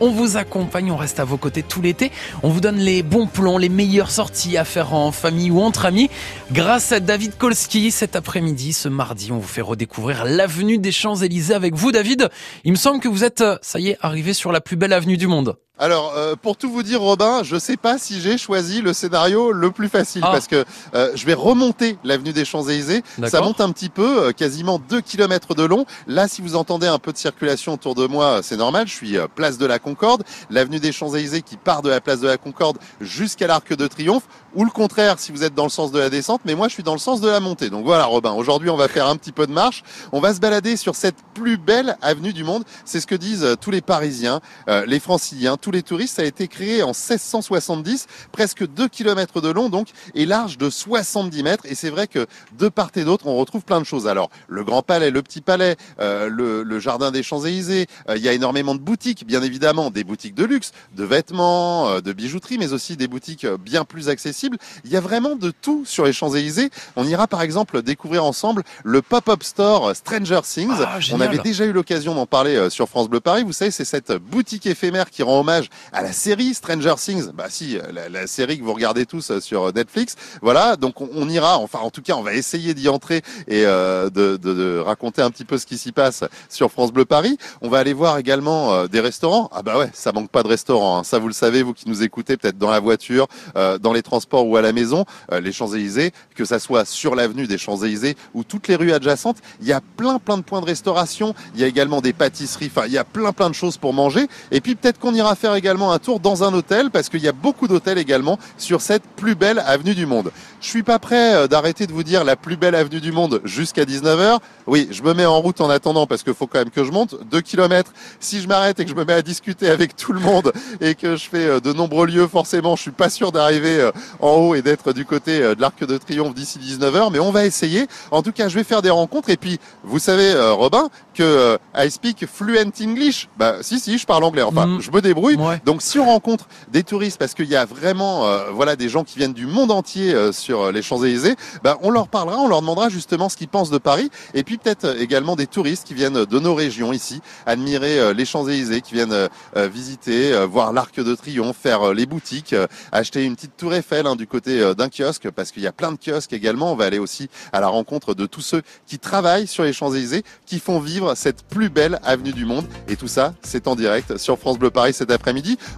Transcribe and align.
On 0.00 0.10
vous 0.10 0.36
accompagne, 0.36 0.90
on 0.90 0.96
reste 0.96 1.20
à 1.20 1.24
vos 1.24 1.36
côtés 1.36 1.62
tout 1.62 1.80
l'été. 1.80 2.10
On 2.42 2.48
vous 2.48 2.60
donne 2.60 2.78
les 2.78 3.04
bons 3.04 3.28
plans, 3.28 3.58
les 3.58 3.68
meilleures 3.68 4.10
sorties 4.10 4.58
à 4.58 4.64
faire 4.64 4.92
en 4.92 5.12
famille 5.12 5.52
ou 5.52 5.60
entre 5.60 5.84
amis. 5.84 6.10
Grâce 6.50 6.90
à 6.90 6.98
David 6.98 7.38
Kolski, 7.38 7.92
cet 7.92 8.16
après-midi, 8.16 8.72
ce 8.72 8.88
mardi, 8.88 9.30
on 9.30 9.38
vous 9.38 9.46
fait 9.46 9.60
redécouvrir 9.60 10.24
l'avenue 10.24 10.78
des 10.78 10.90
Champs-Élysées 10.90 11.54
avec 11.54 11.76
vous, 11.76 11.92
David. 11.92 12.28
Il 12.64 12.72
me 12.72 12.76
semble 12.76 12.98
que 12.98 13.06
vous 13.06 13.22
êtes, 13.22 13.44
ça 13.62 13.78
y 13.78 13.90
est, 13.90 13.98
arrivé 14.00 14.34
sur 14.34 14.50
la 14.50 14.60
plus 14.60 14.74
belle 14.74 14.92
avenue 14.92 15.16
du 15.16 15.28
monde. 15.28 15.58
Alors, 15.76 16.12
euh, 16.16 16.36
pour 16.40 16.56
tout 16.56 16.70
vous 16.70 16.84
dire, 16.84 17.00
Robin, 17.00 17.42
je 17.42 17.58
sais 17.58 17.76
pas 17.76 17.98
si 17.98 18.20
j'ai 18.20 18.38
choisi 18.38 18.80
le 18.80 18.92
scénario 18.92 19.50
le 19.50 19.72
plus 19.72 19.88
facile 19.88 20.22
Ah. 20.24 20.30
parce 20.30 20.46
que 20.46 20.64
euh, 20.94 21.10
je 21.16 21.26
vais 21.26 21.34
remonter 21.34 21.98
l'avenue 22.04 22.32
des 22.32 22.44
Champs-Élysées. 22.44 23.02
Ça 23.26 23.40
monte 23.40 23.60
un 23.60 23.72
petit 23.72 23.88
peu, 23.88 24.26
euh, 24.26 24.30
quasiment 24.32 24.78
2 24.78 25.00
km 25.00 25.56
de 25.56 25.64
long. 25.64 25.84
Là, 26.06 26.28
si 26.28 26.42
vous 26.42 26.54
entendez 26.54 26.86
un 26.86 27.00
peu 27.00 27.12
de 27.12 27.18
circulation 27.18 27.72
autour 27.74 27.96
de 27.96 28.06
moi, 28.06 28.38
c'est 28.44 28.56
normal. 28.56 28.86
Je 28.86 28.92
suis 28.92 29.16
place 29.34 29.58
de 29.58 29.66
la 29.66 29.80
Concorde, 29.80 30.22
l'avenue 30.48 30.78
des 30.78 30.92
Champs-Élysées 30.92 31.42
qui 31.42 31.56
part 31.56 31.82
de 31.82 31.90
la 31.90 32.00
place 32.00 32.20
de 32.20 32.28
la 32.28 32.36
Concorde 32.36 32.78
jusqu'à 33.00 33.48
l'Arc 33.48 33.74
de 33.74 33.86
Triomphe, 33.88 34.28
ou 34.54 34.64
le 34.64 34.70
contraire 34.70 35.18
si 35.18 35.32
vous 35.32 35.42
êtes 35.42 35.54
dans 35.56 35.64
le 35.64 35.70
sens 35.70 35.90
de 35.90 35.98
la 35.98 36.08
descente. 36.08 36.42
Mais 36.44 36.54
moi, 36.54 36.68
je 36.68 36.74
suis 36.74 36.84
dans 36.84 36.92
le 36.92 37.00
sens 37.00 37.20
de 37.20 37.28
la 37.28 37.40
montée. 37.40 37.68
Donc 37.68 37.84
voilà, 37.84 38.04
Robin. 38.04 38.30
Aujourd'hui, 38.34 38.70
on 38.70 38.76
va 38.76 38.86
faire 38.86 39.08
un 39.08 39.16
petit 39.16 39.32
peu 39.32 39.44
de 39.48 39.52
marche. 39.52 39.82
On 40.12 40.20
va 40.20 40.32
se 40.34 40.38
balader 40.38 40.76
sur 40.76 40.94
cette 40.94 41.16
plus 41.34 41.56
belle 41.56 41.96
avenue 42.00 42.32
du 42.32 42.44
monde. 42.44 42.62
C'est 42.84 43.00
ce 43.00 43.08
que 43.08 43.16
disent 43.16 43.56
tous 43.60 43.72
les 43.72 43.80
Parisiens, 43.80 44.40
euh, 44.68 44.84
les 44.86 45.00
Franciliens, 45.00 45.56
tous 45.64 45.70
les 45.70 45.82
touristes. 45.82 46.16
Ça 46.16 46.22
a 46.22 46.26
été 46.26 46.46
créé 46.46 46.82
en 46.82 46.88
1670, 46.88 48.06
presque 48.32 48.66
2 48.66 48.86
km 48.88 49.40
de 49.40 49.48
long 49.48 49.70
donc, 49.70 49.88
et 50.14 50.26
large 50.26 50.58
de 50.58 50.68
70 50.68 51.42
mètres. 51.42 51.64
Et 51.66 51.74
c'est 51.74 51.88
vrai 51.88 52.06
que 52.06 52.26
de 52.58 52.68
part 52.68 52.90
et 52.96 53.04
d'autre, 53.04 53.26
on 53.26 53.36
retrouve 53.36 53.64
plein 53.64 53.80
de 53.80 53.86
choses. 53.86 54.06
Alors, 54.06 54.28
le 54.46 54.62
Grand 54.62 54.82
Palais, 54.82 55.10
le 55.10 55.22
Petit 55.22 55.40
Palais, 55.40 55.76
euh, 56.00 56.28
le, 56.28 56.62
le 56.62 56.78
Jardin 56.80 57.10
des 57.10 57.22
Champs-Élysées. 57.22 57.86
euh, 58.10 58.16
il 58.18 58.22
y 58.22 58.28
a 58.28 58.34
énormément 58.34 58.74
de 58.74 58.80
boutiques, 58.80 59.26
bien 59.26 59.42
évidemment, 59.42 59.90
des 59.90 60.04
boutiques 60.04 60.34
de 60.34 60.44
luxe, 60.44 60.72
de 60.94 61.04
vêtements, 61.04 61.88
euh, 61.88 62.00
de 62.02 62.12
bijouterie, 62.12 62.58
mais 62.58 62.74
aussi 62.74 62.98
des 62.98 63.08
boutiques 63.08 63.46
bien 63.46 63.84
plus 63.84 64.10
accessibles. 64.10 64.58
Il 64.84 64.90
y 64.90 64.96
a 64.96 65.00
vraiment 65.00 65.34
de 65.34 65.50
tout 65.50 65.84
sur 65.86 66.04
les 66.04 66.12
Champs-Élysées. 66.12 66.68
On 66.96 67.06
ira 67.06 67.26
par 67.26 67.40
exemple 67.40 67.80
découvrir 67.80 68.24
ensemble 68.24 68.64
le 68.84 69.00
pop-up 69.00 69.42
store 69.42 69.96
Stranger 69.96 70.40
Things. 70.44 70.68
Ah, 70.78 70.98
On 71.12 71.20
avait 71.22 71.38
déjà 71.38 71.64
eu 71.64 71.72
l'occasion 71.72 72.14
d'en 72.14 72.26
parler 72.26 72.68
sur 72.68 72.86
France 72.86 73.08
Bleu 73.08 73.20
Paris. 73.20 73.44
Vous 73.44 73.54
savez, 73.54 73.70
c'est 73.70 73.86
cette 73.86 74.12
boutique 74.12 74.66
éphémère 74.66 75.08
qui 75.08 75.22
rend 75.22 75.40
hommage 75.40 75.53
à 75.92 76.02
la 76.02 76.12
série 76.12 76.54
Stranger 76.54 76.94
Things. 76.98 77.30
Bah 77.32 77.46
si, 77.48 77.78
euh, 77.78 78.08
la, 78.10 78.26
série 78.26 78.58
que 78.58 78.64
vous 78.64 78.72
regardez 78.74 79.06
tous 79.06 79.30
euh, 79.30 79.40
sur 79.40 79.64
euh, 79.68 79.72
Netflix. 79.72 80.16
Voilà, 80.42 80.76
donc 80.76 81.00
on, 81.00 81.28
ira, 81.28 81.58
enfin 81.58 81.78
en 81.80 81.90
tout 81.90 82.02
cas, 82.02 82.14
on 82.14 82.22
va 82.22 82.34
essayer 82.34 82.74
d'y 82.74 82.88
entrer 82.88 83.22
et 83.48 83.64
euh, 83.66 84.10
de, 84.10 84.36
de- 84.36 84.54
de 84.54 84.78
raconter 84.78 85.22
un 85.22 85.30
petit 85.30 85.44
peu 85.44 85.58
ce 85.58 85.66
qui 85.66 85.78
s'y 85.78 85.92
passe 85.92 86.24
sur 86.48 86.70
France 86.70 86.92
Bleu 86.92 87.04
Paris. 87.04 87.38
On 87.60 87.68
va 87.68 87.78
aller 87.78 87.92
voir 87.92 88.18
également 88.18 88.72
euh, 88.74 88.86
des 88.86 89.00
restaurants. 89.00 89.48
Ah 89.52 89.62
bah 89.62 89.78
ouais, 89.78 89.90
ça 89.94 90.12
manque 90.12 90.30
pas 90.30 90.42
de 90.42 90.48
restaurants. 90.48 90.98
hein. 90.98 91.04
Ça, 91.04 91.18
vous 91.18 91.28
le 91.28 91.34
savez, 91.34 91.62
vous 91.62 91.74
qui 91.74 91.88
nous 91.88 92.02
écoutez 92.02 92.36
peut-être 92.36 92.58
dans 92.58 92.70
la 92.70 92.80
voiture, 92.80 93.26
euh, 93.56 93.78
dans 93.78 93.92
les 93.92 94.02
transports 94.02 94.46
ou 94.46 94.56
à 94.56 94.62
la 94.62 94.72
maison, 94.72 95.04
les 95.32 95.52
Champs-Élysées, 95.52 96.12
que 96.34 96.44
ça 96.44 96.58
soit 96.58 96.84
sur 96.84 97.14
l'avenue 97.14 97.46
des 97.46 97.58
Champs-Élysées 97.58 98.16
ou 98.34 98.44
toutes 98.44 98.68
les 98.68 98.76
rues 98.76 98.92
adjacentes, 98.92 99.38
il 99.60 99.66
y 99.66 99.72
a 99.72 99.80
plein 99.96 100.18
plein 100.18 100.36
de 100.38 100.42
points 100.42 100.60
de 100.60 100.66
restauration. 100.66 101.34
Il 101.54 101.60
y 101.60 101.64
a 101.64 101.66
également 101.66 102.00
des 102.00 102.12
pâtisseries. 102.12 102.70
Enfin, 102.74 102.86
il 102.86 102.92
y 102.92 102.98
a 102.98 103.04
plein 103.04 103.32
plein 103.32 103.48
de 103.50 103.54
choses 103.54 103.76
pour 103.76 103.92
manger. 103.92 104.26
Et 104.50 104.60
puis 104.60 104.74
peut-être 104.74 104.98
qu'on 104.98 105.14
ira 105.14 105.34
faire 105.34 105.43
également 105.52 105.92
un 105.92 105.98
tour 105.98 106.20
dans 106.20 106.42
un 106.44 106.54
hôtel 106.54 106.90
parce 106.90 107.10
qu'il 107.10 107.20
y 107.20 107.28
a 107.28 107.32
beaucoup 107.32 107.68
d'hôtels 107.68 107.98
également 107.98 108.38
sur 108.56 108.80
cette 108.80 109.02
plus 109.16 109.34
belle 109.34 109.62
avenue 109.66 109.94
du 109.94 110.06
monde. 110.06 110.30
Je 110.60 110.68
suis 110.68 110.82
pas 110.82 110.98
prêt 110.98 111.34
euh, 111.34 111.46
d'arrêter 111.46 111.86
de 111.86 111.92
vous 111.92 112.02
dire 112.02 112.24
la 112.24 112.36
plus 112.36 112.56
belle 112.56 112.74
avenue 112.74 113.00
du 113.00 113.12
monde 113.12 113.40
jusqu'à 113.44 113.84
19h. 113.84 114.38
Oui, 114.66 114.88
je 114.90 115.02
me 115.02 115.12
mets 115.12 115.26
en 115.26 115.38
route 115.40 115.60
en 115.60 115.68
attendant 115.68 116.06
parce 116.06 116.22
qu'il 116.22 116.32
faut 116.32 116.46
quand 116.46 116.58
même 116.60 116.70
que 116.70 116.84
je 116.84 116.90
monte 116.90 117.16
2 117.30 117.40
km. 117.42 117.92
Si 118.20 118.40
je 118.40 118.48
m'arrête 118.48 118.80
et 118.80 118.84
que 118.84 118.90
je 118.90 118.96
me 118.96 119.04
mets 119.04 119.12
à 119.12 119.22
discuter 119.22 119.68
avec 119.68 119.94
tout 119.96 120.12
le 120.12 120.20
monde 120.20 120.52
et 120.80 120.94
que 120.94 121.16
je 121.16 121.28
fais 121.28 121.46
euh, 121.46 121.60
de 121.60 121.72
nombreux 121.72 122.06
lieux, 122.06 122.26
forcément, 122.26 122.74
je 122.76 122.82
suis 122.82 122.90
pas 122.90 123.10
sûr 123.10 123.30
d'arriver 123.30 123.78
euh, 123.80 123.92
en 124.20 124.30
haut 124.36 124.54
et 124.54 124.62
d'être 124.62 124.92
du 124.92 125.04
côté 125.04 125.40
de 125.40 125.60
l'Arc 125.60 125.84
de 125.84 125.98
Triomphe 125.98 126.34
d'ici 126.34 126.58
19h, 126.58 127.10
mais 127.12 127.18
on 127.18 127.30
va 127.30 127.44
essayer. 127.44 127.86
En 128.10 128.22
tout 128.22 128.32
cas, 128.32 128.48
je 128.48 128.54
vais 128.54 128.64
faire 128.64 128.80
des 128.80 128.90
rencontres 128.90 129.28
et 129.30 129.36
puis 129.36 129.58
vous 129.82 129.98
savez 129.98 130.32
Robin 130.52 130.88
que 131.14 131.58
I 131.76 131.90
speak 131.90 132.26
fluent 132.26 132.70
English. 132.80 133.28
Bah 133.36 133.56
si 133.60 133.78
si, 133.78 133.98
je 133.98 134.06
parle 134.06 134.24
anglais. 134.24 134.42
Enfin, 134.42 134.64
Mm. 134.66 134.80
je 134.80 134.90
me 134.90 135.00
débrouille. 135.00 135.33
Ouais. 135.40 135.60
Donc 135.64 135.82
si 135.82 135.98
on 135.98 136.06
rencontre 136.06 136.46
des 136.68 136.82
touristes 136.82 137.18
parce 137.18 137.34
qu'il 137.34 137.48
y 137.48 137.56
a 137.56 137.64
vraiment 137.64 138.26
euh, 138.26 138.50
voilà 138.52 138.76
des 138.76 138.88
gens 138.88 139.04
qui 139.04 139.18
viennent 139.18 139.32
du 139.32 139.46
monde 139.46 139.70
entier 139.70 140.14
euh, 140.14 140.32
sur 140.32 140.62
euh, 140.62 140.72
les 140.72 140.82
Champs-Élysées, 140.82 141.36
bah, 141.62 141.78
on 141.82 141.90
leur 141.90 142.08
parlera, 142.08 142.38
on 142.38 142.48
leur 142.48 142.60
demandera 142.60 142.88
justement 142.88 143.28
ce 143.28 143.36
qu'ils 143.36 143.48
pensent 143.48 143.70
de 143.70 143.78
Paris 143.78 144.10
et 144.34 144.42
puis 144.44 144.58
peut-être 144.58 144.84
euh, 144.84 144.98
également 144.98 145.36
des 145.36 145.46
touristes 145.46 145.86
qui 145.86 145.94
viennent 145.94 146.24
de 146.24 146.38
nos 146.38 146.54
régions 146.54 146.92
ici 146.92 147.20
admirer 147.46 147.98
euh, 147.98 148.12
les 148.12 148.24
Champs-Élysées, 148.24 148.80
qui 148.80 148.94
viennent 148.94 149.12
euh, 149.12 149.28
euh, 149.56 149.68
visiter, 149.68 150.32
euh, 150.32 150.46
voir 150.46 150.72
l'Arc 150.72 151.00
de 151.00 151.14
Triomphe, 151.14 151.56
faire 151.56 151.88
euh, 151.88 151.94
les 151.94 152.06
boutiques, 152.06 152.52
euh, 152.52 152.66
acheter 152.92 153.24
une 153.24 153.34
petite 153.34 153.56
tour 153.56 153.74
Eiffel 153.74 154.06
hein, 154.06 154.16
du 154.16 154.26
côté 154.26 154.60
euh, 154.60 154.74
d'un 154.74 154.88
kiosque 154.88 155.30
parce 155.30 155.50
qu'il 155.50 155.62
y 155.62 155.66
a 155.66 155.72
plein 155.72 155.92
de 155.92 155.98
kiosques 155.98 156.32
également. 156.32 156.72
On 156.72 156.76
va 156.76 156.84
aller 156.86 156.98
aussi 156.98 157.28
à 157.52 157.60
la 157.60 157.68
rencontre 157.68 158.14
de 158.14 158.26
tous 158.26 158.40
ceux 158.40 158.62
qui 158.86 158.98
travaillent 158.98 159.46
sur 159.46 159.64
les 159.64 159.72
Champs-Élysées, 159.72 160.24
qui 160.46 160.58
font 160.58 160.80
vivre 160.80 161.14
cette 161.14 161.42
plus 161.44 161.68
belle 161.68 161.98
avenue 162.04 162.32
du 162.32 162.44
monde 162.44 162.66
et 162.88 162.96
tout 162.96 163.08
ça, 163.08 163.34
c'est 163.42 163.68
en 163.68 163.76
direct 163.76 164.16
sur 164.16 164.38
France 164.38 164.58
Bleu 164.58 164.70
Paris 164.70 164.92
cet 164.92 165.10
après-midi. 165.10 165.23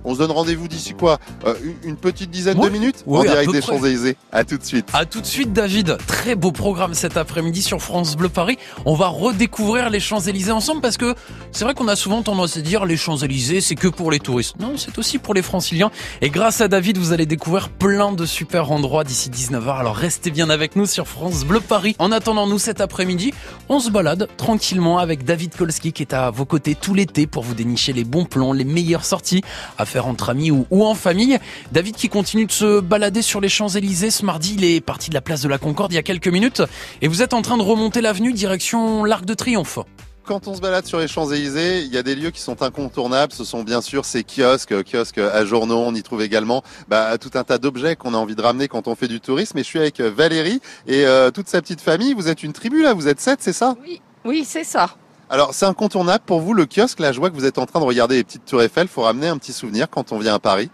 On 0.05 0.15
se 0.15 0.19
donne 0.19 0.31
rendez-vous 0.31 0.69
d'ici 0.69 0.95
quoi 0.95 1.19
Euh, 1.47 1.55
une- 1.85 1.97
petite 1.97 2.31
dizaine 2.31 2.59
de 2.59 2.69
minutes 2.69 3.03
Oui, 3.07 3.21
en 3.21 3.23
direct 3.23 3.51
des. 3.53 3.63
Champs-Élysées. 3.63 4.17
À 4.33 4.45
tout 4.45 4.59
de 4.59 4.65
suite. 4.65 4.89
À 4.93 5.05
tout 5.07 5.21
de 5.21 5.27
suite, 5.27 5.53
David. 5.53 5.97
Très 6.07 6.35
beau 6.35 6.53
programme 6.53 6.95
cet 6.95 7.17
après-midi 7.17 7.63
sur 7.63 7.81
France 7.81 8.17
Bleu 8.17 8.29
Paris. 8.29 8.59
On 8.85 8.95
va 8.95 9.09
redécouvrir 9.09 9.91
les 9.91 10.01
Champs-Élysées 10.01 10.53
ensemble 10.53 10.81
parce 10.81 10.97
que 10.97 11.15
c'est 11.53 11.65
vrai 11.65 11.75
qu'on 11.75 11.89
a 11.89 11.97
souvent 11.97 12.23
tendance 12.23 12.57
à 12.57 12.61
dire 12.61 12.85
les 12.85 12.97
Champs-Élysées, 12.97 13.61
c'est 13.61 13.75
que 13.75 13.89
pour 13.89 14.11
les 14.11 14.21
touristes. 14.21 14.55
Non, 14.61 14.75
c'est 14.77 14.99
aussi 14.99 15.19
pour 15.19 15.35
les 15.35 15.43
franciliens. 15.43 15.91
Et 16.21 16.31
grâce 16.31 16.61
à 16.61 16.69
David, 16.69 16.99
vous 16.99 17.13
allez 17.13 17.27
découvrir 17.27 17.69
plein 17.71 18.13
de 18.13 18.27
super 18.27 18.71
endroits 18.73 19.05
d'ici 19.05 19.31
19h. 19.31 19.79
Alors 19.79 19.97
restez 19.97 20.31
bien 20.31 20.51
avec 20.51 20.77
nous 20.77 20.87
sur 20.87 21.07
France 21.09 21.45
Bleu 21.45 21.61
Paris. 21.61 21.97
En 21.99 22.13
attendant, 22.13 22.47
nous, 22.47 22.59
cet 22.59 22.81
après-midi, 22.81 23.33
on 23.69 23.81
se 23.81 23.91
balade 23.91 24.29
tranquillement 24.37 24.99
avec 24.99 25.25
David 25.25 25.55
Kolski 25.57 25.93
qui 25.93 26.03
est 26.03 26.13
à 26.15 26.31
vos 26.31 26.45
côtés 26.45 26.75
tout 26.75 26.95
l'été 26.95 27.27
pour 27.27 27.43
vous 27.43 27.55
dénicher 27.55 27.93
les 27.93 28.05
bons 28.05 28.25
plans, 28.25 28.53
les 28.53 28.65
meilleures 28.65 29.05
sorties 29.05 29.36
à 29.79 29.87
faire 29.87 30.07
entre 30.07 30.31
amis 30.31 30.51
ou, 30.51 30.67
ou 30.71 30.85
en 30.85 30.95
famille. 30.95 31.39
David 31.73 31.97
qui 31.97 32.09
continue 32.09 32.47
de 32.47 32.53
se 32.53 32.81
balader 32.81 33.23
sur 33.23 33.41
les 33.41 33.49
Champs-Élysées 33.49 34.11
ce 34.11 34.25
mardi. 34.25 34.55
Il 34.55 34.65
est 34.65 34.81
parti 34.81 35.11
de 35.11 35.15
la 35.15 35.21
place 35.21 35.43
de 35.43 35.49
la 35.49 35.59
Concorde 35.59 35.93
il 35.93 35.97
y 35.97 35.99
a 35.99 36.03
quelques 36.03 36.29
minutes 36.29 36.63
et 37.03 37.09
vous 37.09 37.23
êtes 37.23 37.35
en 37.35 37.43
train 37.43 37.57
de 37.57 37.63
remonter 37.63 38.01
l'avenue 38.01 38.33
direction 38.33 39.05
l'Arc 39.05 39.25
de 39.25 39.35
Triomphe. 39.35 39.79
Quand 40.25 40.49
on 40.49 40.57
se 40.57 40.61
balade 40.61 40.85
sur 40.87 40.99
les 40.99 41.07
Champs-Élysées, 41.07 41.83
il 41.83 41.95
y 41.95 41.97
a 41.97 42.03
des 42.03 42.17
lieux 42.17 42.31
qui 42.31 42.41
sont 42.41 42.61
incontournables. 42.61 43.33
Ce 43.33 43.45
sont 43.45 43.63
bien 43.63 43.81
sûr 43.81 44.05
ces 44.05 44.25
kiosques, 44.25 44.75
kiosques 44.83 45.19
à 45.19 45.45
journaux. 45.45 45.79
On 45.79 45.95
y 45.95 46.03
trouve 46.03 46.21
également 46.21 46.65
bah, 46.89 47.17
tout 47.17 47.31
un 47.35 47.45
tas 47.45 47.59
d'objets 47.59 47.95
qu'on 47.95 48.13
a 48.13 48.17
envie 48.17 48.35
de 48.35 48.43
ramener 48.43 48.67
quand 48.67 48.89
on 48.89 48.97
fait 48.97 49.07
du 49.07 49.21
tourisme. 49.21 49.57
Et 49.59 49.63
je 49.63 49.69
suis 49.69 49.79
avec 49.79 50.01
Valérie 50.01 50.61
et 50.89 51.07
euh, 51.07 51.31
toute 51.31 51.47
sa 51.47 51.63
petite 51.63 51.81
famille. 51.81 52.13
Vous 52.13 52.27
êtes 52.27 52.43
une 52.43 52.53
tribu 52.53 52.83
là, 52.83 52.93
vous 52.93 53.07
êtes 53.07 53.21
sept, 53.21 53.39
c'est 53.41 53.53
ça? 53.53 53.77
Oui, 53.85 54.03
oui, 54.25 54.45
c'est 54.45 54.65
ça. 54.65 54.97
Alors 55.29 55.55
c'est 55.55 55.67
incontournable 55.67 56.23
pour 56.25 56.41
vous 56.41 56.55
le 56.55 56.67
kiosque. 56.67 57.01
Là, 57.01 57.13
je 57.13 57.19
vois 57.19 57.31
que 57.31 57.35
vous 57.35 57.47
êtes 57.47 57.59
en 57.59 57.67
train 57.67 57.81
de 57.81 57.85
regarder 57.85 58.17
les 58.17 58.25
petites 58.25 58.45
tours 58.45 58.63
Eiffel. 58.63 58.87
Faut 58.87 59.03
ramener 59.03 59.29
un 59.29 59.39
petit 59.39 59.53
souvenir 59.53 59.91
quand 59.91 60.13
on 60.13 60.19
vient 60.19 60.35
à 60.35 60.39
Paris. 60.39 60.71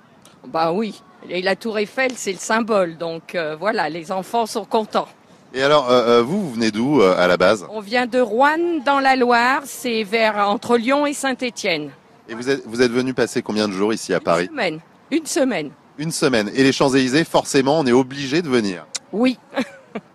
Bah 0.47 0.73
oui. 0.73 1.03
Et 1.31 1.41
la 1.41 1.57
tour 1.57 1.79
Eiffel, 1.79 2.13
c'est 2.17 2.33
le 2.33 2.39
symbole. 2.39 2.99
Donc 2.99 3.35
euh, 3.35 3.57
voilà, 3.59 3.89
les 3.89 4.13
enfants 4.13 4.47
sont 4.47 4.65
contents. 4.65 5.09
Et 5.55 5.63
alors, 5.63 5.91
euh, 5.91 6.19
euh, 6.19 6.23
vous, 6.23 6.41
vous 6.41 6.53
venez 6.55 6.71
d'où 6.71 7.01
euh, 7.01 7.15
à 7.17 7.27
la 7.27 7.37
base? 7.37 7.67
On 7.71 7.81
vient 7.81 8.07
de 8.07 8.19
Rouen 8.19 8.81
dans 8.85 9.01
la 9.01 9.17
Loire, 9.17 9.63
c'est 9.65 10.03
vers 10.03 10.37
entre 10.49 10.77
Lyon 10.77 11.07
et 11.07 11.13
Saint-Étienne. 11.13 11.91
Et 12.29 12.35
vous 12.35 12.49
êtes, 12.49 12.63
vous 12.67 12.81
êtes 12.81 12.91
venu 12.91 13.13
passer 13.13 13.43
combien 13.43 13.69
de 13.69 13.73
jours 13.73 13.93
ici 13.93 14.15
à 14.15 14.21
Paris? 14.21 14.45
Une 14.45 14.51
semaine. 14.51 14.81
Une 15.11 15.27
semaine. 15.27 15.71
Une 15.99 16.11
semaine. 16.11 16.51
Et 16.55 16.63
les 16.63 16.73
Champs-Élysées, 16.73 17.25
forcément, 17.25 17.79
on 17.79 17.87
est 17.87 17.93
obligé 17.93 18.41
de 18.41 18.49
venir. 18.49 18.87
Oui. 19.13 19.39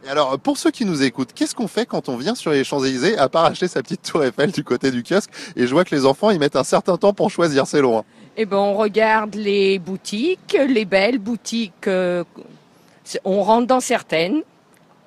Et 0.05 0.09
alors, 0.09 0.37
pour 0.39 0.57
ceux 0.57 0.71
qui 0.71 0.85
nous 0.85 1.03
écoutent, 1.03 1.33
qu'est-ce 1.33 1.53
qu'on 1.55 1.67
fait 1.67 1.85
quand 1.85 2.09
on 2.09 2.17
vient 2.17 2.35
sur 2.35 2.51
les 2.51 2.63
Champs-Élysées 2.63 3.17
à 3.17 3.29
part 3.29 3.45
acheter 3.45 3.67
sa 3.67 3.81
petite 3.81 4.01
tour 4.03 4.23
Eiffel 4.23 4.51
du 4.51 4.63
côté 4.63 4.91
du 4.91 5.03
kiosque 5.03 5.29
Et 5.55 5.67
je 5.67 5.71
vois 5.73 5.83
que 5.83 5.93
les 5.95 6.05
enfants, 6.05 6.29
ils 6.29 6.39
mettent 6.39 6.55
un 6.55 6.63
certain 6.63 6.97
temps 6.97 7.13
pour 7.13 7.29
choisir, 7.31 7.67
c'est 7.67 7.81
loin. 7.81 8.03
Eh 8.37 8.45
ben, 8.45 8.57
on 8.57 8.75
regarde 8.75 9.35
les 9.35 9.79
boutiques, 9.79 10.57
les 10.67 10.85
belles 10.85 11.19
boutiques. 11.19 11.87
euh, 11.87 12.23
on 13.23 13.41
rentre 13.43 13.67
dans 13.67 13.79
certaines. 13.79 14.41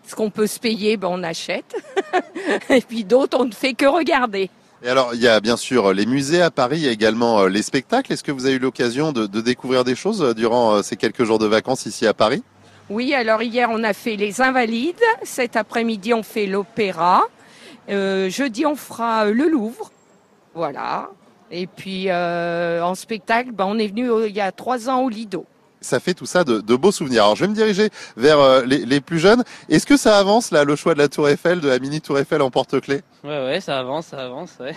Ce 0.07 0.15
qu'on 0.15 0.31
peut 0.31 0.47
se 0.49 0.59
payer, 0.59 0.97
ben, 0.97 1.09
on 1.11 1.23
achète. 1.23 1.77
et 2.71 2.81
puis 2.81 3.05
d'autres, 3.05 3.39
on 3.41 3.45
ne 3.45 3.53
fait 3.53 3.75
que 3.75 3.87
regarder. 3.87 4.51
Et 4.83 4.89
alors, 4.89 5.15
il 5.15 5.21
y 5.21 5.29
a 5.29 5.41
bien 5.41 5.59
sûr 5.59 5.93
les 5.93 6.07
musées 6.07 6.41
à 6.41 6.51
Paris, 6.51 6.79
il 6.79 6.85
y 6.85 6.89
a 6.89 6.91
également 6.91 7.41
euh, 7.41 7.49
les 7.49 7.63
spectacles. 7.63 8.13
Est-ce 8.13 8.25
que 8.25 8.33
vous 8.33 8.47
avez 8.47 8.55
eu 8.55 8.59
l'occasion 8.59 9.13
de, 9.13 9.27
de 9.27 9.41
découvrir 9.43 9.85
des 9.85 9.95
choses 9.95 10.23
euh, 10.23 10.33
durant 10.35 10.77
euh, 10.77 10.83
ces 10.83 10.97
quelques 10.97 11.25
jours 11.25 11.39
de 11.39 11.47
vacances 11.47 11.85
ici 11.85 12.07
à 12.07 12.15
Paris? 12.15 12.43
Oui, 12.91 13.15
alors 13.15 13.41
hier 13.43 13.69
on 13.71 13.85
a 13.85 13.93
fait 13.93 14.17
les 14.17 14.41
Invalides, 14.41 15.01
cet 15.23 15.57
après-midi 15.57 16.13
on 16.13 16.23
fait 16.23 16.47
l'Opéra, 16.47 17.25
Euh, 17.89 18.29
jeudi 18.29 18.67
on 18.67 18.77
fera 18.77 19.27
euh, 19.27 19.33
le 19.33 19.49
Louvre, 19.49 19.91
voilà. 20.55 21.09
Et 21.51 21.67
puis 21.67 22.07
euh, 22.09 22.83
en 22.85 22.95
spectacle, 22.95 23.51
ben, 23.53 23.65
on 23.67 23.79
est 23.79 23.89
venu 23.89 24.09
il 24.27 24.35
y 24.35 24.41
a 24.41 24.53
trois 24.53 24.89
ans 24.89 25.01
au 25.03 25.09
Lido. 25.09 25.45
ça 25.81 25.99
fait 25.99 26.15
tout 26.15 26.27
ça 26.27 26.45
de, 26.45 26.61
de 26.61 26.77
beaux 26.77 26.93
souvenirs. 26.93 27.25
Alors 27.25 27.37
je 27.37 27.43
vais 27.45 27.49
me 27.49 27.55
diriger 27.55 27.89
vers 28.17 28.39
euh, 28.41 28.63
les, 28.65 28.85
les, 28.85 29.01
plus 29.01 29.19
jeunes. 29.19 29.43
Est-ce 29.69 29.87
que 29.87 29.97
ça 29.97 30.19
avance 30.19 30.51
là, 30.53 30.63
le 30.65 30.77
choix 30.77 30.95
de 30.95 30.99
la 30.99 31.09
Tour 31.09 31.29
Eiffel, 31.29 31.61
de 31.61 31.69
la 31.69 31.79
mini 31.79 32.01
Tour 32.01 32.19
Eiffel 32.19 32.43
en 32.43 32.51
porte-clés? 32.51 33.03
Ouais, 33.25 33.45
ouais, 33.47 33.61
ça 33.61 33.79
avance, 33.79 34.07
ça 34.09 34.19
avance. 34.19 34.53
Ouais. 34.61 34.75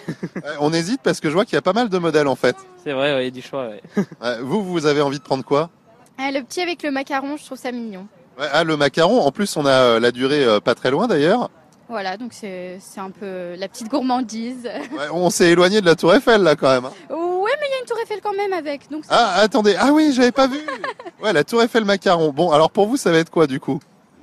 on 0.59 0.71
hésite 0.73 1.01
parce 1.03 1.19
que 1.19 1.29
je 1.29 1.33
vois 1.33 1.45
qu'il 1.45 1.55
y 1.55 1.57
a 1.57 1.61
pas 1.63 1.73
mal 1.73 1.89
de 1.89 1.97
modèles 1.97 2.27
en 2.27 2.35
fait. 2.35 2.55
C'est 2.83 2.93
vrai, 2.93 3.13
ouais, 3.15 3.23
il 3.23 3.25
y 3.25 3.27
a 3.27 3.31
du 3.31 3.41
choix. 3.41 3.67
Ouais. 3.69 4.41
vous, 4.41 4.63
vous 4.63 4.85
avez 4.85 5.01
envie 5.01 5.19
de 5.19 5.23
prendre 5.23 5.43
quoi? 5.43 5.69
Ah, 6.23 6.31
Le 6.31 6.41
petit 6.41 6.61
avec 6.61 6.83
le 6.83 6.91
macaron, 6.91 7.37
je 7.37 7.45
trouve 7.45 7.57
ça 7.57 7.71
mignon. 7.71 8.07
ah, 8.39 8.63
le 8.63 8.77
macaron. 8.77 9.21
En 9.21 9.31
plus, 9.31 9.55
on 9.57 9.65
a 9.65 9.99
la 9.99 10.11
durée 10.11 10.59
pas 10.63 10.75
très 10.75 10.91
loin 10.91 11.07
d'ailleurs. 11.07 11.49
Voilà, 11.89 12.17
donc 12.17 12.31
c'est 12.33 12.79
un 12.97 13.11
peu 13.11 13.55
la 13.55 13.67
petite 13.67 13.89
gourmandise. 13.89 14.69
Ouais, 14.93 15.09
on 15.11 15.29
s'est 15.29 15.51
éloigné 15.51 15.81
de 15.81 15.85
la 15.85 15.95
Tour 15.95 16.13
Eiffel 16.13 16.41
là 16.41 16.55
quand 16.55 16.69
même. 16.69 16.85
Hein. 16.85 17.13
Ouais, 17.13 17.51
mais 17.59 17.67
il 17.67 17.71
y 17.71 17.75
a 17.75 17.79
une 17.81 17.85
Tour 17.85 17.97
Eiffel 18.01 18.19
quand 18.21 18.33
même 18.33 18.53
avec. 18.53 18.89
Donc 18.89 19.03
ah, 19.09 19.35
attendez, 19.37 19.75
ah 19.77 19.91
oui, 19.91 20.11
j'avais 20.15 20.31
pas 20.31 20.47
vu. 20.47 20.59
Ouais, 21.21 21.33
la 21.33 21.43
Tour 21.43 21.61
Eiffel 21.61 21.85
macaron. 21.85 22.31
Bon, 22.31 22.51
alors 22.51 22.71
pour 22.71 22.87
vous, 22.87 22.97
ça 22.97 23.11
va 23.11 23.17
être 23.17 23.29
quoi 23.29 23.47
du 23.47 23.59
coup? 23.59 23.79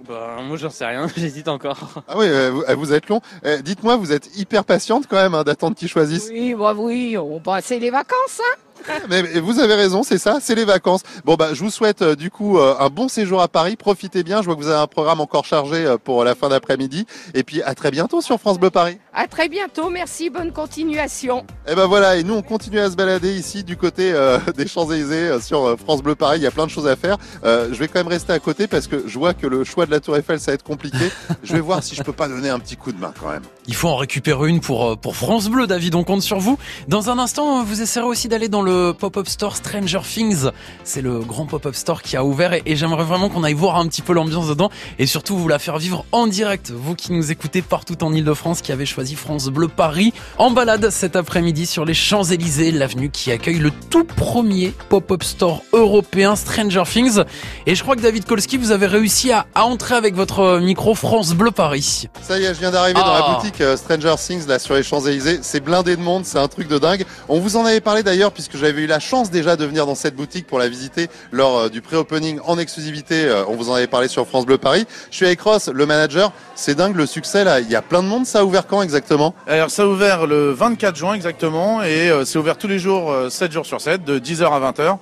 Bah, 0.09 0.39
moi 0.43 0.57
j'en 0.57 0.71
sais 0.71 0.87
rien, 0.87 1.07
j'hésite 1.17 1.49
encore. 1.49 2.03
Ah 2.09 2.15
oui, 2.17 2.27
vous, 2.51 2.65
vous, 2.77 2.93
êtes 2.93 3.09
long. 3.09 3.21
Dites-moi, 3.63 3.97
vous 3.97 4.13
êtes 4.13 4.37
hyper 4.37 4.65
patiente 4.65 5.05
quand 5.09 5.17
même 5.17 5.35
hein, 5.35 5.45
d'attendre 5.45 5.77
qu'ils 5.77 5.89
choisissent. 5.89 6.29
Oui, 6.31 6.55
bah 6.55 6.75
oui, 6.77 7.17
on 7.19 7.41
passe 7.41 7.71
les 7.71 7.91
vacances, 7.91 8.41
hein 8.41 8.59
mais, 9.09 9.23
vous 9.41 9.59
avez 9.59 9.75
raison, 9.75 10.03
c'est 10.03 10.19
ça, 10.19 10.39
c'est 10.41 10.55
les 10.55 10.65
vacances. 10.65 11.03
Bon 11.25 11.35
bah 11.35 11.51
je 11.53 11.61
vous 11.61 11.71
souhaite 11.71 12.03
euh, 12.03 12.15
du 12.15 12.31
coup 12.31 12.59
euh, 12.59 12.75
un 12.79 12.89
bon 12.89 13.09
séjour 13.09 13.41
à 13.41 13.49
Paris, 13.49 13.77
profitez 13.77 14.23
bien, 14.23 14.41
je 14.41 14.47
vois 14.47 14.57
que 14.57 14.61
vous 14.61 14.69
avez 14.69 14.81
un 14.81 14.87
programme 14.87 15.21
encore 15.21 15.45
chargé 15.45 15.85
euh, 15.85 15.97
pour 15.99 16.25
la 16.25 16.35
fin 16.35 16.49
d'après-midi 16.49 17.07
et 17.35 17.43
puis 17.43 17.63
à 17.63 17.75
très 17.75 17.91
bientôt 17.91 18.21
sur 18.21 18.39
France 18.39 18.59
Bleu 18.59 18.71
Paris. 18.71 18.99
À 19.13 19.27
très 19.27 19.49
bientôt, 19.49 19.91
merci, 19.91 20.31
bonne 20.31 20.53
continuation. 20.53 21.45
Et 21.69 21.75
ben 21.75 21.87
voilà, 21.87 22.17
et 22.17 22.25
nous 22.25 22.35
on 22.35 22.43
continue 22.43 22.81
à 22.81 22.91
se 22.91 22.97
balader 22.97 23.35
ici 23.35 23.65
du 23.65 23.77
côté 23.77 24.13
des 24.57 24.67
Champs-Élysées 24.67 25.41
sur 25.41 25.77
France 25.79 26.03
Bleu 26.03 26.15
Paris, 26.15 26.39
il 26.39 26.43
y 26.43 26.47
a 26.47 26.51
plein 26.51 26.67
de 26.67 26.71
choses 26.71 26.87
à 26.87 26.97
faire. 26.97 27.17
je 27.45 27.75
vais 27.75 27.89
quand 27.89 28.01
même 28.01 28.09
rester 28.09 28.33
à 28.33 28.39
côté 28.39 28.67
parce 28.67 28.87
que 28.87 29.07
je 29.07 29.19
vois 29.19 29.35
que 29.35 29.47
le 29.47 29.65
choix 29.65 29.87
de 29.87 29.91
la 29.91 30.01
Tour 30.01 30.17
Eiffel 30.17 30.41
ça 30.41 30.53
va 30.53 30.55
être 30.55 30.63
compliqué. 30.63 31.11
je 31.43 31.53
vais 31.53 31.61
voir 31.61 31.83
si 31.83 31.95
je 31.95 32.03
peux 32.03 32.13
pas 32.13 32.29
donner 32.29 32.49
un 32.49 32.59
petit 32.59 32.77
coup 32.77 32.93
de 32.93 33.01
main 33.01 33.13
quand 33.21 33.31
même. 33.31 33.43
Il 33.67 33.75
faut 33.75 33.89
en 33.89 33.97
récupérer 33.97 34.49
une 34.49 34.61
pour 34.61 34.99
pour 34.99 35.17
France 35.17 35.49
Bleu 35.49 35.67
David, 35.67 35.95
on 35.95 36.05
compte 36.05 36.23
sur 36.23 36.39
vous. 36.39 36.59
Dans 36.89 37.11
un 37.11 37.19
instant, 37.19 37.63
vous 37.63 37.83
essaierez 37.83 38.07
aussi 38.07 38.29
d'aller 38.29 38.49
dans 38.49 38.63
le 38.63 38.70
pop-up 38.99 39.29
store 39.29 39.57
Stranger 39.57 40.01
Things. 40.03 40.51
C'est 40.85 41.03
le 41.03 41.21
grand 41.21 41.47
pop-up 41.47 41.75
store 41.75 42.03
qui 42.03 42.17
a 42.17 42.25
ouvert 42.25 42.53
et, 42.55 42.77
j'aimerais 42.77 43.05
vraiment 43.05 43.29
qu'on 43.29 43.45
aille 43.45 43.55
voir 43.55 43.77
un 43.77 43.87
petit 43.87 44.03
peu 44.03 44.13
l'ambiance 44.13 44.49
dedans 44.49 44.71
et 44.99 45.07
surtout 45.07 45.37
vous 45.37 45.49
la 45.49 45.59
faire 45.59 45.79
vivre 45.79 46.05
en 46.13 46.27
direct. 46.27 46.71
Vous 46.71 46.95
qui 46.95 47.13
nous 47.13 47.31
écoutez 47.31 47.63
partout 47.63 48.03
en 48.03 48.13
Ile-de-France, 48.13 48.63
qui 48.63 48.73
avez 48.73 48.87
choisi 48.87 49.15
France 49.15 49.49
Bleu 49.49 49.69
Paris, 49.69 50.13
en 50.39 50.51
balade 50.51 50.91
cet 50.91 51.17
après-midi 51.17 51.67
sur 51.67 51.85
les 51.85 51.95
Champs-Élysées, 51.95 52.71
l'avenue 52.73 53.11
qui 53.11 53.33
accueille 53.33 53.59
le 53.59 53.71
tout 53.91 54.05
premier 54.05 54.73
pop-up 54.89 55.23
store 55.23 55.63
européen 55.73 56.37
Stranger 56.37 56.85
Things. 56.91 57.23
Et 57.67 57.75
je 57.75 57.83
crois 57.83 57.97
que 57.97 58.03
David 58.03 58.25
Kolski, 58.25 58.57
vous 58.57 58.73
avez 58.73 58.87
réussi 58.87 59.33
à, 59.33 59.47
entrer 59.55 59.95
avec 59.95 60.15
votre 60.15 60.59
micro 60.61 60.95
France 60.95 61.35
Bleu 61.35 61.51
Paris. 61.51 62.09
Ça 62.23 62.39
y 62.39 62.45
est, 62.45 62.55
je 62.55 62.61
viens 62.61 62.71
d'arriver 62.71 63.01
dans 63.01 63.13
la 63.13 63.25
ah. 63.27 63.35
boutique 63.35 63.61
euh, 63.61 63.77
Stranger 63.77 64.15
Things 64.19 64.47
là 64.47 64.59
sur 64.59 64.75
les 64.75 64.83
Champs-Élysées. 64.83 65.41
C'est 65.43 65.61
blindé 65.61 65.97
de 65.97 66.01
monde, 66.01 66.25
c'est 66.25 66.39
un 66.39 66.49
truc 66.49 66.69
de 66.69 66.79
dingue. 66.79 67.05
On 67.29 67.41
vous 67.41 67.57
en 67.57 67.65
avait 67.65 67.81
parlé 67.81 68.03
d'ailleurs 68.03 68.33
puisque 68.33 68.57
j'avais 68.61 68.83
eu 68.83 68.87
la 68.87 69.01
chance 69.01 69.31
déjà 69.31 69.57
de 69.57 69.65
venir 69.65 69.87
dans 69.87 69.95
cette 69.95 70.15
boutique 70.15 70.47
pour 70.47 70.59
la 70.59 70.69
visiter 70.69 71.09
lors 71.33 71.59
euh, 71.59 71.69
du 71.69 71.81
pré-opening 71.81 72.39
en 72.45 72.59
exclusivité. 72.59 73.25
Euh, 73.25 73.45
on 73.49 73.57
vous 73.57 73.71
en 73.71 73.75
avait 73.75 73.87
parlé 73.87 74.07
sur 74.07 74.27
France 74.27 74.45
Bleu 74.45 74.59
Paris. 74.59 74.87
Je 75.11 75.17
suis 75.17 75.27
avec 75.27 75.41
Ross, 75.41 75.69
le 75.69 75.87
manager. 75.87 76.31
C'est 76.55 76.75
dingue 76.75 76.95
le 76.95 77.07
succès 77.07 77.43
là. 77.43 77.61
Il 77.61 77.71
y 77.71 77.75
a 77.75 77.83
plein 77.83 78.03
de 78.03 78.09
monde. 78.09 78.27
Ça 78.27 78.41
a 78.41 78.45
ouvert 78.45 78.67
quand 78.67 78.83
exactement? 78.83 79.35
Alors 79.47 79.71
ça 79.71 79.85
a 79.85 79.87
ouvert 79.87 80.27
le 80.27 80.51
24 80.53 80.95
juin 80.95 81.15
exactement 81.15 81.83
et 81.83 82.11
euh, 82.11 82.25
c'est 82.25 82.39
ouvert 82.39 82.59
tous 82.59 82.69
les 82.69 82.79
jours, 82.79 83.15
7 83.31 83.51
jours 83.51 83.67
sur 83.67 83.81
7, 83.81 84.05
de 84.05 84.19
10h 84.19 84.45
à 84.45 84.71
20h. 84.71 84.99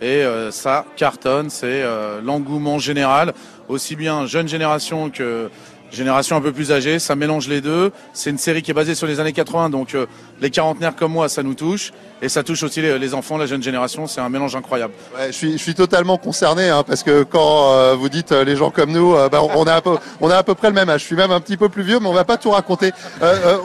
Et 0.00 0.24
ça 0.50 0.84
cartonne, 0.96 1.48
c'est 1.48 1.84
l'engouement 2.24 2.80
général, 2.80 3.34
aussi 3.68 3.94
bien 3.94 4.26
jeune 4.26 4.48
génération 4.48 5.10
que 5.10 5.48
génération 5.92 6.36
un 6.36 6.40
peu 6.40 6.52
plus 6.52 6.72
âgée, 6.72 6.98
ça 6.98 7.14
mélange 7.14 7.48
les 7.48 7.60
deux. 7.60 7.92
C'est 8.12 8.30
une 8.30 8.38
série 8.38 8.62
qui 8.62 8.70
est 8.70 8.74
basée 8.74 8.94
sur 8.94 9.06
les 9.06 9.20
années 9.20 9.32
80, 9.32 9.70
donc 9.70 9.94
euh, 9.94 10.06
les 10.40 10.50
quarantenaires 10.50 10.96
comme 10.96 11.12
moi, 11.12 11.28
ça 11.28 11.42
nous 11.42 11.54
touche. 11.54 11.92
Et 12.22 12.28
ça 12.28 12.42
touche 12.42 12.62
aussi 12.62 12.80
les, 12.80 13.14
enfants, 13.14 13.36
la 13.36 13.46
jeune 13.46 13.62
génération, 13.62 14.06
c'est 14.06 14.20
un 14.20 14.28
mélange 14.28 14.54
incroyable. 14.54 14.94
Je, 15.30 15.56
suis, 15.56 15.74
totalement 15.74 16.18
concerné, 16.18 16.68
hein, 16.68 16.84
parce 16.86 17.02
que 17.02 17.24
quand 17.24 17.72
euh, 17.72 17.94
vous 17.94 18.08
dites 18.08 18.32
euh, 18.32 18.44
les 18.44 18.56
gens 18.56 18.70
comme 18.70 18.92
nous, 18.92 19.14
on, 19.14 19.66
a 19.66 19.74
à 19.74 19.80
peu, 19.80 19.96
on 20.20 20.30
a 20.30 20.36
à 20.36 20.42
peu 20.42 20.54
près 20.54 20.68
le 20.68 20.74
même 20.74 20.88
âge. 20.88 21.00
Je 21.00 21.06
suis 21.06 21.16
même 21.16 21.32
un 21.32 21.40
petit 21.40 21.56
peu 21.56 21.68
plus 21.68 21.82
vieux, 21.82 21.98
mais 22.00 22.08
on 22.08 22.12
va 22.12 22.24
pas 22.24 22.36
tout 22.36 22.50
raconter. 22.50 22.92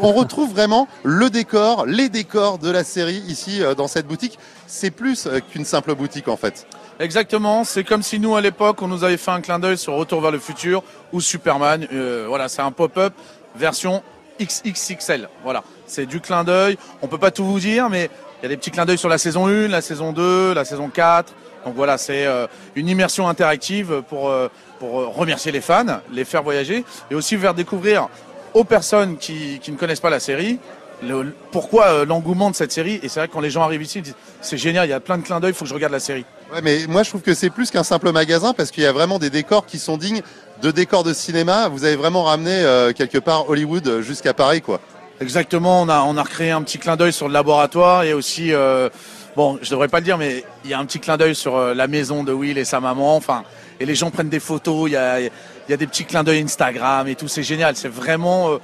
on 0.02 0.12
retrouve 0.12 0.52
vraiment 0.52 0.88
le 1.04 1.30
décor, 1.30 1.86
les 1.86 2.10
décors 2.10 2.58
de 2.58 2.72
la 2.72 2.84
série 2.84 3.24
ici 3.28 3.62
dans 3.78 3.88
cette 3.88 4.08
boutique. 4.08 4.40
C'est 4.66 4.92
plus 4.92 5.28
qu'une 5.52 5.66
simple 5.66 5.94
boutique 5.96 6.28
en 6.28 6.38
fait. 6.38 6.66
Exactement, 7.00 7.64
c'est 7.64 7.84
comme 7.84 8.02
si 8.02 8.20
nous 8.20 8.36
à 8.36 8.42
l'époque 8.42 8.82
on 8.82 8.88
nous 8.88 9.04
avait 9.04 9.18
fait 9.18 9.30
un 9.30 9.40
clin 9.40 9.60
d'œil 9.60 9.78
sur 9.78 9.94
Retour 9.94 10.20
vers 10.20 10.32
le 10.32 10.40
futur 10.40 10.84
ou 11.14 11.22
Superman. 11.22 11.88
Euh, 11.94 12.26
voilà, 12.28 12.50
c'est 12.50 12.64
un 12.64 12.72
pop-up 12.72 13.14
version 13.56 14.02
XXXL. 14.42 15.30
Voilà, 15.44 15.64
c'est 15.86 16.08
du 16.08 16.20
clin 16.20 16.44
d'œil. 16.44 16.76
On 17.04 17.08
peut 17.08 17.20
pas 17.20 17.30
tout 17.30 17.46
vous 17.46 17.60
dire, 17.60 17.88
mais 17.92 18.10
il 18.40 18.44
y 18.44 18.46
a 18.48 18.50
des 18.50 18.58
petits 18.58 18.72
clins 18.72 18.86
d'œil 18.86 18.98
sur 18.98 19.10
la 19.10 19.20
saison 19.20 19.46
1, 19.46 19.68
la 19.68 19.82
saison 19.82 20.12
2, 20.12 20.54
la 20.56 20.66
saison 20.66 20.90
4. 20.90 21.34
Donc 21.66 21.76
voilà, 21.76 22.00
c'est 22.00 22.26
euh, 22.26 22.48
une 22.76 22.90
immersion 22.90 23.30
interactive 23.30 24.02
pour, 24.10 24.30
euh, 24.30 24.48
pour 24.80 25.16
remercier 25.16 25.52
les 25.52 25.62
fans, 25.62 26.02
les 26.12 26.26
faire 26.26 26.42
voyager 26.42 26.84
et 27.12 27.16
aussi 27.16 27.38
faire 27.38 27.54
découvrir 27.54 28.08
aux 28.56 28.64
personnes 28.64 29.18
qui, 29.18 29.60
qui 29.60 29.72
ne 29.72 29.78
connaissent 29.78 30.00
pas 30.00 30.10
la 30.10 30.20
série 30.20 30.58
pourquoi 31.52 32.06
l'engouement 32.06 32.50
de 32.50 32.56
cette 32.56 32.72
série. 32.72 33.00
Et 33.04 33.08
c'est 33.08 33.20
vrai 33.20 33.28
que 33.28 33.34
quand 33.34 33.40
les 33.40 33.52
gens 33.52 33.62
arrivent 33.62 33.84
ici, 33.84 34.00
ils 34.00 34.02
disent 34.02 34.16
c'est 34.42 34.58
génial, 34.58 34.88
il 34.88 34.90
y 34.90 34.94
a 34.94 35.00
plein 35.00 35.20
de 35.20 35.24
clins 35.24 35.40
d'œil, 35.40 35.52
il 35.52 35.54
faut 35.54 35.66
que 35.66 35.70
je 35.70 35.76
regarde 35.76 35.94
la 35.94 36.00
série. 36.00 36.26
Ouais, 36.54 36.62
mais 36.64 36.88
moi 36.88 37.04
je 37.04 37.10
trouve 37.10 37.22
que 37.22 37.34
c'est 37.34 37.50
plus 37.50 37.72
qu'un 37.72 37.84
simple 37.84 38.12
magasin 38.12 38.54
parce 38.54 38.72
qu'il 38.72 38.84
y 38.84 38.86
a 38.86 38.94
vraiment 38.94 39.20
des 39.20 39.30
décors 39.30 39.66
qui 39.66 39.80
sont 39.80 39.98
dignes 39.98 40.22
de 40.62 40.72
décors 40.72 41.04
de 41.04 41.14
cinéma. 41.14 41.68
Vous 41.68 41.84
avez 41.84 41.98
vraiment 41.98 42.24
ramené 42.24 42.52
euh, 42.52 42.94
quelque 42.94 43.18
part 43.18 43.50
Hollywood 43.50 44.00
jusqu'à 44.02 44.34
Paris, 44.34 44.62
quoi. 44.62 44.80
Exactement. 45.20 45.82
On 45.82 45.90
a 45.90 46.02
on 46.04 46.16
a 46.16 46.24
recréé 46.24 46.52
un 46.52 46.62
petit 46.62 46.78
clin 46.78 46.96
d'œil 46.96 47.12
sur 47.12 47.28
le 47.28 47.34
laboratoire 47.34 48.04
et 48.04 48.14
aussi 48.14 48.54
euh, 48.54 48.88
bon, 49.36 49.60
je 49.62 49.70
devrais 49.70 49.90
pas 49.90 50.00
le 50.00 50.06
dire, 50.06 50.18
mais 50.18 50.46
il 50.64 50.72
y 50.72 50.74
a 50.74 50.80
un 50.80 50.86
petit 50.86 51.00
clin 51.00 51.18
d'œil 51.18 51.36
sur 51.36 51.58
euh, 51.58 51.74
la 51.74 51.88
maison 51.88 52.24
de 52.24 52.32
Will 52.32 52.58
et 52.58 52.66
sa 52.66 52.80
maman. 52.80 53.18
Enfin, 53.18 53.44
et 53.82 53.86
les 53.86 53.96
gens 53.96 54.10
prennent 54.10 54.30
des 54.30 54.40
photos. 54.40 54.90
Il 54.90 54.94
y 54.94 54.98
a 54.98 55.20
y 55.20 55.74
a 55.74 55.78
des 55.78 55.88
petits 55.88 56.06
clins 56.06 56.24
d'œil 56.24 56.42
Instagram 56.42 57.10
et 57.10 57.16
tout. 57.16 57.28
C'est 57.28 57.44
génial. 57.44 57.76
C'est 57.76 57.90
vraiment 57.90 58.58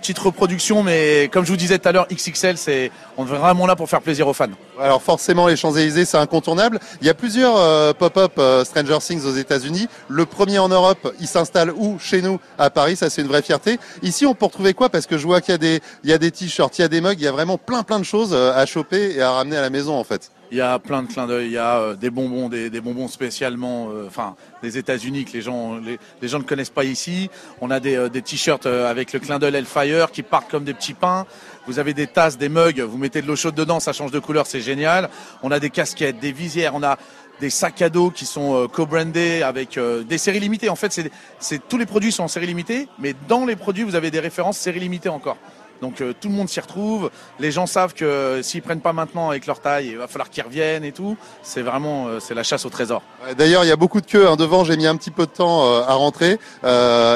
petite 0.00 0.18
reproduction, 0.18 0.82
mais 0.82 1.28
comme 1.32 1.44
je 1.44 1.50
vous 1.50 1.56
disais 1.56 1.78
tout 1.78 1.88
à 1.88 1.92
l'heure, 1.92 2.08
XXL, 2.10 2.56
c'est 2.56 2.90
on 3.16 3.24
est 3.24 3.28
vraiment 3.28 3.66
là 3.66 3.76
pour 3.76 3.88
faire 3.88 4.00
plaisir 4.00 4.26
aux 4.26 4.32
fans. 4.32 4.46
Alors 4.80 5.02
forcément, 5.02 5.46
les 5.46 5.56
Champs-Élysées, 5.56 6.04
c'est 6.04 6.16
incontournable. 6.16 6.80
Il 7.00 7.06
y 7.06 7.10
a 7.10 7.14
plusieurs 7.14 7.56
euh, 7.56 7.92
pop-up 7.92 8.32
euh, 8.38 8.64
Stranger 8.64 8.98
Things 9.00 9.24
aux 9.24 9.34
États-Unis. 9.34 9.88
Le 10.08 10.26
premier 10.26 10.58
en 10.58 10.68
Europe, 10.68 11.14
il 11.20 11.26
s'installe 11.28 11.70
où? 11.70 11.98
Chez 12.00 12.22
nous, 12.22 12.40
à 12.58 12.70
Paris. 12.70 12.96
Ça, 12.96 13.10
c'est 13.10 13.22
une 13.22 13.28
vraie 13.28 13.42
fierté. 13.42 13.78
Ici, 14.02 14.26
on 14.26 14.34
peut 14.34 14.46
retrouver 14.46 14.74
quoi? 14.74 14.88
Parce 14.88 15.06
que 15.06 15.18
je 15.18 15.26
vois 15.26 15.40
qu'il 15.40 15.52
y 15.52 15.54
a 15.54 15.58
des, 15.58 15.80
il 16.02 16.10
y 16.10 16.12
a 16.12 16.18
des 16.18 16.30
t-shirts, 16.30 16.78
il 16.78 16.82
y 16.82 16.84
a 16.84 16.88
des 16.88 17.00
mugs, 17.00 17.18
il 17.18 17.24
y 17.24 17.28
a 17.28 17.32
vraiment 17.32 17.58
plein 17.58 17.82
plein 17.82 17.98
de 17.98 18.04
choses 18.04 18.30
euh, 18.32 18.52
à 18.54 18.66
choper 18.66 19.14
et 19.16 19.22
à 19.22 19.32
ramener 19.32 19.56
à 19.56 19.62
la 19.62 19.70
maison, 19.70 19.94
en 19.94 20.04
fait. 20.04 20.30
Il 20.52 20.58
y 20.58 20.60
a 20.60 20.80
plein 20.80 21.04
de 21.04 21.08
clins 21.08 21.28
d'œil. 21.28 21.46
Il 21.46 21.52
y 21.52 21.58
a 21.58 21.78
euh, 21.78 21.94
des 21.94 22.10
bonbons, 22.10 22.48
des, 22.48 22.80
bonbons 22.80 23.06
spécialement, 23.06 23.90
euh, 23.90 24.06
enfin 24.08 24.34
des 24.64 24.78
États-Unis 24.78 25.24
que 25.24 25.32
les 25.32 25.42
gens, 25.42 25.78
les, 25.78 26.28
gens 26.28 26.40
ne 26.40 26.44
connaissent 26.44 26.70
pas 26.70 26.82
ici. 26.82 27.30
On 27.60 27.70
a 27.70 27.78
des, 27.78 27.94
euh, 27.94 28.08
des 28.08 28.20
t-shirts 28.20 28.66
avec 28.66 29.12
le 29.12 29.20
clin 29.20 29.38
d'œil 29.38 29.54
Hellfire 29.54 30.10
qui 30.10 30.24
partent 30.24 30.50
comme 30.50 30.64
des 30.64 30.74
petits 30.74 30.94
pains. 30.94 31.24
Vous 31.68 31.78
avez 31.78 31.94
des 31.94 32.08
tasses, 32.08 32.36
des 32.36 32.48
mugs. 32.48 32.80
Vous 32.80 32.98
mettez 32.98 33.22
de 33.22 33.28
l'eau 33.28 33.36
chaude 33.36 33.54
dedans, 33.54 33.78
ça 33.78 33.92
change 33.92 34.10
de 34.10 34.18
couleur, 34.18 34.46
c'est 34.46 34.60
génial. 34.60 35.08
On 35.44 35.52
a 35.52 35.60
des 35.60 35.70
casquettes, 35.70 36.18
des 36.18 36.32
visières. 36.32 36.74
On 36.74 36.82
a 36.82 36.98
des 37.40 37.50
sacs 37.50 37.80
à 37.82 37.88
dos 37.88 38.10
qui 38.10 38.26
sont 38.26 38.68
co-brandés 38.72 39.42
avec 39.42 39.78
des 39.78 40.18
séries 40.18 40.40
limitées. 40.40 40.68
En 40.68 40.76
fait, 40.76 41.00
c'est 41.38 41.68
tous 41.68 41.78
les 41.78 41.86
produits 41.86 42.12
sont 42.12 42.24
en 42.24 42.28
série 42.28 42.46
limitée, 42.46 42.88
mais 42.98 43.14
dans 43.28 43.46
les 43.46 43.56
produits, 43.56 43.84
vous 43.84 43.94
avez 43.94 44.10
des 44.10 44.20
références 44.20 44.58
série 44.58 44.80
limitée 44.80 45.08
encore. 45.08 45.38
Donc 45.80 46.00
euh, 46.00 46.12
tout 46.18 46.28
le 46.28 46.34
monde 46.34 46.48
s'y 46.48 46.60
retrouve. 46.60 47.10
Les 47.38 47.50
gens 47.50 47.66
savent 47.66 47.94
que 47.94 48.40
s'ils 48.42 48.62
prennent 48.62 48.80
pas 48.80 48.92
maintenant 48.92 49.30
avec 49.30 49.46
leur 49.46 49.60
taille, 49.60 49.88
il 49.88 49.98
va 49.98 50.06
falloir 50.06 50.30
qu'ils 50.30 50.44
reviennent 50.44 50.84
et 50.84 50.92
tout. 50.92 51.16
C'est 51.42 51.62
vraiment 51.62 52.06
euh, 52.06 52.20
c'est 52.20 52.34
la 52.34 52.42
chasse 52.42 52.64
au 52.64 52.70
trésor. 52.70 53.02
D'ailleurs, 53.36 53.64
il 53.64 53.68
y 53.68 53.72
a 53.72 53.76
beaucoup 53.76 54.00
de 54.00 54.06
queues 54.06 54.28
hein. 54.28 54.36
devant. 54.36 54.64
J'ai 54.64 54.76
mis 54.76 54.86
un 54.86 54.96
petit 54.96 55.10
peu 55.10 55.26
de 55.26 55.30
temps 55.30 55.66
euh, 55.66 55.82
à 55.82 55.94
rentrer 55.94 56.38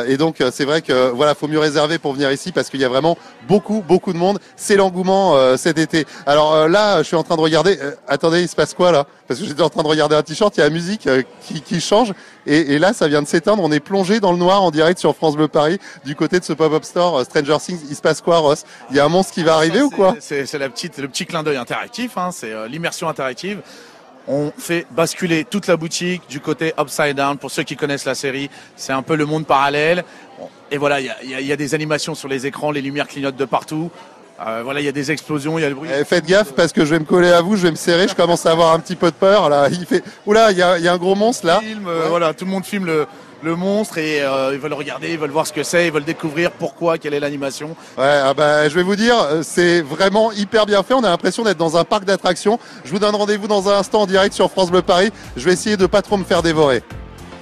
et 0.06 0.16
donc 0.16 0.42
c'est 0.50 0.64
vrai 0.64 0.82
que 0.82 1.10
voilà, 1.10 1.34
faut 1.34 1.48
mieux 1.48 1.58
réserver 1.58 1.98
pour 1.98 2.12
venir 2.12 2.30
ici 2.32 2.52
parce 2.52 2.70
qu'il 2.70 2.80
y 2.80 2.84
a 2.84 2.88
vraiment 2.88 3.16
beaucoup 3.48 3.82
beaucoup 3.86 4.12
de 4.12 4.18
monde. 4.18 4.38
C'est 4.56 4.76
l'engouement 4.76 5.56
cet 5.56 5.78
été. 5.78 6.06
Alors 6.26 6.68
là, 6.68 6.98
je 6.98 7.04
suis 7.04 7.16
en 7.16 7.22
train 7.22 7.36
de 7.36 7.40
regarder. 7.40 7.78
attendez, 8.08 8.42
il 8.42 8.48
se 8.48 8.56
passe 8.56 8.74
quoi 8.74 8.92
là? 8.92 9.06
Parce 9.26 9.40
que 9.40 9.46
j'étais 9.46 9.62
en 9.62 9.70
train 9.70 9.82
de 9.82 9.88
regarder 9.88 10.16
un 10.16 10.22
t-shirt. 10.22 10.56
Il 10.56 10.60
y 10.60 10.62
a 10.62 10.66
la 10.66 10.74
musique 10.74 11.08
qui, 11.42 11.60
qui 11.62 11.80
change 11.80 12.12
et, 12.46 12.74
et, 12.74 12.78
là, 12.78 12.92
ça 12.92 13.08
vient 13.08 13.22
de 13.22 13.26
s'éteindre. 13.26 13.62
On 13.62 13.72
est 13.72 13.80
plongé 13.80 14.20
dans 14.20 14.32
le 14.32 14.38
noir 14.38 14.62
en 14.62 14.70
direct 14.70 14.98
sur 14.98 15.14
France 15.16 15.36
Bleu 15.36 15.48
Paris 15.48 15.78
du 16.04 16.14
côté 16.14 16.38
de 16.38 16.44
ce 16.44 16.52
pop-up 16.52 16.84
store 16.84 17.22
Stranger 17.22 17.56
Things. 17.58 17.80
Il 17.88 17.96
se 17.96 18.02
passe 18.02 18.20
quoi 18.20 18.40
il 18.90 18.96
y 18.96 19.00
a 19.00 19.04
un 19.04 19.08
monstre 19.08 19.32
qui 19.32 19.42
va 19.42 19.54
arriver 19.54 19.82
ou 19.82 19.90
quoi? 19.90 20.16
C'est 20.20 20.52
la 20.58 20.68
petite, 20.68 20.98
le 20.98 21.08
petit 21.08 21.26
clin 21.26 21.42
d'œil 21.42 21.56
interactif, 21.56 22.16
hein, 22.16 22.30
c'est 22.32 22.52
euh, 22.52 22.68
l'immersion 22.68 23.08
interactive. 23.08 23.60
On 24.26 24.52
fait 24.56 24.86
basculer 24.90 25.44
toute 25.44 25.66
la 25.66 25.76
boutique 25.76 26.22
du 26.30 26.40
côté 26.40 26.72
upside 26.78 27.14
down. 27.14 27.36
Pour 27.36 27.50
ceux 27.50 27.62
qui 27.62 27.76
connaissent 27.76 28.06
la 28.06 28.14
série, 28.14 28.48
c'est 28.74 28.92
un 28.92 29.02
peu 29.02 29.16
le 29.16 29.26
monde 29.26 29.46
parallèle. 29.46 30.02
Et 30.70 30.78
voilà, 30.78 31.00
il 31.00 31.06
y 31.06 31.34
a, 31.34 31.40
y 31.40 31.52
a, 31.52 31.56
des 31.56 31.74
animations 31.74 32.14
sur 32.14 32.28
les 32.28 32.46
écrans, 32.46 32.70
les 32.70 32.80
lumières 32.80 33.06
clignotent 33.06 33.36
de 33.36 33.44
partout. 33.44 33.90
Euh, 34.44 34.62
voilà, 34.64 34.80
il 34.80 34.86
y 34.86 34.88
a 34.88 34.92
des 34.92 35.12
explosions, 35.12 35.58
il 35.58 35.62
y 35.62 35.64
a 35.64 35.68
le 35.68 35.74
bruit. 35.74 35.88
Eh, 35.96 36.04
faites 36.04 36.26
gaffe 36.26 36.54
parce 36.54 36.72
que 36.72 36.84
je 36.84 36.90
vais 36.90 36.98
me 36.98 37.04
coller 37.04 37.30
à 37.30 37.40
vous, 37.40 37.56
je 37.56 37.62
vais 37.62 37.70
me 37.70 37.76
serrer, 37.76 38.08
je 38.08 38.14
commence 38.14 38.46
à 38.46 38.50
avoir 38.50 38.72
un 38.72 38.80
petit 38.80 38.96
peu 38.96 39.10
de 39.10 39.16
peur. 39.16 39.48
Là, 39.48 39.68
il 39.70 39.86
fait. 39.86 40.02
Oula, 40.26 40.50
il 40.50 40.58
y 40.58 40.62
a, 40.62 40.78
il 40.78 40.84
y 40.84 40.88
a 40.88 40.92
un 40.92 40.98
gros 40.98 41.14
monstre 41.14 41.46
là. 41.46 41.60
Film, 41.60 41.86
euh, 41.86 42.06
Voilà, 42.08 42.34
tout 42.34 42.44
le 42.44 42.50
monde 42.50 42.64
filme 42.64 42.86
le, 42.86 43.06
le 43.44 43.56
monstre 43.56 43.98
et 43.98 44.22
euh, 44.22 44.50
ils 44.52 44.58
veulent 44.58 44.72
regarder, 44.72 45.12
ils 45.12 45.18
veulent 45.18 45.30
voir 45.30 45.46
ce 45.46 45.52
que 45.52 45.62
c'est, 45.62 45.86
ils 45.86 45.92
veulent 45.92 46.04
découvrir 46.04 46.50
pourquoi, 46.50 46.98
quelle 46.98 47.14
est 47.14 47.20
l'animation. 47.20 47.76
Ouais, 47.96 48.20
ah 48.24 48.34
bah, 48.34 48.68
je 48.68 48.74
vais 48.74 48.82
vous 48.82 48.96
dire, 48.96 49.16
euh, 49.18 49.42
c'est 49.42 49.82
vraiment 49.82 50.32
hyper 50.32 50.66
bien 50.66 50.82
fait. 50.82 50.94
On 50.94 51.04
a 51.04 51.10
l'impression 51.10 51.44
d'être 51.44 51.58
dans 51.58 51.76
un 51.76 51.84
parc 51.84 52.04
d'attractions. 52.04 52.58
Je 52.84 52.90
vous 52.90 52.98
donne 52.98 53.14
rendez-vous 53.14 53.46
dans 53.46 53.68
un 53.68 53.78
instant 53.78 54.02
en 54.02 54.06
direct 54.06 54.34
sur 54.34 54.50
France 54.50 54.70
Bleu 54.70 54.82
Paris. 54.82 55.10
Je 55.36 55.44
vais 55.44 55.52
essayer 55.52 55.76
de 55.76 55.86
pas 55.86 56.02
trop 56.02 56.16
me 56.16 56.24
faire 56.24 56.42
dévorer. 56.42 56.82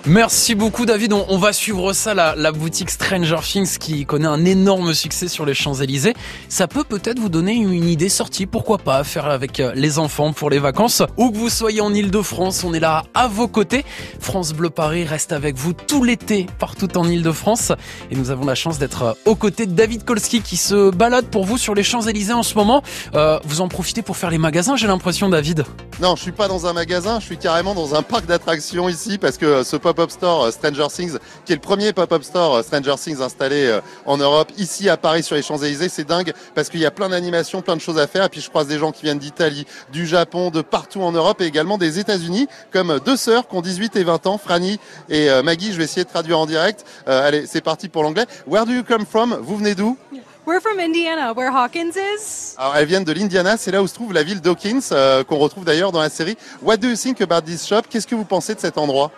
Merci 0.06 0.56
beaucoup 0.56 0.84
David, 0.84 1.12
on, 1.12 1.38
va 1.38 1.52
suivre 1.52 1.92
ça, 1.92 2.12
la, 2.12 2.50
boutique 2.50 2.90
Stranger 2.90 3.38
Things 3.40 3.78
qui 3.78 4.04
connaît 4.04 4.26
un 4.26 4.44
énorme 4.44 4.94
succès 4.94 5.28
sur 5.28 5.46
les 5.46 5.54
Champs-Élysées. 5.54 6.14
Ça 6.48 6.66
peut 6.66 6.82
peut-être 6.82 7.20
vous 7.20 7.28
donner 7.28 7.52
une 7.52 7.88
idée 7.88 8.08
sortie, 8.08 8.46
pourquoi 8.46 8.78
pas 8.78 9.04
faire 9.04 9.26
avec 9.26 9.60
euh, 9.60 9.70
les 9.76 10.00
enfants 10.00 10.32
pour 10.32 10.50
les 10.50 10.58
vacances. 10.58 11.04
Où 11.18 11.30
que 11.30 11.36
vous 11.36 11.48
soyez 11.48 11.80
en 11.80 11.94
Ile-de-France, 11.94 12.64
on 12.64 12.74
est 12.74 12.80
là 12.80 13.04
à 13.14 13.28
vos 13.28 13.46
côtés. 13.46 13.84
France 14.18 14.54
Bleu 14.54 14.70
Paris 14.70 15.04
reste 15.04 15.30
avec 15.30 15.54
vous 15.54 15.72
tout 15.72 16.02
l'été 16.02 16.48
partout 16.58 16.98
en 16.98 17.08
Ile-de-France. 17.08 17.70
Et 18.10 18.16
nous 18.16 18.30
avons 18.30 18.44
la 18.44 18.56
chance 18.56 18.80
d'être 18.80 19.02
euh, 19.02 19.12
aux 19.24 19.36
côtés 19.36 19.66
de 19.66 19.72
David 19.72 20.04
Kolski 20.04 20.40
qui 20.40 20.56
se 20.56 20.90
balade 20.90 21.26
pour 21.26 21.44
vous 21.44 21.58
sur 21.58 21.76
les 21.76 21.84
Champs-Élysées 21.84 22.32
en 22.32 22.42
ce 22.42 22.56
moment. 22.56 22.82
Euh, 23.14 23.38
vous 23.44 23.60
en 23.60 23.68
profitez 23.68 24.02
pour 24.02 24.16
faire 24.16 24.30
les 24.30 24.38
magasins, 24.38 24.74
j'ai 24.74 24.88
l'impression 24.88 25.28
David. 25.28 25.64
Non, 26.00 26.16
je 26.16 26.22
suis 26.22 26.32
pas 26.32 26.48
dans 26.48 26.66
un 26.66 26.72
magasin, 26.72 27.20
je 27.20 27.26
suis 27.26 27.38
carrément 27.38 27.76
dans 27.76 27.94
un 27.94 28.02
parc 28.02 28.26
d'attractions 28.26 28.88
ici 28.88 29.16
parce 29.16 29.38
que 29.38 29.62
ce 29.62 29.76
pop-up 29.92 30.10
store 30.10 30.44
euh, 30.44 30.50
Stranger 30.50 30.86
Things, 30.88 31.18
qui 31.44 31.52
est 31.52 31.56
le 31.56 31.60
premier 31.60 31.92
pop-up 31.92 32.22
store 32.22 32.56
euh, 32.56 32.62
Stranger 32.62 32.94
Things 32.96 33.20
installé 33.20 33.66
euh, 33.66 33.80
en 34.06 34.16
Europe, 34.16 34.50
ici 34.56 34.88
à 34.88 34.96
Paris 34.96 35.22
sur 35.22 35.36
les 35.36 35.42
Champs-Élysées. 35.42 35.90
C'est 35.90 36.04
dingue 36.04 36.32
parce 36.54 36.70
qu'il 36.70 36.80
y 36.80 36.86
a 36.86 36.90
plein 36.90 37.10
d'animations, 37.10 37.60
plein 37.60 37.76
de 37.76 37.80
choses 37.80 37.98
à 37.98 38.06
faire. 38.06 38.24
Et 38.24 38.28
puis 38.30 38.40
je 38.40 38.48
croise 38.48 38.66
des 38.66 38.78
gens 38.78 38.90
qui 38.90 39.02
viennent 39.02 39.18
d'Italie, 39.18 39.66
du 39.92 40.06
Japon, 40.06 40.50
de 40.50 40.62
partout 40.62 41.02
en 41.02 41.12
Europe 41.12 41.40
et 41.42 41.44
également 41.44 41.76
des 41.76 41.98
États-Unis, 41.98 42.48
comme 42.72 43.00
deux 43.04 43.16
sœurs 43.16 43.46
qui 43.48 43.56
ont 43.56 43.62
18 43.62 43.96
et 43.96 44.04
20 44.04 44.26
ans, 44.26 44.38
Franny 44.38 44.80
et 45.10 45.28
Maggie. 45.42 45.72
Je 45.72 45.78
vais 45.78 45.84
essayer 45.84 46.04
de 46.04 46.10
traduire 46.10 46.38
en 46.38 46.46
direct. 46.46 46.84
Euh, 47.08 47.26
allez, 47.26 47.46
c'est 47.46 47.60
parti 47.60 47.88
pour 47.88 48.02
l'anglais. 48.02 48.26
Where 48.46 48.64
do 48.64 48.72
you 48.72 48.82
come 48.82 49.04
from? 49.04 49.36
Vous 49.42 49.56
venez 49.56 49.74
d'où? 49.74 49.96
We're 50.44 50.60
from 50.60 50.80
Indiana, 50.80 51.32
where 51.32 51.52
Hawkins 51.52 51.94
is. 51.94 52.56
Alors, 52.58 52.74
elles 52.74 52.86
viennent 52.86 53.04
de 53.04 53.12
l'Indiana, 53.12 53.56
c'est 53.56 53.70
là 53.70 53.80
où 53.80 53.86
se 53.86 53.94
trouve 53.94 54.12
la 54.12 54.24
ville 54.24 54.40
d'Hawkins, 54.40 54.80
euh, 54.90 55.22
qu'on 55.22 55.38
retrouve 55.38 55.64
d'ailleurs 55.64 55.92
dans 55.92 56.00
la 56.00 56.08
série. 56.08 56.36
What 56.62 56.78
do 56.78 56.88
you 56.88 56.96
think 56.96 57.20
about 57.20 57.42
this 57.42 57.64
shop? 57.64 57.82
Qu'est-ce 57.88 58.08
que 58.08 58.16
vous 58.16 58.24
pensez 58.24 58.56
de 58.56 58.60
cet 58.60 58.76
endroit? 58.76 59.12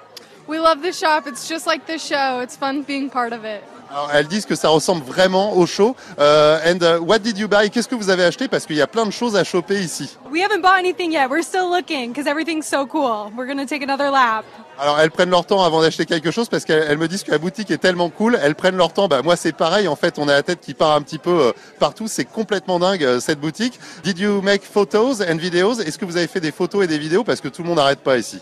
We 0.47 0.59
love 0.59 0.83
the 0.83 0.93
shop. 0.93 1.27
It's 1.27 1.49
just 1.49 1.67
like 1.67 1.87
the 1.87 1.99
show. 1.99 2.41
It's 2.41 2.57
fun 2.57 2.83
being 2.83 3.09
part 3.09 3.33
of 3.33 3.45
it. 3.45 3.63
Alors, 3.91 4.11
elles 4.13 4.27
disent 4.27 4.45
que 4.45 4.57
ça 4.57 4.69
ressemble 4.69 5.05
vraiment 5.05 5.57
au 5.57 5.67
show. 5.67 5.95
Euh, 6.19 6.59
and 6.67 6.83
uh, 6.83 7.01
what 7.01 7.21
did 7.21 7.39
you 7.39 7.49
buy? 7.49 7.71
Qu'est-ce 7.71 7.89
que 7.89 7.95
vous 7.95 8.11
avez 8.11 8.25
acheté? 8.25 8.49
Parce 8.49 8.67
qu'il 8.67 8.77
y 8.77 8.83
a 8.83 8.87
plein 8.87 9.07
de 9.07 9.13
choses 9.13 9.37
à 9.37 9.45
choper 9.45 9.81
ici. 9.81 10.19
We 10.31 10.43
haven't 10.43 10.63
bought 10.63 10.79
anything 10.79 11.13
yet. 11.13 11.29
We're 11.31 11.45
still 11.45 11.71
looking 11.71 12.13
because 12.13 12.27
everything's 12.27 12.67
so 12.67 12.87
cool. 12.87 13.31
We're 13.37 13.47
going 13.47 13.65
to 13.65 13.67
take 13.67 13.83
another 13.83 14.11
lap. 14.11 14.45
Alors 14.79 14.99
elles 14.99 15.13
prennent 15.13 15.31
leur 15.31 15.47
temps 15.47 15.63
avant 15.63 15.81
d'acheter 15.81 16.05
quelque 16.05 16.33
chose 16.33 16.49
parce 16.49 16.65
qu'elles 16.65 16.85
elles 16.89 16.99
me 16.99 17.07
disent 17.07 17.23
que 17.23 17.31
la 17.31 17.39
boutique 17.39 17.71
est 17.71 17.79
tellement 17.79 18.11
cool. 18.11 18.39
Elles 18.43 18.57
prennent 18.57 18.77
leur 18.77 18.93
temps. 18.93 19.07
Bah 19.07 19.23
moi 19.23 19.37
c'est 19.37 19.53
pareil. 19.53 19.87
En 19.87 19.97
fait 19.97 20.19
on 20.19 20.27
a 20.29 20.33
la 20.33 20.43
tête 20.43 20.61
qui 20.61 20.75
part 20.75 20.97
un 20.97 21.03
petit 21.03 21.19
peu 21.19 21.31
euh, 21.31 21.53
partout. 21.79 22.09
C'est 22.09 22.25
complètement 22.25 22.81
dingue 22.81 23.05
euh, 23.05 23.21
cette 23.21 23.41
boutique. 23.41 23.79
Did 24.03 24.19
you 24.19 24.43
make 24.43 24.63
photos 24.65 25.21
and 25.21 25.37
videos? 25.37 25.81
Est-ce 25.81 25.99
que 25.99 26.05
vous 26.05 26.17
avez 26.17 26.27
fait 26.27 26.41
des 26.41 26.53
photos 26.53 26.85
et 26.85 26.89
des 26.89 26.99
vidéos? 26.99 27.23
Parce 27.23 27.41
que 27.41 27.49
tout 27.49 27.63
le 27.63 27.69
monde 27.69 27.79
n'arrête 27.79 28.01
pas 28.01 28.19
ici 28.19 28.41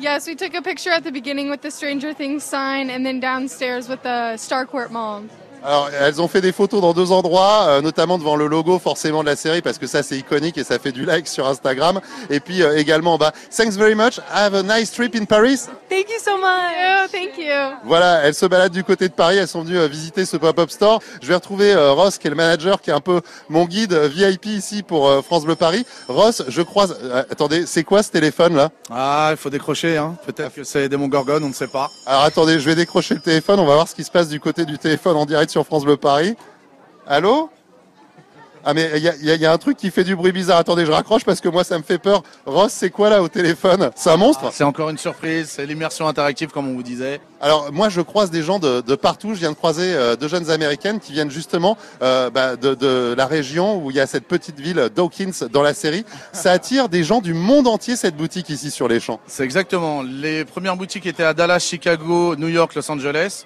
Yes, 0.00 0.26
we 0.26 0.34
took 0.34 0.54
a 0.54 0.62
picture 0.62 0.90
at 0.90 1.04
the 1.04 1.12
beginning 1.12 1.50
with 1.50 1.62
the 1.62 1.70
Stranger 1.70 2.12
Things 2.12 2.42
sign 2.42 2.90
and 2.90 3.06
then 3.06 3.20
downstairs 3.20 3.88
with 3.88 4.02
the 4.02 4.34
Starcourt 4.36 4.90
Mall. 4.90 5.24
Alors, 5.64 5.88
elles 5.98 6.20
ont 6.20 6.28
fait 6.28 6.42
des 6.42 6.52
photos 6.52 6.82
dans 6.82 6.92
deux 6.92 7.10
endroits, 7.10 7.64
euh, 7.68 7.80
notamment 7.80 8.18
devant 8.18 8.36
le 8.36 8.46
logo 8.46 8.78
forcément 8.78 9.22
de 9.22 9.28
la 9.28 9.36
série, 9.36 9.62
parce 9.62 9.78
que 9.78 9.86
ça 9.86 10.02
c'est 10.02 10.18
iconique 10.18 10.58
et 10.58 10.64
ça 10.64 10.78
fait 10.78 10.92
du 10.92 11.06
like 11.06 11.26
sur 11.26 11.46
Instagram. 11.48 12.00
Et 12.28 12.38
puis 12.38 12.62
euh, 12.62 12.76
également 12.76 13.14
en 13.14 13.18
bas, 13.18 13.32
thanks 13.56 13.74
very 13.74 13.94
much, 13.94 14.20
have 14.30 14.54
a 14.54 14.62
nice 14.62 14.92
trip 14.92 15.14
in 15.16 15.24
Paris. 15.24 15.62
Thank 15.88 16.10
you 16.10 16.18
so 16.22 16.36
much. 16.36 17.10
thank 17.10 17.38
you. 17.38 17.76
Voilà, 17.84 18.22
elles 18.24 18.34
se 18.34 18.46
baladent 18.46 18.72
du 18.72 18.84
côté 18.84 19.08
de 19.08 19.14
Paris, 19.14 19.36
elles 19.38 19.48
sont 19.48 19.62
venues 19.62 19.78
euh, 19.78 19.86
visiter 19.86 20.24
ce 20.24 20.36
pop-up 20.36 20.70
store. 20.70 21.00
Je 21.22 21.28
vais 21.28 21.34
retrouver 21.34 21.72
euh, 21.72 21.92
Ross, 21.92 22.18
qui 22.18 22.26
est 22.26 22.30
le 22.30 22.36
manager, 22.36 22.80
qui 22.80 22.90
est 22.90 22.94
un 22.94 23.00
peu 23.00 23.20
mon 23.48 23.64
guide 23.64 23.92
euh, 23.92 24.08
VIP 24.08 24.46
ici 24.46 24.82
pour 24.82 25.08
euh, 25.08 25.22
France 25.22 25.44
Bleu 25.44 25.54
Paris. 25.54 25.86
Ross, 26.08 26.42
je 26.48 26.62
croise. 26.62 26.96
euh, 27.02 27.22
attendez, 27.30 27.64
c'est 27.66 27.84
quoi 27.84 28.02
ce 28.02 28.10
téléphone 28.10 28.56
là? 28.56 28.70
Ah, 28.90 29.28
il 29.30 29.36
faut 29.36 29.50
décrocher, 29.50 29.96
hein. 29.96 30.16
Peut-être 30.26 30.54
que 30.54 30.64
c'est 30.64 30.88
des 30.88 30.96
Gorgone, 31.04 31.44
on 31.44 31.48
ne 31.48 31.54
sait 31.54 31.66
pas. 31.68 31.90
Alors 32.06 32.22
attendez, 32.22 32.58
je 32.58 32.64
vais 32.66 32.74
décrocher 32.74 33.14
le 33.14 33.20
téléphone, 33.20 33.60
on 33.60 33.66
va 33.66 33.74
voir 33.74 33.88
ce 33.88 33.94
qui 33.94 34.04
se 34.04 34.10
passe 34.10 34.28
du 34.28 34.40
côté 34.40 34.64
du 34.64 34.78
téléphone 34.78 35.16
en 35.16 35.26
direct 35.26 35.53
sur 35.54 35.64
France 35.64 35.84
Bleu 35.84 35.96
Paris. 35.96 36.34
Allô 37.06 37.48
Ah 38.64 38.74
mais 38.74 38.90
il 38.96 39.02
y 39.04 39.08
a, 39.08 39.14
y 39.22 39.30
a- 39.30 39.36
y 39.36 39.46
a 39.46 39.52
un 39.52 39.58
truc 39.58 39.76
qui 39.76 39.92
fait 39.92 40.02
du 40.02 40.16
bruit 40.16 40.32
bizarre. 40.32 40.58
Attendez, 40.58 40.84
je 40.84 40.90
raccroche 40.90 41.22
parce 41.24 41.40
que 41.40 41.48
moi 41.48 41.62
ça 41.62 41.78
me 41.78 41.84
fait 41.84 41.98
peur. 41.98 42.24
Ross, 42.44 42.72
c'est 42.72 42.90
quoi 42.90 43.08
là 43.08 43.22
au 43.22 43.28
téléphone 43.28 43.90
C'est 43.94 44.10
un 44.10 44.16
monstre 44.16 44.50
C'est 44.52 44.64
encore 44.64 44.90
une 44.90 44.98
surprise, 44.98 45.46
c'est 45.48 45.64
l'immersion 45.64 46.08
interactive 46.08 46.48
comme 46.50 46.66
on 46.68 46.74
vous 46.74 46.82
disait. 46.82 47.20
Alors 47.40 47.70
moi 47.72 47.88
je 47.88 48.00
croise 48.00 48.32
des 48.32 48.42
gens 48.42 48.58
de, 48.58 48.80
de 48.80 48.94
partout. 48.96 49.34
Je 49.34 49.38
viens 49.38 49.52
de 49.52 49.56
croiser 49.56 49.94
euh, 49.94 50.16
deux 50.16 50.26
jeunes 50.26 50.50
américaines 50.50 50.98
qui 50.98 51.12
viennent 51.12 51.30
justement 51.30 51.76
euh, 52.02 52.30
bah, 52.30 52.56
de, 52.56 52.74
de 52.74 53.14
la 53.16 53.26
région 53.26 53.80
où 53.80 53.92
il 53.92 53.96
y 53.96 54.00
a 54.00 54.08
cette 54.08 54.26
petite 54.26 54.58
ville 54.58 54.88
Dawkins 54.92 55.46
dans 55.52 55.62
la 55.62 55.72
série. 55.74 56.04
Ça 56.32 56.50
attire 56.50 56.88
des 56.88 57.04
gens 57.04 57.20
du 57.20 57.32
monde 57.34 57.68
entier 57.68 57.94
cette 57.94 58.16
boutique 58.16 58.48
ici 58.50 58.72
sur 58.72 58.88
les 58.88 58.98
champs. 58.98 59.20
C'est 59.28 59.44
exactement. 59.44 60.02
Les 60.02 60.44
premières 60.44 60.76
boutiques 60.76 61.06
étaient 61.06 61.22
à 61.22 61.32
Dallas, 61.32 61.60
Chicago, 61.60 62.34
New 62.34 62.48
York, 62.48 62.74
Los 62.74 62.90
Angeles. 62.90 63.44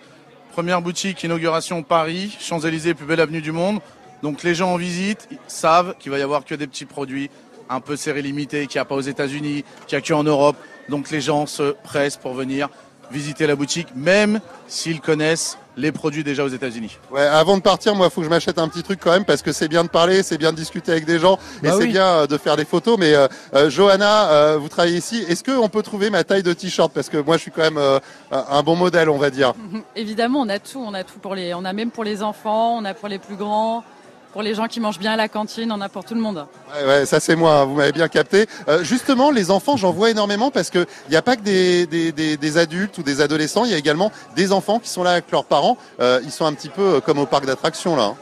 Première 0.53 0.83
boutique, 0.83 1.23
inauguration 1.23 1.83
Paris, 1.83 2.37
Champs-Élysées, 2.41 2.95
plus 2.95 3.07
belle 3.07 3.21
avenue 3.21 3.41
du 3.41 3.53
monde. 3.53 3.81
Donc 4.23 4.43
les 4.43 4.55
gens 4.55 4.73
en 4.73 4.77
visite 4.77 5.29
savent 5.47 5.95
qu'il 5.99 6.11
va 6.11 6.19
y 6.19 6.23
avoir 6.23 6.45
que 6.45 6.55
des 6.55 6.67
petits 6.67 6.85
produits 6.85 7.31
un 7.71 7.81
peu 7.81 7.97
série 7.97 8.23
limitée, 8.23 8.67
qu'il 8.67 8.79
n'y 8.79 8.83
a 8.83 8.85
pas 8.85 8.97
aux 8.97 9.01
États-Unis, 9.01 9.65
qu'il 9.87 9.97
n'y 9.97 10.03
a 10.03 10.07
que 10.07 10.13
en 10.13 10.25
Europe. 10.25 10.57
Donc 10.89 11.11
les 11.11 11.21
gens 11.21 11.47
se 11.47 11.73
pressent 11.85 12.17
pour 12.17 12.35
venir 12.35 12.69
visiter 13.11 13.47
la 13.47 13.57
boutique, 13.57 13.89
même 13.95 14.41
s'ils 14.67 15.01
connaissent 15.01 15.59
les 15.77 15.93
produits 15.93 16.25
déjà 16.25 16.43
aux 16.45 16.49
États-Unis. 16.49 16.99
Ouais, 17.11 17.23
avant 17.23 17.57
de 17.57 17.63
partir, 17.63 17.95
moi, 17.95 18.07
il 18.09 18.13
faut 18.13 18.21
que 18.21 18.25
je 18.25 18.31
m'achète 18.31 18.59
un 18.59 18.67
petit 18.69 18.83
truc 18.83 18.99
quand 19.01 19.13
même 19.13 19.25
parce 19.25 19.43
que 19.43 19.53
c'est 19.53 19.69
bien 19.69 19.85
de 19.85 19.89
parler, 19.89 20.23
c'est 20.25 20.37
bien 20.37 20.51
de 20.51 20.57
discuter 20.57 20.91
avec 20.91 21.05
des 21.07 21.21
gens 21.21 21.39
et 21.63 21.69
Bah 21.69 21.73
c'est 21.73 21.85
oui. 21.85 21.89
bien 21.93 22.05
euh, 22.07 22.27
de 22.27 22.37
faire 22.37 22.57
des 22.57 22.65
photos. 22.65 22.99
Mais 22.99 23.15
euh, 23.15 23.29
euh, 23.55 23.71
Johanna, 23.71 24.29
euh, 24.31 24.59
vous 24.61 24.69
travaillez 24.69 24.97
ici. 24.99 25.25
Est-ce 25.29 25.45
qu'on 25.45 25.69
peut 25.69 25.83
trouver 25.83 26.11
ma 26.11 26.25
taille 26.25 26.43
de 26.43 26.53
t-shirt? 26.53 26.93
Parce 26.93 27.09
que 27.09 27.19
moi, 27.19 27.37
je 27.37 27.43
suis 27.43 27.51
quand 27.53 27.63
même 27.63 27.79
euh, 27.79 28.01
un 28.33 28.45
un 28.51 28.63
bon 28.65 28.75
modèle, 28.75 29.09
on 29.09 29.19
va 29.19 29.31
dire. 29.31 29.55
Évidemment, 29.97 30.41
on 30.41 30.49
a 30.49 30.59
tout, 30.59 30.83
on 30.85 30.95
a 30.95 31.05
tout 31.05 31.21
pour 31.21 31.37
les, 31.37 31.55
on 31.55 31.65
a 31.65 31.73
même 31.73 31.93
pour 31.93 32.03
les 32.05 32.23
enfants, 32.25 32.77
on 32.77 32.85
a 32.85 32.93
pour 32.95 33.07
les 33.09 33.21
plus 33.21 33.37
grands, 33.37 33.85
pour 34.33 34.43
les 34.43 34.55
gens 34.55 34.67
qui 34.67 34.81
mangent 34.81 34.99
bien 34.99 35.13
à 35.13 35.17
la 35.17 35.29
cantine, 35.29 35.73
on 35.73 35.81
a 35.81 35.89
pour 35.89 36.05
tout 36.05 36.15
le 36.15 36.21
monde. 36.21 36.47
Ouais, 36.75 36.87
ouais, 36.87 37.07
ça 37.07 37.19
c'est 37.21 37.37
moi, 37.37 37.61
hein, 37.61 37.65
vous 37.65 37.75
m'avez 37.75 37.93
bien 37.93 38.09
capté. 38.09 38.47
Euh, 38.69 38.83
justement, 38.85 39.31
les 39.31 39.51
enfants, 39.51 39.77
j'en 39.77 39.91
vois 39.93 40.11
énormément 40.11 40.51
parce 40.51 40.71
que 40.71 40.87
il 41.09 41.11
n'y 41.11 41.17
a 41.17 41.23
pas 41.23 41.37
que 41.37 41.43
des 41.43 42.59
adultes 42.59 42.99
ou 42.99 43.03
des 43.03 43.21
adolescents, 43.21 43.65
il 43.65 43.71
y 43.71 43.75
a 43.75 43.79
également 43.79 44.13
des 44.37 44.53
enfants 44.53 44.79
qui 44.79 44.91
sont 44.91 45.03
là 45.03 45.13
avec 45.13 45.31
leurs 45.31 45.45
parents. 45.45 45.77
Euh, 46.01 46.21
ils 46.25 46.31
sont 46.33 46.45
un 46.45 46.53
petit 46.55 46.69
peu 46.69 46.97
euh, 46.97 47.01
comme 47.01 47.19
au 47.19 47.27
parc 47.27 47.47
d'attractions 47.47 47.97
là. 47.97 48.05
hein. 48.05 48.17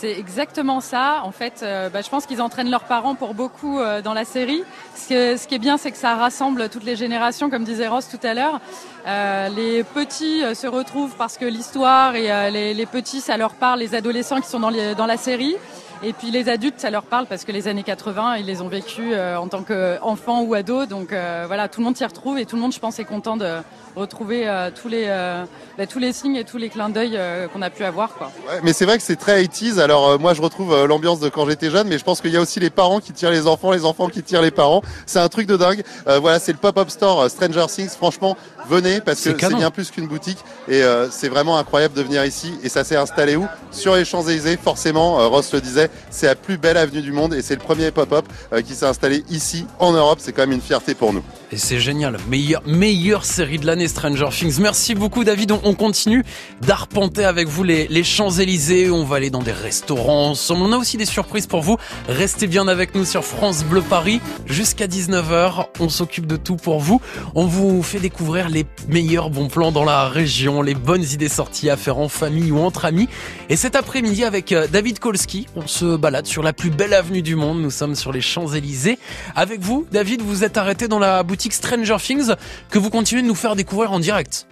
C'est 0.00 0.18
exactement 0.18 0.80
ça. 0.80 1.20
En 1.24 1.30
fait, 1.30 1.60
euh, 1.62 1.90
bah, 1.90 2.00
je 2.00 2.08
pense 2.08 2.24
qu'ils 2.24 2.40
entraînent 2.40 2.70
leurs 2.70 2.84
parents 2.84 3.14
pour 3.14 3.34
beaucoup 3.34 3.78
euh, 3.78 4.00
dans 4.00 4.14
la 4.14 4.24
série. 4.24 4.62
Ce, 4.96 5.46
qui 5.46 5.54
est 5.54 5.58
bien, 5.58 5.76
c'est 5.76 5.90
que 5.90 5.98
ça 5.98 6.14
rassemble 6.14 6.70
toutes 6.70 6.84
les 6.84 6.96
générations, 6.96 7.50
comme 7.50 7.64
disait 7.64 7.86
Ross 7.86 8.08
tout 8.08 8.26
à 8.26 8.32
l'heure. 8.32 8.62
Euh, 9.06 9.50
les 9.50 9.84
petits 9.84 10.40
se 10.54 10.66
retrouvent 10.66 11.14
parce 11.18 11.36
que 11.36 11.44
l'histoire 11.44 12.16
et 12.16 12.30
les, 12.50 12.86
petits, 12.86 13.20
ça 13.20 13.36
leur 13.36 13.52
parle. 13.52 13.80
Les 13.80 13.94
adolescents 13.94 14.40
qui 14.40 14.48
sont 14.48 14.60
dans, 14.60 14.70
la 14.70 15.16
série. 15.18 15.56
Et 16.02 16.14
puis 16.14 16.30
les 16.30 16.48
adultes, 16.48 16.80
ça 16.80 16.88
leur 16.88 17.02
parle 17.02 17.26
parce 17.26 17.44
que 17.44 17.52
les 17.52 17.68
années 17.68 17.82
80, 17.82 18.36
ils 18.36 18.46
les 18.46 18.62
ont 18.62 18.68
vécues 18.68 19.14
en 19.14 19.48
tant 19.48 19.62
qu'enfants 19.62 20.40
ou 20.44 20.54
ados. 20.54 20.88
Donc 20.88 21.08
voilà, 21.10 21.68
tout 21.68 21.80
le 21.80 21.84
monde 21.84 21.96
s'y 21.98 22.06
retrouve 22.06 22.38
et 22.38 22.46
tout 22.46 22.56
le 22.56 22.62
monde, 22.62 22.72
je 22.72 22.80
pense, 22.80 22.98
est 22.98 23.04
content 23.04 23.36
de 23.36 23.58
retrouver 23.96 24.48
euh, 24.48 24.70
tous, 24.70 24.88
les, 24.88 25.04
euh, 25.08 25.44
bah, 25.76 25.86
tous 25.86 25.98
les 25.98 26.12
signes 26.12 26.36
et 26.36 26.44
tous 26.44 26.58
les 26.58 26.68
clins 26.68 26.88
d'œil 26.88 27.12
euh, 27.16 27.48
qu'on 27.48 27.62
a 27.62 27.70
pu 27.70 27.84
avoir. 27.84 28.14
Quoi. 28.14 28.30
Ouais, 28.48 28.60
mais 28.62 28.72
c'est 28.72 28.84
vrai 28.84 28.96
que 28.98 29.02
c'est 29.02 29.16
très 29.16 29.42
80s. 29.42 29.78
Alors 29.80 30.08
euh, 30.08 30.18
moi 30.18 30.34
je 30.34 30.42
retrouve 30.42 30.72
euh, 30.72 30.86
l'ambiance 30.86 31.20
de 31.20 31.28
quand 31.28 31.48
j'étais 31.48 31.70
jeune, 31.70 31.88
mais 31.88 31.98
je 31.98 32.04
pense 32.04 32.20
qu'il 32.20 32.30
y 32.30 32.36
a 32.36 32.40
aussi 32.40 32.60
les 32.60 32.70
parents 32.70 33.00
qui 33.00 33.12
tirent 33.12 33.30
les 33.30 33.46
enfants, 33.46 33.72
les 33.72 33.84
enfants 33.84 34.08
qui 34.08 34.22
tirent 34.22 34.42
les 34.42 34.50
parents. 34.50 34.82
C'est 35.06 35.18
un 35.18 35.28
truc 35.28 35.46
de 35.46 35.56
dingue. 35.56 35.82
Euh, 36.06 36.18
voilà, 36.18 36.38
c'est 36.38 36.52
le 36.52 36.58
pop-up 36.58 36.90
store 36.90 37.22
euh, 37.22 37.28
Stranger 37.28 37.66
Things. 37.68 37.90
Franchement, 37.90 38.36
venez 38.68 39.00
parce 39.00 39.20
que 39.22 39.30
c'est 39.38 39.54
bien 39.54 39.70
plus 39.70 39.90
qu'une 39.90 40.06
boutique 40.06 40.38
et 40.68 40.82
euh, 40.82 41.08
c'est 41.10 41.28
vraiment 41.28 41.58
incroyable 41.58 41.94
de 41.94 42.02
venir 42.02 42.24
ici. 42.24 42.54
Et 42.62 42.68
ça 42.68 42.84
s'est 42.84 42.96
installé 42.96 43.36
où? 43.36 43.46
Sur 43.70 43.96
les 43.96 44.04
Champs 44.04 44.22
Élysées. 44.26 44.58
Forcément, 44.62 45.20
euh, 45.20 45.26
Ross 45.26 45.52
le 45.52 45.60
disait, 45.60 45.90
c'est 46.10 46.26
la 46.26 46.34
plus 46.34 46.58
belle 46.58 46.76
avenue 46.76 47.02
du 47.02 47.12
monde 47.12 47.34
et 47.34 47.42
c'est 47.42 47.54
le 47.54 47.60
premier 47.60 47.90
pop-up 47.90 48.24
euh, 48.52 48.62
qui 48.62 48.74
s'est 48.74 48.86
installé 48.86 49.24
ici 49.30 49.66
en 49.78 49.92
Europe. 49.92 50.18
C'est 50.20 50.32
quand 50.32 50.42
même 50.42 50.52
une 50.52 50.60
fierté 50.60 50.94
pour 50.94 51.12
nous. 51.12 51.22
Et 51.52 51.56
c'est 51.56 51.80
génial. 51.80 52.16
Meilleure, 52.28 52.62
meilleure 52.66 53.24
série 53.24 53.58
de 53.58 53.66
l'année 53.66 53.79
Stranger 53.88 54.28
Things. 54.30 54.58
Merci 54.60 54.94
beaucoup 54.94 55.24
David. 55.24 55.52
On, 55.52 55.74
continue 55.74 56.24
d'arpenter 56.60 57.24
avec 57.24 57.48
vous 57.48 57.62
les, 57.62 57.88
les 57.88 58.04
Champs-Élysées. 58.04 58.90
On 58.90 59.04
va 59.04 59.16
aller 59.16 59.30
dans 59.30 59.42
des 59.42 59.52
restaurants 59.52 60.30
ensemble. 60.30 60.62
On 60.62 60.72
a 60.72 60.76
aussi 60.76 60.96
des 60.96 61.06
surprises 61.06 61.46
pour 61.46 61.62
vous. 61.62 61.76
Restez 62.08 62.46
bien 62.46 62.68
avec 62.68 62.94
nous 62.94 63.04
sur 63.04 63.24
France 63.24 63.64
Bleu 63.64 63.82
Paris 63.82 64.20
jusqu'à 64.46 64.86
19h. 64.86 65.66
On 65.78 65.88
s'occupe 65.88 66.26
de 66.26 66.36
tout 66.36 66.56
pour 66.56 66.80
vous. 66.80 67.00
On 67.34 67.46
vous 67.46 67.82
fait 67.82 68.00
découvrir 68.00 68.48
les 68.48 68.66
meilleurs 68.88 69.30
bons 69.30 69.48
plans 69.48 69.72
dans 69.72 69.84
la 69.84 70.08
région, 70.08 70.62
les 70.62 70.74
bonnes 70.74 71.04
idées 71.04 71.28
sorties 71.28 71.70
à 71.70 71.76
faire 71.76 71.98
en 71.98 72.08
famille 72.08 72.52
ou 72.52 72.58
entre 72.58 72.84
amis. 72.84 73.08
Et 73.48 73.56
cet 73.56 73.76
après-midi 73.76 74.24
avec 74.24 74.52
euh, 74.52 74.66
David 74.66 74.98
Kolski, 74.98 75.46
on 75.56 75.66
se 75.66 75.96
balade 75.96 76.26
sur 76.26 76.42
la 76.42 76.52
plus 76.52 76.70
belle 76.70 76.94
avenue 76.94 77.22
du 77.22 77.36
monde. 77.36 77.60
Nous 77.60 77.70
sommes 77.70 77.94
sur 77.94 78.12
les 78.12 78.20
Champs-Élysées. 78.20 78.98
Avec 79.34 79.60
vous, 79.60 79.86
David, 79.90 80.22
vous 80.22 80.44
êtes 80.44 80.56
arrêté 80.56 80.88
dans 80.88 80.98
la 80.98 81.22
boutique 81.22 81.52
Stranger 81.52 81.96
Things 82.00 82.32
que 82.70 82.78
vous 82.78 82.90
continuez 82.90 83.22
de 83.22 83.26
nous 83.26 83.34
faire 83.34 83.56
découvrir 83.56 83.69
en 83.78 83.98
direct. 84.00 84.46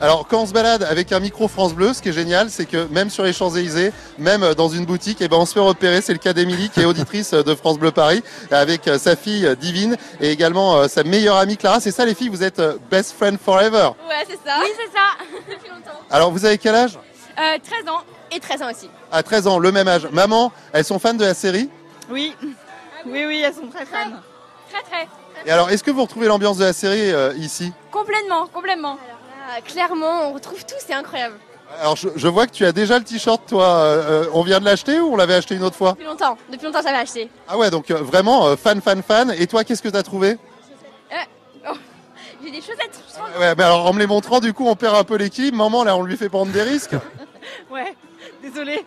Alors 0.00 0.26
quand 0.26 0.42
on 0.42 0.46
se 0.46 0.52
balade 0.52 0.82
avec 0.82 1.12
un 1.12 1.20
micro 1.20 1.46
France 1.46 1.74
Bleu, 1.74 1.92
ce 1.94 2.02
qui 2.02 2.08
est 2.08 2.12
génial, 2.12 2.50
c'est 2.50 2.66
que 2.66 2.88
même 2.88 3.08
sur 3.08 3.22
les 3.22 3.32
Champs-Élysées, 3.32 3.92
même 4.18 4.54
dans 4.54 4.68
une 4.68 4.84
boutique, 4.84 5.18
eh 5.20 5.28
ben 5.28 5.36
on 5.36 5.46
se 5.46 5.54
fait 5.54 5.60
repérer. 5.60 6.00
C'est 6.00 6.12
le 6.12 6.18
cas 6.18 6.32
d'Émilie 6.32 6.70
qui 6.70 6.80
est 6.80 6.84
auditrice 6.84 7.32
de 7.32 7.54
France 7.54 7.78
Bleu 7.78 7.92
Paris 7.92 8.22
avec 8.50 8.88
euh, 8.88 8.98
sa 8.98 9.14
fille 9.14 9.46
euh, 9.46 9.54
Divine 9.54 9.96
et 10.20 10.30
également 10.30 10.76
euh, 10.76 10.88
sa 10.88 11.04
meilleure 11.04 11.36
amie 11.36 11.56
Clara. 11.56 11.78
C'est 11.80 11.92
ça 11.92 12.04
les 12.04 12.14
filles, 12.14 12.30
vous 12.30 12.42
êtes 12.42 12.60
best 12.90 13.12
friend 13.12 13.38
forever. 13.38 13.90
Ouais, 14.08 14.24
c'est 14.28 14.40
ça. 14.44 14.56
Oui, 14.60 14.68
c'est 14.76 14.92
ça. 14.92 15.24
Depuis 15.48 15.70
longtemps. 15.70 15.98
Alors 16.10 16.32
vous 16.32 16.44
avez 16.44 16.58
quel 16.58 16.74
âge? 16.74 16.98
Euh, 17.38 17.58
13 17.62 17.88
ans. 17.88 18.02
Et 18.34 18.40
13 18.40 18.62
ans 18.62 18.70
aussi. 18.70 18.90
À 19.10 19.22
13 19.22 19.46
ans, 19.46 19.58
le 19.58 19.70
même 19.70 19.88
âge. 19.88 20.08
Maman, 20.10 20.52
elles 20.72 20.84
sont 20.84 20.98
fans 20.98 21.14
de 21.14 21.24
la 21.24 21.34
série? 21.34 21.70
Oui. 22.10 22.34
Oui, 23.06 23.24
oui, 23.26 23.42
elles 23.44 23.54
sont 23.54 23.68
très 23.68 23.86
fans. 23.86 24.10
Très, 24.70 24.82
très. 24.82 25.08
Et 25.46 25.50
alors, 25.50 25.70
est-ce 25.70 25.82
que 25.82 25.90
vous 25.90 26.02
retrouvez 26.02 26.26
l'ambiance 26.28 26.58
de 26.58 26.64
la 26.64 26.72
série 26.72 27.10
euh, 27.12 27.32
ici? 27.36 27.72
Complètement, 27.90 28.46
complètement. 28.46 28.92
Alors 28.92 29.56
là, 29.56 29.60
clairement, 29.60 30.28
on 30.28 30.32
retrouve 30.34 30.64
tout, 30.64 30.74
c'est 30.78 30.94
incroyable. 30.94 31.34
Alors, 31.80 31.96
je, 31.96 32.08
je 32.16 32.28
vois 32.28 32.46
que 32.46 32.52
tu 32.52 32.64
as 32.66 32.72
déjà 32.72 32.98
le 32.98 33.04
t-shirt, 33.04 33.42
toi. 33.48 33.66
Euh, 33.66 34.24
euh, 34.24 34.30
on 34.34 34.42
vient 34.42 34.60
de 34.60 34.64
l'acheter 34.66 35.00
ou 35.00 35.14
on 35.14 35.16
l'avait 35.16 35.34
acheté 35.34 35.54
une 35.54 35.64
autre 35.64 35.76
fois? 35.76 35.92
Depuis 35.92 36.04
longtemps, 36.04 36.36
depuis 36.50 36.66
longtemps, 36.66 36.82
ça 36.82 36.92
m'a 36.92 36.98
acheté. 36.98 37.28
Ah 37.48 37.56
ouais, 37.58 37.70
donc 37.70 37.90
euh, 37.90 37.96
vraiment 37.96 38.46
euh, 38.46 38.56
fan, 38.56 38.80
fan, 38.80 39.02
fan. 39.02 39.34
Et 39.38 39.46
toi, 39.46 39.64
qu'est-ce 39.64 39.82
que 39.82 39.88
tu 39.88 39.96
as 39.96 40.02
trouvé 40.02 40.36
Oh, 41.66 41.74
J'ai 42.44 42.50
des 42.50 42.60
chaussettes. 42.60 43.00
je 43.08 43.40
Ouais, 43.40 43.54
mais 43.56 43.62
alors 43.64 43.86
en 43.86 43.92
me 43.92 43.98
les 44.00 44.06
montrant, 44.06 44.40
du 44.40 44.52
coup, 44.52 44.66
on 44.68 44.74
perd 44.76 44.96
un 44.96 45.04
peu 45.04 45.16
l'équilibre. 45.16 45.56
Maman, 45.56 45.82
là, 45.84 45.96
on 45.96 46.02
lui 46.02 46.16
fait 46.16 46.28
prendre 46.28 46.52
des 46.52 46.62
risques. 46.62 46.94
Ouais, 47.70 47.96
désolée. 48.42 48.84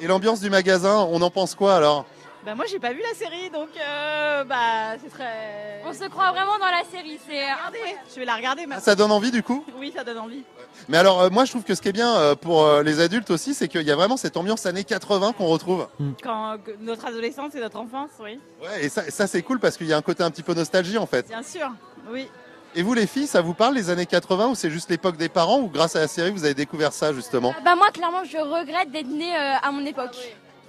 Et 0.00 0.06
l'ambiance 0.06 0.40
du 0.40 0.50
magasin, 0.50 1.06
on 1.10 1.22
en 1.22 1.30
pense 1.30 1.54
quoi 1.54 1.76
alors? 1.76 2.04
Bah 2.44 2.54
moi 2.54 2.64
j'ai 2.70 2.78
pas 2.78 2.92
vu 2.94 3.02
la 3.02 3.14
série 3.14 3.50
donc 3.50 3.68
euh, 3.78 4.44
bah 4.44 4.96
c'est 5.02 5.10
très. 5.10 5.82
On 5.86 5.92
se 5.92 6.04
croit 6.08 6.30
vraiment 6.32 6.58
dans 6.58 6.70
la 6.70 6.84
série. 6.90 7.18
C'est 7.28 7.42
Regardez, 7.42 7.96
je 8.14 8.18
vais 8.18 8.24
la 8.24 8.34
regarder 8.36 8.62
Ah, 8.64 8.68
maintenant. 8.68 8.84
Ça 8.84 8.94
donne 8.94 9.12
envie, 9.12 9.30
du 9.30 9.42
coup? 9.42 9.64
Oui, 9.78 9.92
ça 9.94 10.04
donne 10.04 10.18
envie. 10.18 10.42
Mais 10.88 10.96
alors, 10.98 11.20
euh, 11.22 11.30
moi, 11.30 11.44
je 11.44 11.50
trouve 11.50 11.64
que 11.64 11.74
ce 11.74 11.82
qui 11.82 11.88
est 11.88 11.92
bien 11.92 12.14
euh, 12.16 12.34
pour 12.34 12.64
euh, 12.64 12.82
les 12.82 13.00
adultes 13.00 13.30
aussi, 13.30 13.54
c'est 13.54 13.68
qu'il 13.68 13.82
y 13.82 13.90
a 13.90 13.96
vraiment 13.96 14.16
cette 14.16 14.36
ambiance 14.36 14.66
années 14.66 14.84
80 14.84 15.32
qu'on 15.32 15.46
retrouve. 15.46 15.88
Quand 16.22 16.56
que 16.64 16.72
notre 16.80 17.06
adolescence 17.06 17.54
et 17.54 17.60
notre 17.60 17.78
enfance, 17.78 18.10
oui. 18.22 18.38
Ouais, 18.62 18.84
et 18.84 18.88
ça, 18.88 19.10
ça 19.10 19.26
c'est 19.26 19.42
cool 19.42 19.58
parce 19.58 19.76
qu'il 19.76 19.86
y 19.86 19.92
a 19.92 19.96
un 19.96 20.02
côté 20.02 20.22
un 20.22 20.30
petit 20.30 20.42
peu 20.42 20.54
nostalgie, 20.54 20.96
en 20.98 21.06
fait. 21.06 21.28
Bien 21.28 21.42
sûr, 21.42 21.68
oui. 22.10 22.28
Et 22.74 22.82
vous, 22.82 22.94
les 22.94 23.06
filles, 23.06 23.26
ça 23.26 23.40
vous 23.40 23.54
parle, 23.54 23.74
les 23.74 23.90
années 23.90 24.06
80, 24.06 24.48
ou 24.48 24.54
c'est 24.54 24.70
juste 24.70 24.88
l'époque 24.90 25.16
des 25.16 25.28
parents, 25.28 25.58
ou 25.60 25.68
grâce 25.68 25.96
à 25.96 26.00
la 26.00 26.08
série, 26.08 26.30
vous 26.30 26.44
avez 26.44 26.54
découvert 26.54 26.92
ça, 26.92 27.12
justement? 27.12 27.52
Bah 27.64 27.74
moi, 27.74 27.88
clairement, 27.92 28.24
je 28.24 28.38
regrette 28.38 28.90
d'être 28.92 29.08
née 29.08 29.34
euh, 29.34 29.54
à 29.62 29.70
mon 29.72 29.84
époque. 29.84 30.16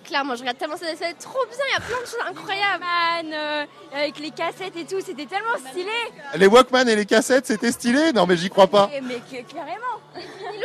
Clairement, 0.06 0.36
je 0.36 0.40
regarde 0.42 0.58
tellement 0.58 0.78
ça, 0.78 0.86
c'est 0.98 1.14
trop 1.20 1.40
bien, 1.46 1.58
il 1.70 1.74
y 1.74 1.78
a 1.78 1.80
plein 1.80 2.02
de 2.02 2.06
choses 2.06 2.20
incroyables. 2.28 2.84
Man, 2.84 3.32
euh, 3.34 3.66
avec 3.94 4.20
les 4.20 4.32
cassettes 4.32 4.76
et 4.76 4.86
tout, 4.86 5.00
c'était 5.06 5.26
tellement 5.26 5.56
stylé. 5.70 5.92
Les 6.36 6.48
Walkman 6.48 6.88
et 6.90 6.96
les 6.96 7.06
cassettes, 7.06 7.46
c'était 7.46 7.72
stylé 7.72 8.12
Non, 8.14 8.26
mais 8.26 8.36
j'y 8.36 8.50
crois 8.50 8.68
pas. 8.68 8.90
Eh, 8.94 9.02
Mais 9.02 9.16
que- 9.16 9.44
carrément. 9.54 10.02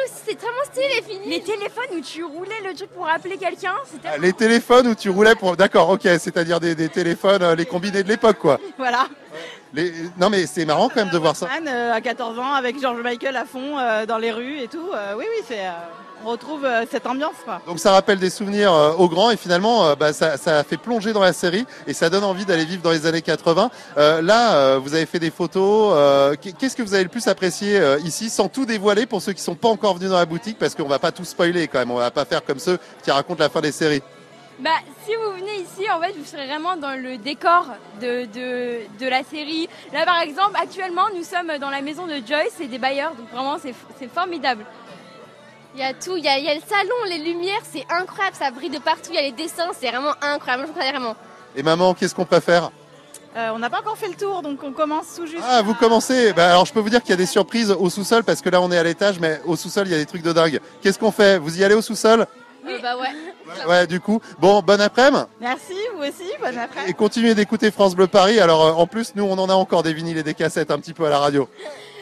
C'était 0.08 0.36
tellement 0.40 0.64
stylé 0.64 0.86
les 0.96 1.02
filles. 1.02 1.20
Les 1.28 1.42
téléphones 1.42 1.98
où 1.98 2.00
tu 2.00 2.24
roulais 2.24 2.60
le 2.64 2.74
truc 2.74 2.90
pour 2.90 3.08
appeler 3.08 3.36
quelqu'un, 3.36 3.74
c'était 3.90 4.18
Les 4.18 4.32
téléphones 4.32 4.88
où 4.88 4.94
tu 4.94 5.10
roulais 5.10 5.34
pour... 5.34 5.56
D'accord, 5.56 5.90
ok, 5.90 6.02
c'est-à-dire 6.02 6.58
des, 6.58 6.74
des 6.74 6.88
téléphones, 6.88 7.42
euh, 7.42 7.54
les 7.54 7.66
combinés 7.66 8.02
de 8.02 8.08
l'époque, 8.08 8.38
quoi. 8.38 8.58
Voilà. 8.78 9.06
Les... 9.74 9.92
Non, 10.18 10.30
mais 10.30 10.46
c'est 10.46 10.64
marrant 10.64 10.88
quand 10.88 10.96
même 11.04 11.10
de 11.10 11.18
voir 11.18 11.36
ça. 11.36 11.48
Anne 11.54 11.68
euh, 11.68 11.92
à 11.92 12.00
14 12.00 12.38
ans 12.38 12.54
avec 12.54 12.80
George 12.80 13.00
Michael 13.02 13.36
à 13.36 13.44
fond 13.44 13.78
euh, 13.78 14.06
dans 14.06 14.18
les 14.18 14.32
rues 14.32 14.60
et 14.60 14.68
tout. 14.68 14.90
Euh, 14.94 15.14
oui, 15.16 15.24
oui, 15.28 15.44
c'est. 15.46 15.60
Retrouve 16.26 16.64
euh, 16.64 16.84
cette 16.90 17.06
ambiance 17.06 17.36
quoi. 17.44 17.60
Donc 17.66 17.78
ça 17.78 17.92
rappelle 17.92 18.18
des 18.18 18.30
souvenirs 18.30 18.72
euh, 18.72 18.92
aux 18.92 19.08
grands 19.08 19.30
et 19.30 19.36
finalement 19.36 19.86
euh, 19.86 19.94
bah, 19.94 20.12
ça, 20.12 20.36
ça 20.36 20.62
fait 20.64 20.76
plonger 20.76 21.12
dans 21.12 21.20
la 21.22 21.32
série 21.32 21.64
et 21.86 21.94
ça 21.94 22.10
donne 22.10 22.24
envie 22.24 22.44
d'aller 22.44 22.64
vivre 22.64 22.82
dans 22.82 22.90
les 22.90 23.06
années 23.06 23.22
80. 23.22 23.70
Euh, 23.96 24.20
là, 24.22 24.54
euh, 24.56 24.80
vous 24.82 24.94
avez 24.94 25.06
fait 25.06 25.18
des 25.18 25.30
photos. 25.30 25.92
euh, 25.96 26.34
Qu'est-ce 26.58 26.76
que 26.76 26.82
vous 26.82 26.94
avez 26.94 27.04
le 27.04 27.08
plus 27.08 27.26
apprécié 27.28 27.78
euh, 27.78 27.98
ici, 28.00 28.28
sans 28.30 28.48
tout 28.48 28.66
dévoiler 28.66 29.06
pour 29.06 29.22
ceux 29.22 29.32
qui 29.32 29.42
sont 29.42 29.54
pas 29.54 29.68
encore 29.68 29.94
venus 29.94 30.10
dans 30.10 30.18
la 30.18 30.26
boutique, 30.26 30.58
parce 30.58 30.74
qu'on 30.74 30.88
va 30.88 30.98
pas 30.98 31.12
tout 31.12 31.24
spoiler 31.24 31.68
quand 31.68 31.78
même. 31.78 31.90
On 31.90 31.96
va 31.96 32.10
pas 32.10 32.24
faire 32.24 32.44
comme 32.44 32.58
ceux 32.58 32.78
qui 33.02 33.10
racontent 33.10 33.42
la 33.42 33.48
fin 33.48 33.60
des 33.60 33.72
séries. 33.72 34.02
Bah, 34.58 34.70
si 35.04 35.12
vous 35.14 35.32
venez 35.38 35.56
ici, 35.56 35.86
en 35.90 36.00
fait, 36.00 36.14
vous 36.18 36.24
serez 36.24 36.46
vraiment 36.46 36.76
dans 36.76 36.98
le 36.98 37.18
décor 37.18 37.66
de, 38.00 38.24
de, 38.24 38.78
de 38.98 39.06
la 39.08 39.22
série. 39.22 39.68
Là, 39.92 40.06
par 40.06 40.20
exemple, 40.22 40.52
actuellement, 40.60 41.02
nous 41.14 41.24
sommes 41.24 41.58
dans 41.60 41.68
la 41.68 41.82
maison 41.82 42.06
de 42.06 42.14
Joyce 42.26 42.58
et 42.60 42.66
des 42.66 42.78
bailleurs, 42.78 43.12
donc 43.14 43.30
vraiment, 43.30 43.58
c'est 43.62 43.74
c'est 43.98 44.10
formidable. 44.10 44.64
Il 45.76 45.80
y 45.80 45.84
a 45.84 45.92
tout, 45.92 46.16
il 46.16 46.24
y 46.24 46.28
a, 46.28 46.38
il 46.38 46.44
y 46.46 46.48
a 46.48 46.54
le 46.54 46.60
salon, 46.66 46.94
les 47.06 47.18
lumières, 47.18 47.60
c'est 47.70 47.84
incroyable, 47.90 48.34
ça 48.34 48.50
brille 48.50 48.70
de 48.70 48.78
partout, 48.78 49.10
il 49.10 49.16
y 49.16 49.18
a 49.18 49.22
les 49.22 49.32
dessins, 49.32 49.68
c'est 49.78 49.90
vraiment 49.90 50.14
incroyable, 50.22 50.64
je 50.68 50.72
crois 50.72 50.90
vraiment. 50.90 51.14
Et 51.54 51.62
maman, 51.62 51.92
qu'est-ce 51.92 52.14
qu'on 52.14 52.24
peut 52.24 52.40
faire 52.40 52.70
Euh, 53.36 53.50
on 53.54 53.58
n'a 53.58 53.68
pas 53.68 53.80
encore 53.80 53.98
fait 53.98 54.08
le 54.08 54.14
tour 54.14 54.40
donc 54.40 54.62
on 54.62 54.72
commence 54.72 55.16
tout 55.16 55.26
juste. 55.26 55.44
Ah, 55.46 55.60
vous 55.60 55.74
commencez. 55.74 56.32
Bah, 56.32 56.48
alors 56.48 56.64
je 56.64 56.72
peux 56.72 56.80
vous 56.80 56.88
dire 56.88 57.02
qu'il 57.02 57.10
y 57.10 57.12
a 57.12 57.16
des 57.18 57.26
surprises 57.26 57.70
au 57.70 57.90
sous-sol 57.90 58.24
parce 58.24 58.40
que 58.40 58.48
là 58.48 58.62
on 58.62 58.72
est 58.72 58.78
à 58.78 58.82
l'étage, 58.82 59.20
mais 59.20 59.38
au 59.44 59.54
sous-sol 59.54 59.86
il 59.86 59.90
y 59.90 59.94
a 59.94 59.98
des 59.98 60.06
trucs 60.06 60.22
de 60.22 60.32
dingue. 60.32 60.60
Qu'est-ce 60.80 60.98
qu'on 60.98 61.12
fait 61.12 61.36
Vous 61.38 61.60
y 61.60 61.62
allez 61.62 61.74
au 61.74 61.82
sous-sol 61.82 62.26
Oui, 62.64 62.72
bah 62.80 62.96
ouais. 62.96 63.66
Ouais, 63.68 63.86
du 63.86 64.00
coup. 64.00 64.22
Bon, 64.38 64.62
bon 64.62 64.80
après-midi. 64.80 65.24
Merci, 65.42 65.74
vous 65.94 66.04
aussi, 66.04 66.30
bonne 66.40 66.56
après. 66.56 66.88
Et 66.88 66.94
continuez 66.94 67.34
d'écouter 67.34 67.70
France 67.70 67.94
Bleu 67.94 68.06
Paris. 68.06 68.40
Alors 68.40 68.64
euh, 68.64 68.72
en 68.72 68.86
plus, 68.86 69.12
nous 69.14 69.24
on 69.24 69.36
en 69.36 69.50
a 69.50 69.54
encore 69.54 69.82
des 69.82 69.92
vinyles 69.92 70.16
et 70.16 70.22
des 70.22 70.32
cassettes 70.34 70.70
un 70.70 70.78
petit 70.78 70.94
peu 70.94 71.04
à 71.04 71.10
la 71.10 71.18
radio. 71.18 71.50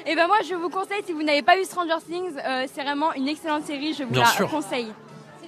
Et 0.07 0.15
ben 0.15 0.27
moi, 0.27 0.37
je 0.49 0.55
vous 0.55 0.69
conseille, 0.69 1.03
si 1.07 1.13
vous 1.13 1.23
n'avez 1.23 1.43
pas 1.43 1.57
vu 1.57 1.65
Stranger 1.65 1.97
Things, 2.07 2.35
euh, 2.37 2.67
c'est 2.73 2.83
vraiment 2.83 3.13
une 3.15 3.27
excellente 3.29 3.65
série, 3.65 3.95
je 3.95 4.05
vous 4.05 4.11
Bien 4.11 4.23
la 4.23 4.29
sûr. 4.29 4.51
conseille. 4.51 4.93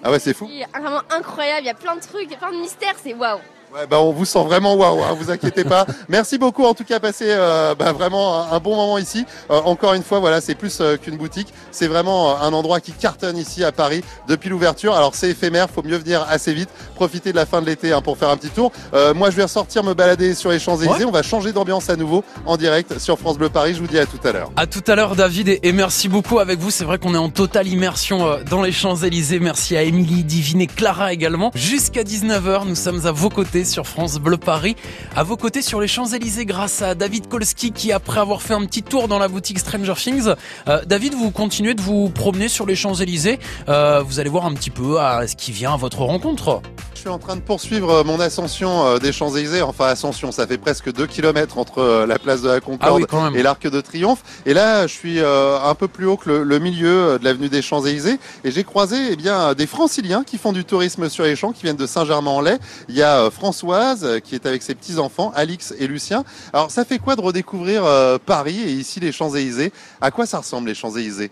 Ah 0.03 0.11
ouais, 0.11 0.19
c'est 0.19 0.33
fou. 0.35 0.49
C'est 0.51 0.67
vraiment 0.79 1.01
incroyable, 1.11 1.63
il 1.63 1.67
y 1.67 1.71
a 1.71 1.75
plein 1.75 1.97
de 1.97 2.01
trucs, 2.01 2.25
il 2.25 2.31
y 2.31 2.35
a 2.35 2.39
plein 2.39 2.53
de 2.53 2.59
mystères, 2.59 2.95
c'est 3.03 3.13
waouh. 3.15 3.39
Ouais, 3.77 3.87
bah 3.87 4.01
on 4.01 4.11
vous 4.11 4.25
sent 4.25 4.43
vraiment 4.43 4.75
waouh, 4.75 5.03
hein, 5.05 5.15
vous 5.21 5.31
inquiétez 5.31 5.63
pas. 5.63 5.85
Merci 6.09 6.39
beaucoup 6.39 6.65
en 6.65 6.73
tout 6.73 6.85
cas 6.85 6.99
passé 6.99 7.27
euh, 7.29 7.75
bah, 7.75 7.93
vraiment 7.93 8.41
un, 8.51 8.57
un 8.57 8.59
bon 8.59 8.75
moment 8.75 8.97
ici. 8.97 9.27
Euh, 9.51 9.61
encore 9.67 9.93
une 9.93 10.03
fois, 10.03 10.19
voilà, 10.19 10.41
c'est 10.41 10.55
plus 10.55 10.79
euh, 10.81 10.97
qu'une 10.97 11.19
boutique, 11.19 11.53
c'est 11.73 11.87
vraiment 11.87 12.31
euh, 12.31 12.35
un 12.41 12.55
endroit 12.55 12.81
qui 12.81 12.93
cartonne 12.93 13.37
ici 13.37 13.63
à 13.65 13.73
Paris 13.73 14.03
depuis 14.29 14.49
l'ouverture. 14.49 14.95
Alors 14.95 15.15
c'est 15.15 15.29
éphémère, 15.29 15.69
faut 15.69 15.83
mieux 15.83 15.99
venir 15.99 16.25
assez 16.27 16.55
vite, 16.55 16.71
profiter 16.95 17.33
de 17.33 17.37
la 17.37 17.45
fin 17.45 17.61
de 17.61 17.67
l'été 17.67 17.93
hein, 17.93 18.01
pour 18.01 18.17
faire 18.17 18.31
un 18.31 18.39
petit 18.39 18.49
tour. 18.49 18.73
Euh, 18.95 19.13
moi, 19.13 19.29
je 19.29 19.37
vais 19.37 19.43
ressortir 19.43 19.85
me 19.85 19.93
balader 19.93 20.35
sur 20.35 20.51
les 20.51 20.59
Champs-Élysées. 20.59 21.01
Ouais. 21.01 21.05
On 21.05 21.11
va 21.11 21.23
changer 21.23 21.53
d'ambiance 21.53 21.91
à 21.91 21.97
nouveau 21.97 22.25
en 22.47 22.57
direct 22.57 22.99
sur 22.99 23.19
France 23.19 23.37
Bleu 23.37 23.51
Paris. 23.51 23.75
Je 23.75 23.81
vous 23.81 23.89
dis 23.89 23.99
à 23.99 24.07
tout 24.07 24.27
à 24.27 24.33
l'heure. 24.33 24.51
À 24.57 24.67
tout 24.67 24.85
à 24.87 24.95
l'heure 24.95 25.17
David 25.17 25.49
et, 25.49 25.61
et 25.65 25.73
merci 25.73 26.09
beaucoup 26.09 26.39
avec 26.39 26.61
vous. 26.61 26.71
C'est 26.71 26.85
vrai 26.85 26.97
qu'on 26.97 27.15
est 27.15 27.19
en 27.19 27.29
totale 27.29 27.69
immersion 27.69 28.39
dans 28.49 28.63
les 28.63 28.73
Champs-Élysées. 28.73 29.39
Merci 29.39 29.77
à 29.77 29.83
Émilie, 29.83 30.25
Divine 30.25 30.63
et 30.63 30.67
Clara 30.67 31.13
également. 31.13 31.51
Jusqu'à 31.55 32.05
19h, 32.05 32.67
nous 32.67 32.75
sommes 32.75 33.05
à 33.05 33.13
vos 33.13 33.29
côtés 33.29 33.66
sur 33.67 33.87
France 33.87 34.19
Bleu 34.19 34.37
Paris. 34.37 34.77
À 35.15 35.23
vos 35.23 35.37
côtés 35.37 35.63
sur 35.63 35.81
les 35.81 35.89
Champs-Élysées 35.89 36.47
grâce 36.47 36.83
à 36.83 36.95
David 36.95 37.29
Kolski 37.29 37.73
qui 37.73 37.93
après 37.93 38.21
avoir 38.21 38.43
fait 38.43 38.55
un 38.55 38.65
petit 38.65 38.83
tour 38.83 39.09
dans 39.09 39.19
la 39.19 39.29
boutique 39.29 39.59
Stranger 39.59 39.95
Things, 39.97 40.35
euh, 40.69 40.85
David 40.85 41.15
vous 41.15 41.31
continuez 41.31 41.75
de 41.75 41.81
vous 41.81 42.09
promener 42.09 42.49
sur 42.49 42.67
les 42.67 42.77
Champs-Élysées. 42.77 43.39
Euh, 43.69 44.03
vous 44.03 44.21
allez 44.21 44.31
voir 44.31 44.47
un 44.47 44.55
petit 44.55 44.71
peu 44.71 45.01
à 45.01 45.27
ce 45.27 45.37
qui 45.37 45.53
vient 45.53 45.75
à 45.75 45.77
votre 45.77 46.03
rencontre. 46.03 46.63
Je 47.07 47.11
suis 47.13 47.15
en 47.15 47.21
train 47.21 47.37
de 47.37 47.41
poursuivre 47.41 47.91
euh, 47.91 48.03
mon 48.03 48.19
ascension 48.19 48.85
euh, 48.85 48.99
des 48.99 49.13
Champs-Élysées. 49.13 49.63
Enfin, 49.63 49.85
ascension, 49.85 50.33
ça 50.33 50.45
fait 50.45 50.59
presque 50.59 50.93
2 50.93 51.07
km 51.07 51.57
entre 51.57 51.79
euh, 51.79 52.05
la 52.05 52.19
place 52.19 52.43
de 52.43 52.49
la 52.49 52.59
Concorde 52.59 53.07
Ah 53.13 53.21
oui 53.21 53.39
et 53.39 53.45
l'Arc 53.45 53.65
de 53.65 53.81
Triomphe. 53.81 54.25
Et 54.45 54.53
là, 54.53 54.89
je 54.89 54.93
suis 54.93 55.21
un 55.21 55.75
peu 55.77 55.87
plus 55.87 56.07
haut 56.07 56.17
que 56.17 56.29
le, 56.29 56.43
le 56.43 56.59
milieu 56.59 57.17
de 57.21 57.25
l'avenue 57.25 57.49
des 57.49 57.63
Champs-Élysées. 57.63 58.19
Et 58.43 58.51
j'ai 58.51 58.65
croisé 58.65 58.97
eh 59.13 59.15
bien, 59.15 59.55
des 59.55 59.69
franciliens 59.69 60.25
qui 60.25 60.37
font 60.37 60.53
du 60.53 60.65
tourisme 60.65 61.09
sur 61.09 61.23
les 61.23 61.37
champs, 61.37 61.53
qui 61.53 61.63
viennent 61.63 61.77
de 61.77 61.87
Saint-Germain-en-Laye. 61.87 62.59
Il 62.89 62.97
y 62.97 63.05
a 63.05 63.31
Françoise 63.31 64.21
qui 64.25 64.35
est 64.35 64.45
avec 64.45 64.65
ses 64.65 64.75
petits-enfants, 64.75 65.31
Alix 65.37 65.75
et 65.79 65.87
Lucien. 65.87 66.25
Alors, 66.53 66.73
ça 66.73 66.85
fait 66.85 66.99
quoi 66.99 67.15
de 67.15 67.21
redécouvrir 67.21 67.85
Paris 68.27 68.63
et 68.67 68.73
ici 68.73 68.99
les 68.99 69.13
Champs-Élysées? 69.13 69.73
À 70.01 70.11
quoi 70.11 70.27
ça 70.27 70.39
ressemble 70.39 70.67
les 70.67 70.75
Champs-Élysées? 70.75 71.31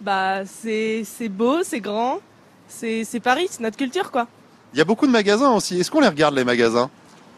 Bah, 0.00 0.46
c'est 0.46 1.04
beau, 1.28 1.58
c'est 1.62 1.80
grand, 1.80 2.20
c'est 2.68 3.20
Paris, 3.22 3.48
c'est 3.50 3.60
notre 3.60 3.76
culture 3.76 4.10
quoi. 4.10 4.28
Il 4.72 4.78
y 4.78 4.82
a 4.82 4.84
beaucoup 4.84 5.06
de 5.06 5.12
magasins 5.12 5.50
aussi. 5.50 5.80
Est-ce 5.80 5.90
qu'on 5.90 6.00
les 6.00 6.08
regarde 6.08 6.34
les 6.34 6.44
magasins? 6.44 6.90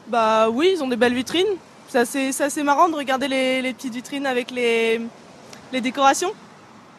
Bah 0.09 0.49
oui, 0.51 0.73
ils 0.75 0.83
ont 0.83 0.89
des 0.89 0.97
belles 0.97 1.15
vitrines. 1.15 1.47
C'est 1.89 2.41
assez, 2.41 2.63
marrant 2.63 2.89
de 2.89 2.95
regarder 2.95 3.29
les, 3.29 3.63
les 3.63 3.73
petites 3.73 3.95
vitrines 3.95 4.27
avec 4.27 4.51
les, 4.51 5.01
les 5.73 5.81
décorations 5.81 6.33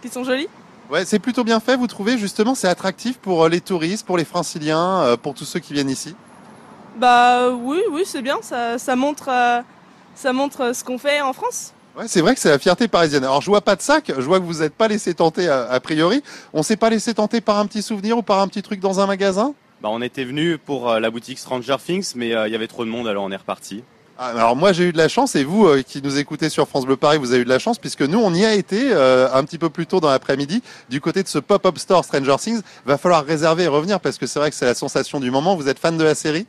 qui 0.02 0.10
sont 0.10 0.24
jolies. 0.24 0.48
Ouais, 0.89 1.06
c'est 1.06 1.20
plutôt 1.20 1.46
bien 1.46 1.62
fait, 1.62 1.78
vous 1.78 1.88
trouvez 1.88 2.17
justement, 2.17 2.54
c'est 2.54 2.67
attractif 2.67 3.17
pour 3.17 3.46
euh, 3.46 3.50
les 3.50 3.62
touristes, 3.62 4.06
pour 4.06 4.17
les 4.17 4.26
franciliens, 4.26 5.02
euh, 5.04 5.15
pour 5.15 5.34
tous 5.34 5.46
ceux 5.46 5.60
qui 5.60 5.72
viennent 5.72 5.89
ici? 5.89 6.15
Bah 6.98 7.50
oui, 7.50 7.80
oui, 7.91 8.04
c'est 8.06 8.22
bien, 8.22 8.39
ça, 8.41 8.78
ça 8.78 8.98
montre, 8.98 9.30
euh, 9.30 9.62
ça 10.15 10.34
montre 10.34 10.76
ce 10.76 10.84
qu'on 10.84 10.98
fait 10.98 11.22
en 11.22 11.32
France. 11.32 11.72
Ouais, 11.96 12.10
c'est 12.10 12.20
vrai 12.20 12.34
que 12.34 12.41
c'est 12.41 12.50
la 12.50 12.60
fierté 12.60 12.89
parisienne. 12.89 13.24
Alors 13.24 13.41
je 13.41 13.50
vois 13.50 13.62
pas 13.62 13.78
de 13.78 13.82
sac, 13.82 14.12
je 14.13 14.22
vois 14.22 14.41
que 14.41 14.46
vous 14.46 14.60
n'êtes 14.60 14.74
pas 14.74 14.89
laissé 14.89 15.13
tenter 15.13 15.48
a, 15.48 15.80
priori. 15.80 16.24
On 16.52 16.62
s'est 16.62 16.76
pas 16.76 16.89
laissé 16.89 17.13
tenter 17.13 17.39
par 17.39 17.58
un 17.58 17.67
petit 17.67 17.82
souvenir 17.82 18.17
ou 18.17 18.22
par 18.22 18.39
un 18.39 18.50
petit 18.50 18.62
truc 18.62 18.82
dans 18.82 19.00
un 19.00 19.08
magasin? 19.08 19.54
Bah, 19.82 19.89
on 19.91 20.02
était 20.02 20.24
venu 20.24 20.58
pour 20.58 20.94
la 20.94 21.10
boutique 21.10 21.39
Stranger 21.39 21.78
Things, 21.84 22.13
mais 22.15 22.28
il 22.28 22.52
y 22.52 22.56
avait 22.56 22.67
trop 22.67 22.86
de 22.86 22.89
monde, 22.89 23.08
alors 23.08 23.24
on 23.24 23.32
est 23.32 23.36
reparti. 23.38 23.84
Ah, 24.24 24.28
alors 24.28 24.56
moi 24.56 24.72
j'ai 24.72 24.84
eu 24.84 24.91
de 24.91 25.00
la 25.00 25.08
chance 25.08 25.36
et 25.36 25.44
vous 25.44 25.65
euh, 25.65 25.82
qui 25.82 26.00
nous 26.00 26.20
écoutez 26.20 26.50
sur 26.50 26.67
France 26.67 26.86
Bleu 26.86 26.96
Paris, 26.96 27.17
vous 27.17 27.32
avez 27.32 27.41
eu 27.41 27.44
de 27.44 27.50
la 27.50 27.58
chance 27.58 27.80
puisque 27.80 28.04
nous 28.04 28.20
on 28.20 28.32
y 28.36 28.46
a 28.46 28.54
été 28.54 28.91
euh, 28.91 29.28
un 29.34 29.44
petit 29.44 29.58
peu 29.58 29.72
plus 29.72 29.88
tôt 29.88 30.00
dans 30.00 30.12
l'après-midi 30.12 30.62
du 30.91 31.02
côté 31.02 31.24
de 31.24 31.28
ce 31.28 31.39
pop-up 31.39 31.80
store 31.80 32.06
Stranger 32.06 32.36
Things. 32.38 32.62
Va 32.86 33.00
falloir 33.00 33.26
réserver 33.26 33.63
et 33.63 33.67
revenir 33.67 34.00
parce 34.00 34.20
que 34.20 34.28
c'est 34.28 34.38
vrai 34.38 34.52
que 34.52 34.56
c'est 34.56 34.67
la 34.67 34.76
sensation 34.76 35.20
du 35.20 35.32
moment. 35.32 35.56
Vous 35.56 35.67
êtes 35.70 35.80
fan 35.80 35.98
de 35.98 36.04
la 36.04 36.13
série? 36.13 36.46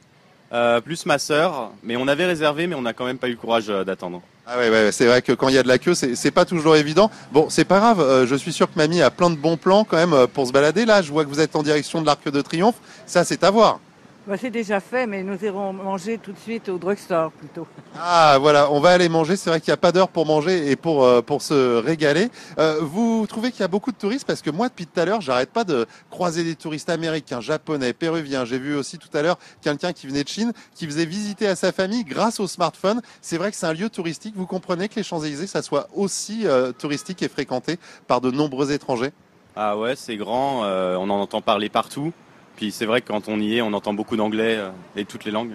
Euh, 0.52 0.80
Plus 0.80 1.06
ma 1.06 1.18
sœur, 1.18 1.70
mais 1.82 1.96
on 1.96 2.08
avait 2.08 2.26
réservé 2.26 2.66
mais 2.66 2.74
on 2.74 2.82
n'a 2.82 2.92
quand 2.92 3.06
même 3.06 3.18
pas 3.18 3.28
eu 3.28 3.32
le 3.32 3.36
courage 3.36 3.66
d'attendre. 3.66 4.22
Ah 4.46 4.58
ouais, 4.58 4.70
ouais 4.70 4.92
c'est 4.92 5.06
vrai 5.06 5.22
que 5.22 5.32
quand 5.32 5.48
il 5.48 5.54
y 5.54 5.58
a 5.58 5.62
de 5.62 5.68
la 5.68 5.78
queue, 5.78 5.94
c'est 5.94 6.30
pas 6.30 6.44
toujours 6.44 6.76
évident. 6.76 7.10
Bon, 7.32 7.48
c'est 7.48 7.64
pas 7.64 7.78
grave. 7.78 8.26
je 8.26 8.34
suis 8.34 8.52
sûr 8.52 8.66
que 8.70 8.76
mamie 8.76 9.00
a 9.00 9.10
plein 9.10 9.30
de 9.30 9.36
bons 9.36 9.56
plans 9.56 9.84
quand 9.84 9.96
même 9.96 10.26
pour 10.28 10.46
se 10.46 10.52
balader. 10.52 10.84
Là, 10.84 11.00
je 11.00 11.12
vois 11.12 11.24
que 11.24 11.28
vous 11.30 11.40
êtes 11.40 11.54
en 11.54 11.62
direction 11.62 12.00
de 12.00 12.06
l'Arc 12.06 12.28
de 12.28 12.40
Triomphe. 12.40 12.74
Ça, 13.06 13.24
c'est 13.24 13.44
à 13.44 13.50
voir. 13.50 13.78
Bah, 14.24 14.36
c'est 14.36 14.50
déjà 14.50 14.78
fait, 14.78 15.08
mais 15.08 15.24
nous 15.24 15.44
irons 15.44 15.72
manger 15.72 16.16
tout 16.16 16.30
de 16.30 16.38
suite 16.38 16.68
au 16.68 16.78
drugstore 16.78 17.32
plutôt. 17.32 17.66
Ah 17.98 18.38
voilà, 18.40 18.70
on 18.70 18.78
va 18.78 18.90
aller 18.90 19.08
manger. 19.08 19.34
C'est 19.34 19.50
vrai 19.50 19.60
qu'il 19.60 19.70
n'y 19.70 19.74
a 19.74 19.78
pas 19.78 19.90
d'heure 19.90 20.08
pour 20.08 20.26
manger 20.26 20.70
et 20.70 20.76
pour 20.76 21.02
euh, 21.02 21.22
pour 21.22 21.42
se 21.42 21.78
régaler. 21.78 22.30
Euh, 22.58 22.78
vous 22.82 23.26
trouvez 23.26 23.50
qu'il 23.50 23.62
y 23.62 23.64
a 23.64 23.68
beaucoup 23.68 23.90
de 23.90 23.96
touristes? 23.96 24.24
Parce 24.24 24.40
que 24.40 24.50
moi 24.50 24.68
depuis 24.68 24.86
tout 24.86 25.00
à 25.00 25.04
l'heure, 25.06 25.20
j'arrête 25.20 25.50
pas 25.50 25.64
de 25.64 25.86
croiser 26.08 26.44
des 26.44 26.54
touristes 26.54 26.88
américains, 26.88 27.40
japonais, 27.40 27.92
péruviens. 27.92 28.44
J'ai 28.44 28.60
vu 28.60 28.76
aussi 28.76 28.96
tout 28.96 29.08
à 29.12 29.22
l'heure 29.22 29.38
quelqu'un 29.60 29.92
qui 29.92 30.06
venait 30.06 30.22
de 30.22 30.28
Chine, 30.28 30.52
qui 30.76 30.86
faisait 30.86 31.04
visiter 31.04 31.48
à 31.48 31.56
sa 31.56 31.72
famille 31.72 32.04
grâce 32.04 32.38
au 32.38 32.46
smartphone. 32.46 33.02
C'est 33.22 33.38
vrai 33.38 33.50
que 33.50 33.56
c'est 33.56 33.66
un 33.66 33.72
lieu 33.72 33.90
touristique. 33.90 34.34
Vous 34.36 34.46
comprenez 34.46 34.88
que 34.88 34.94
les 34.94 35.02
Champs-Élysées, 35.02 35.48
ça 35.48 35.62
soit 35.62 35.88
aussi 35.96 36.46
euh, 36.46 36.70
touristique 36.70 37.22
et 37.24 37.28
fréquenté 37.28 37.76
par 38.06 38.20
de 38.20 38.30
nombreux 38.30 38.70
étrangers? 38.70 39.12
Ah 39.56 39.76
ouais, 39.76 39.96
c'est 39.96 40.16
grand. 40.16 40.62
on 40.62 41.10
en 41.10 41.20
entend 41.20 41.42
parler 41.42 41.68
partout. 41.68 42.12
Puis 42.56 42.72
c'est 42.72 42.86
vrai 42.86 43.00
que 43.00 43.08
quand 43.08 43.28
on 43.28 43.40
y 43.40 43.56
est, 43.56 43.62
on 43.62 43.72
entend 43.72 43.94
beaucoup 43.94 44.16
d'anglais 44.16 44.56
euh, 44.58 44.70
et 44.96 45.04
toutes 45.04 45.24
les 45.24 45.30
langues. 45.30 45.52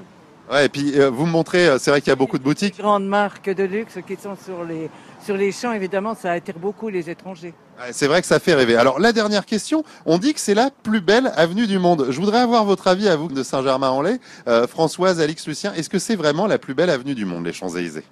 Ouais, 0.52 0.66
et 0.66 0.70
puis 0.70 0.98
euh, 0.98 1.10
vous 1.10 1.26
me 1.26 1.32
montrez, 1.32 1.68
euh, 1.68 1.78
c'est 1.78 1.92
vrai 1.92 2.00
qu'il 2.00 2.10
y 2.10 2.14
a 2.14 2.16
beaucoup 2.16 2.38
de 2.38 2.44
boutiques. 2.44 2.78
Les 2.78 2.84
grandes 2.84 3.08
marques 3.08 3.50
de 3.50 3.64
luxe 3.64 4.00
qui 4.08 4.16
sont 4.16 4.36
sur 4.36 4.64
les, 4.64 4.90
sur 5.24 5.36
les 5.36 5.52
champs, 5.52 5.74
évidemment, 5.74 6.16
ça 6.16 6.32
attire 6.32 6.58
beaucoup 6.58 6.88
les 6.88 7.10
étrangers. 7.10 7.54
c'est 7.92 8.08
vrai 8.08 8.22
que 8.22 8.28
ça 8.28 8.40
fait 8.40 8.54
rêver. 8.54 8.78
Alors 8.78 9.00
la 9.00 9.12
dernière 9.12 9.46
question, 9.46 9.84
on 10.06 10.18
dit 10.18 10.34
que 10.34 10.40
c'est 10.40 10.54
la 10.54 10.70
plus 10.72 11.02
belle 11.02 11.34
avenue 11.36 11.68
du 11.68 11.80
monde. 11.80 12.08
Je 12.10 12.20
voudrais 12.20 12.40
avoir 12.40 12.64
votre 12.64 12.88
avis 12.88 13.10
à 13.10 13.18
vous 13.18 13.28
de 13.28 13.44
Saint-Germain-en-Laye, 13.44 14.20
Françoise, 14.68 15.20
Alix, 15.20 15.46
Lucien. 15.48 15.74
Est-ce 15.74 15.90
que 15.90 16.00
c'est 16.00 16.16
vraiment 16.16 16.48
la 16.48 16.58
plus 16.58 16.74
belle 16.74 16.90
avenue 16.90 17.14
du 17.14 17.26
monde, 17.26 17.46
les 17.46 17.54
Champs-Élysées? 17.54 18.04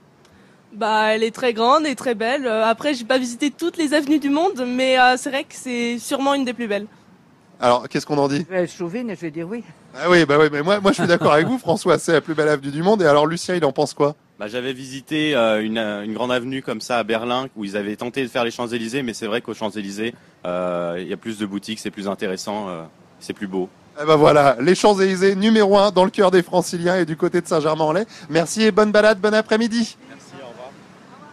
Bah, 0.74 1.13
elle 1.13 1.24
est 1.24 1.34
très 1.34 1.54
grande 1.54 1.86
et 1.86 1.95
très 1.95 2.15
belle. 2.15 2.48
Après, 2.48 2.93
j'ai 2.93 3.06
pas 3.06 3.17
visité 3.17 3.50
toutes 3.50 3.78
les 3.78 3.93
avenues 3.93 4.19
du 4.19 4.30
monde, 4.30 4.65
mais 4.67 4.98
c'est 5.15 5.30
vrai 5.30 5.43
que 5.45 5.56
c'est 5.56 6.00
sûrement 6.00 6.34
une 6.34 6.43
des 6.43 6.54
plus 6.54 6.67
belles. 6.67 6.88
Alors, 7.60 7.88
qu'est-ce 7.88 8.06
qu'on 8.06 8.18
en 8.18 8.28
dit 8.28 8.46
Je 8.50 8.65
chauvine 8.65 9.10
et 9.10 9.15
je 9.15 9.22
vais 9.22 9.32
dire 9.32 9.48
oui. 9.48 9.63
Ah 9.98 10.10
oui, 10.10 10.26
bah 10.26 10.38
oui, 10.39 10.48
mais 10.52 10.62
moi, 10.62 10.80
moi 10.80 10.91
je 10.91 10.98
suis 10.98 11.08
d'accord 11.08 11.34
avec 11.34 11.48
vous, 11.48 11.58
François, 11.58 11.98
c'est 11.98 12.13
la 12.13 12.22
plus 12.22 12.34
belle 12.34 12.50
avenue 12.50 12.72
du 12.72 12.84
monde. 12.84 13.02
Et 13.02 13.06
alors, 13.06 13.28
Lucien, 13.28 13.56
il 13.56 13.63
en 13.63 13.72
pense 13.72 13.94
quoi 13.94 14.15
bah, 14.39 14.48
J'avais 14.48 14.74
visité 14.74 15.36
euh, 15.36 15.63
une, 15.63 15.78
une, 15.78 16.13
grande 16.13 16.32
avenue 16.32 16.62
comme 16.62 16.82
ça 16.82 16.98
à 16.98 17.04
Berlin, 17.04 17.48
où 17.56 17.63
ils 17.63 17.78
avaient 17.78 17.96
tenté 17.96 18.24
de 18.24 18.28
faire 18.28 18.44
les 18.44 18.52
Champs-Élysées, 18.52 19.04
mais 19.04 19.13
c'est 19.13 19.28
vrai 19.28 19.41
qu'aux 19.41 19.54
Champs-Élysées, 19.54 20.13
euh, 20.46 20.98
il 21.00 21.08
y 21.08 21.13
a 21.13 21.18
plus 21.18 21.39
de 21.39 21.46
boutiques, 21.46 21.80
c'est 21.80 21.91
plus 21.91 22.08
intéressant, 22.08 22.68
euh, 22.68 22.84
c'est 23.20 23.34
plus 23.34 23.48
beau. 23.48 23.70
Eh 24.02 24.06
ben 24.06 24.18
voilà, 24.18 24.58
les 24.60 24.76
Champs-Élysées 24.76 25.36
numéro 25.36 25.78
un 25.78 25.91
dans 25.91 26.04
le 26.04 26.12
cœur 26.12 26.30
des 26.30 26.44
Franciliens 26.44 26.98
et 26.98 27.06
du 27.06 27.15
côté 27.15 27.39
de 27.39 27.48
Saint-Germain-en-Laye. 27.48 28.06
Merci 28.30 28.63
et 28.63 28.72
bonne 28.72 28.91
balade, 28.91 29.20
bon 29.22 29.34
après-midi. 29.34 29.96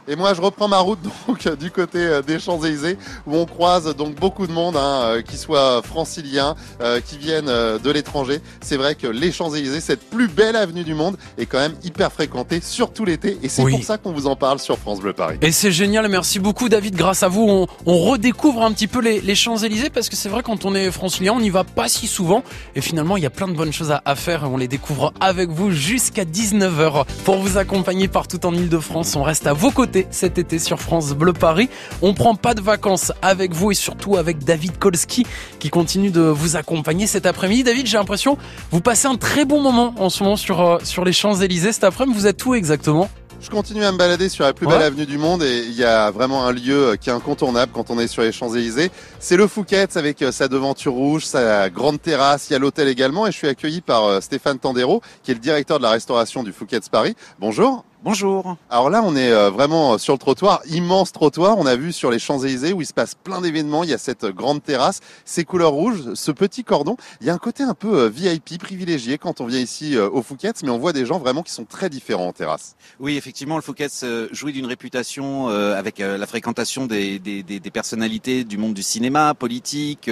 Et 0.09 0.17
moi, 0.17 0.35
je 0.35 0.41
reprends 0.41 0.69
ma 0.69 0.79
route 0.79 0.99
donc 1.27 1.57
du 1.59 1.71
côté 1.71 1.99
euh, 1.99 2.23
des 2.23 2.39
Champs-Élysées 2.39 2.99
où 3.27 3.37
on 3.37 3.47
croise 3.47 3.95
donc 3.97 4.17
beaucoup 4.17 4.47
de 4.47 4.53
monde, 4.53 4.77
hein, 4.77 5.03
euh, 5.03 5.23
qui 5.23 5.37
soit 5.37 5.83
franciliens, 5.83 6.57
euh, 6.81 7.01
qui 7.01 7.19
viennent 7.19 7.47
de 7.47 7.91
l'étranger. 7.91 8.41
C'est 8.61 8.77
vrai 8.77 8.95
que 8.95 9.07
les 9.07 9.33
Champs-Élysées, 9.33 9.81
cette 9.81 10.09
plus 10.11 10.29
belle 10.29 10.57
avenue 10.57 10.85
du 10.85 10.95
monde, 10.95 11.17
est 11.39 11.47
quand 11.47 11.59
même 11.59 11.75
hyper 11.85 12.13
fréquentée, 12.13 12.61
surtout 12.61 13.05
l'été. 13.05 13.39
Et 13.43 13.49
c'est 13.49 13.63
pour 13.63 13.83
ça 13.85 13.99
qu'on 13.99 14.13
vous 14.13 14.27
en 14.27 14.37
parle 14.37 14.59
sur 14.59 14.79
France 14.79 15.01
Bleu 15.01 15.13
Paris. 15.13 15.39
Et 15.41 15.53
c'est 15.53 15.73
génial, 15.73 16.09
merci 16.09 16.39
beaucoup 16.39 16.69
David. 16.69 16.97
Grâce 16.97 17.23
à 17.23 17.29
vous, 17.29 17.47
on, 17.49 17.67
on 17.87 17.99
redécouvre 17.99 18.65
un 18.65 18.73
petit 18.73 18.89
peu 18.89 19.01
les, 19.01 19.21
les 19.21 19.35
Champs-Élysées 19.35 19.91
parce 19.91 20.09
que 20.09 20.17
c'est 20.17 20.29
vrai 20.29 20.43
quand 20.43 20.65
on 20.65 20.75
est 20.75 20.91
francilien, 20.91 21.35
on 21.35 21.41
n'y 21.41 21.51
va 21.51 21.65
pas 21.65 21.89
si 21.89 22.07
souvent. 22.07 22.43
Et 22.75 22.81
finalement, 22.81 23.17
il 23.17 23.23
y 23.23 23.27
a 23.27 23.31
plein 23.31 23.49
de 23.49 23.55
bonnes 23.55 23.73
choses 23.73 23.93
à, 23.93 24.03
à 24.05 24.15
faire 24.17 24.49
on 24.51 24.57
les 24.57 24.69
découvre 24.69 25.13
avec 25.21 25.51
vous 25.51 25.71
jusqu'à 25.71 26.25
19h. 26.25 27.05
Pour 27.25 27.37
vous 27.37 27.59
accompagner 27.59 28.09
partout 28.09 28.45
en 28.45 28.55
Ile-de-France, 28.55 29.15
on 29.17 29.23
reste 29.23 29.47
à 29.47 29.53
vos 29.53 29.71
côtés 29.71 29.92
cet 30.11 30.39
été 30.39 30.59
sur 30.59 30.81
France 30.81 31.13
Bleu 31.13 31.33
Paris. 31.33 31.69
On 32.01 32.15
prend 32.15 32.35
pas 32.35 32.55
de 32.55 32.61
vacances 32.61 33.13
avec 33.23 33.53
vous 33.53 33.71
et 33.71 33.75
surtout 33.75 34.17
avec 34.17 34.45
David 34.45 34.79
Kolski 34.79 35.27
qui 35.59 35.71
continue 35.71 36.11
de 36.11 36.21
vous 36.21 36.57
accompagner 36.57 37.07
cet 37.07 37.27
après-midi. 37.27 37.63
David, 37.65 37.87
j'ai 37.87 37.99
l'impression 37.99 38.37
vous 38.71 38.81
passez 38.81 39.07
un 39.07 39.17
très 39.17 39.45
bon 39.45 39.61
moment 39.61 39.95
en 39.99 40.11
ce 40.11 40.23
moment 40.23 40.37
sur, 40.37 40.61
euh, 40.61 40.79
sur 40.83 41.05
les 41.05 41.13
Champs-Élysées 41.13 41.73
cet 41.73 41.85
après-midi. 41.85 42.19
Vous 42.19 42.27
êtes 42.27 42.45
où 42.45 42.55
exactement? 42.55 43.09
Je 43.41 43.51
continue 43.51 43.83
à 43.83 43.91
me 43.91 43.99
balader 43.99 44.29
sur 44.29 44.45
la 44.45 44.53
plus 44.53 44.69
belle 44.69 44.83
avenue 44.83 45.05
du 45.05 45.19
monde 45.19 45.43
et 45.43 45.65
il 45.67 45.75
y 45.75 45.83
a 45.83 46.13
vraiment 46.13 46.47
un 46.47 46.53
lieu 46.53 46.91
euh, 46.91 46.97
qui 46.97 47.11
est 47.11 47.13
incontournable 47.13 47.73
quand 47.75 47.91
on 47.91 47.99
est 47.99 48.07
sur 48.07 48.23
les 48.23 48.31
Champs-Élysées. 48.31 48.93
C'est 49.19 49.37
le 49.37 49.49
Fouquet's 49.49 49.97
avec 49.97 50.23
euh, 50.23 50.31
sa 50.31 50.47
devanture 50.47 50.93
rouge, 50.93 51.25
sa 51.25 51.69
grande 51.69 52.01
terrasse, 52.01 52.49
il 52.51 52.53
y 52.53 52.57
a 52.57 52.61
l'hôtel 52.61 52.87
également 52.87 53.27
et 53.27 53.33
je 53.33 53.37
suis 53.37 53.49
accueilli 53.49 53.81
par 53.81 54.23
Stéphane 54.23 54.59
Tandero 54.59 55.03
qui 55.25 55.33
est 55.33 55.35
le 55.35 55.41
directeur 55.41 55.79
de 55.79 55.83
la 55.83 55.91
restauration 55.91 56.45
du 56.45 56.53
Fouquet's 56.53 56.89
Paris. 56.89 57.17
Bonjour. 57.41 57.85
Bonjour. 58.05 58.57
Alors 58.69 58.91
là, 58.91 59.01
on 59.05 59.15
est 59.15 59.31
euh, 59.31 59.49
vraiment 59.49 59.97
sur 59.97 60.15
le 60.15 60.19
trottoir, 60.19 60.61
immense 60.69 61.13
trottoir. 61.13 61.57
On 61.57 61.67
a 61.67 61.77
vu 61.77 61.93
sur 61.93 62.11
les 62.11 62.19
Champs-Élysées 62.19 62.73
où 62.73 62.81
il 62.81 62.87
se 62.87 62.93
passe 62.93 63.15
plein 63.15 63.41
d'événements. 63.41 63.85
Il 63.85 63.91
y 63.91 63.95
a 63.95 63.99
cette 63.99 64.27
grande 64.27 64.61
terrasse, 64.61 64.99
ces 65.25 65.45
couleurs 65.45 65.71
rouges, 65.71 66.15
ce 66.15 66.33
petit 66.33 66.65
cordon. 66.65 66.97
Il 67.21 67.29
y 67.29 67.31
a 67.31 67.35
un 67.35 67.39
côté 67.39 67.63
un 67.63 67.75
peu 67.75 68.01
euh, 68.01 68.09
VIP, 68.09 68.59
privilégié 68.59 69.19
quand 69.19 69.41
on 69.41 69.47
vient 69.47 69.61
ici 69.61 69.97
euh, 69.97 70.11
au 70.11 70.21
Fouquet's, 70.21 70.65
mais 70.65 70.71
on 70.71 70.79
voit 70.79 70.93
des 70.93 71.07
gens 71.07 71.21
vraiment 71.21 71.45
qui 71.45 71.53
sont 71.53 71.65
très 71.65 71.89
différents 71.89 72.27
en 72.27 72.33
terrasse. 72.33 72.75
Oui, 72.99 73.17
effectivement, 73.17 73.55
le 73.55 73.63
Fouquet's 73.63 74.05
jouit 74.33 74.53
d'une 74.53 74.67
réputation 74.67 75.47
avec 75.49 75.99
la 75.99 76.27
fréquentation 76.27 76.87
des, 76.87 77.19
des, 77.19 77.43
des, 77.43 77.71
personnalités 77.71 78.43
du 78.43 78.59
monde 78.59 78.75
du 78.75 78.83
cinéma, 78.83 79.35
politique, 79.35 80.11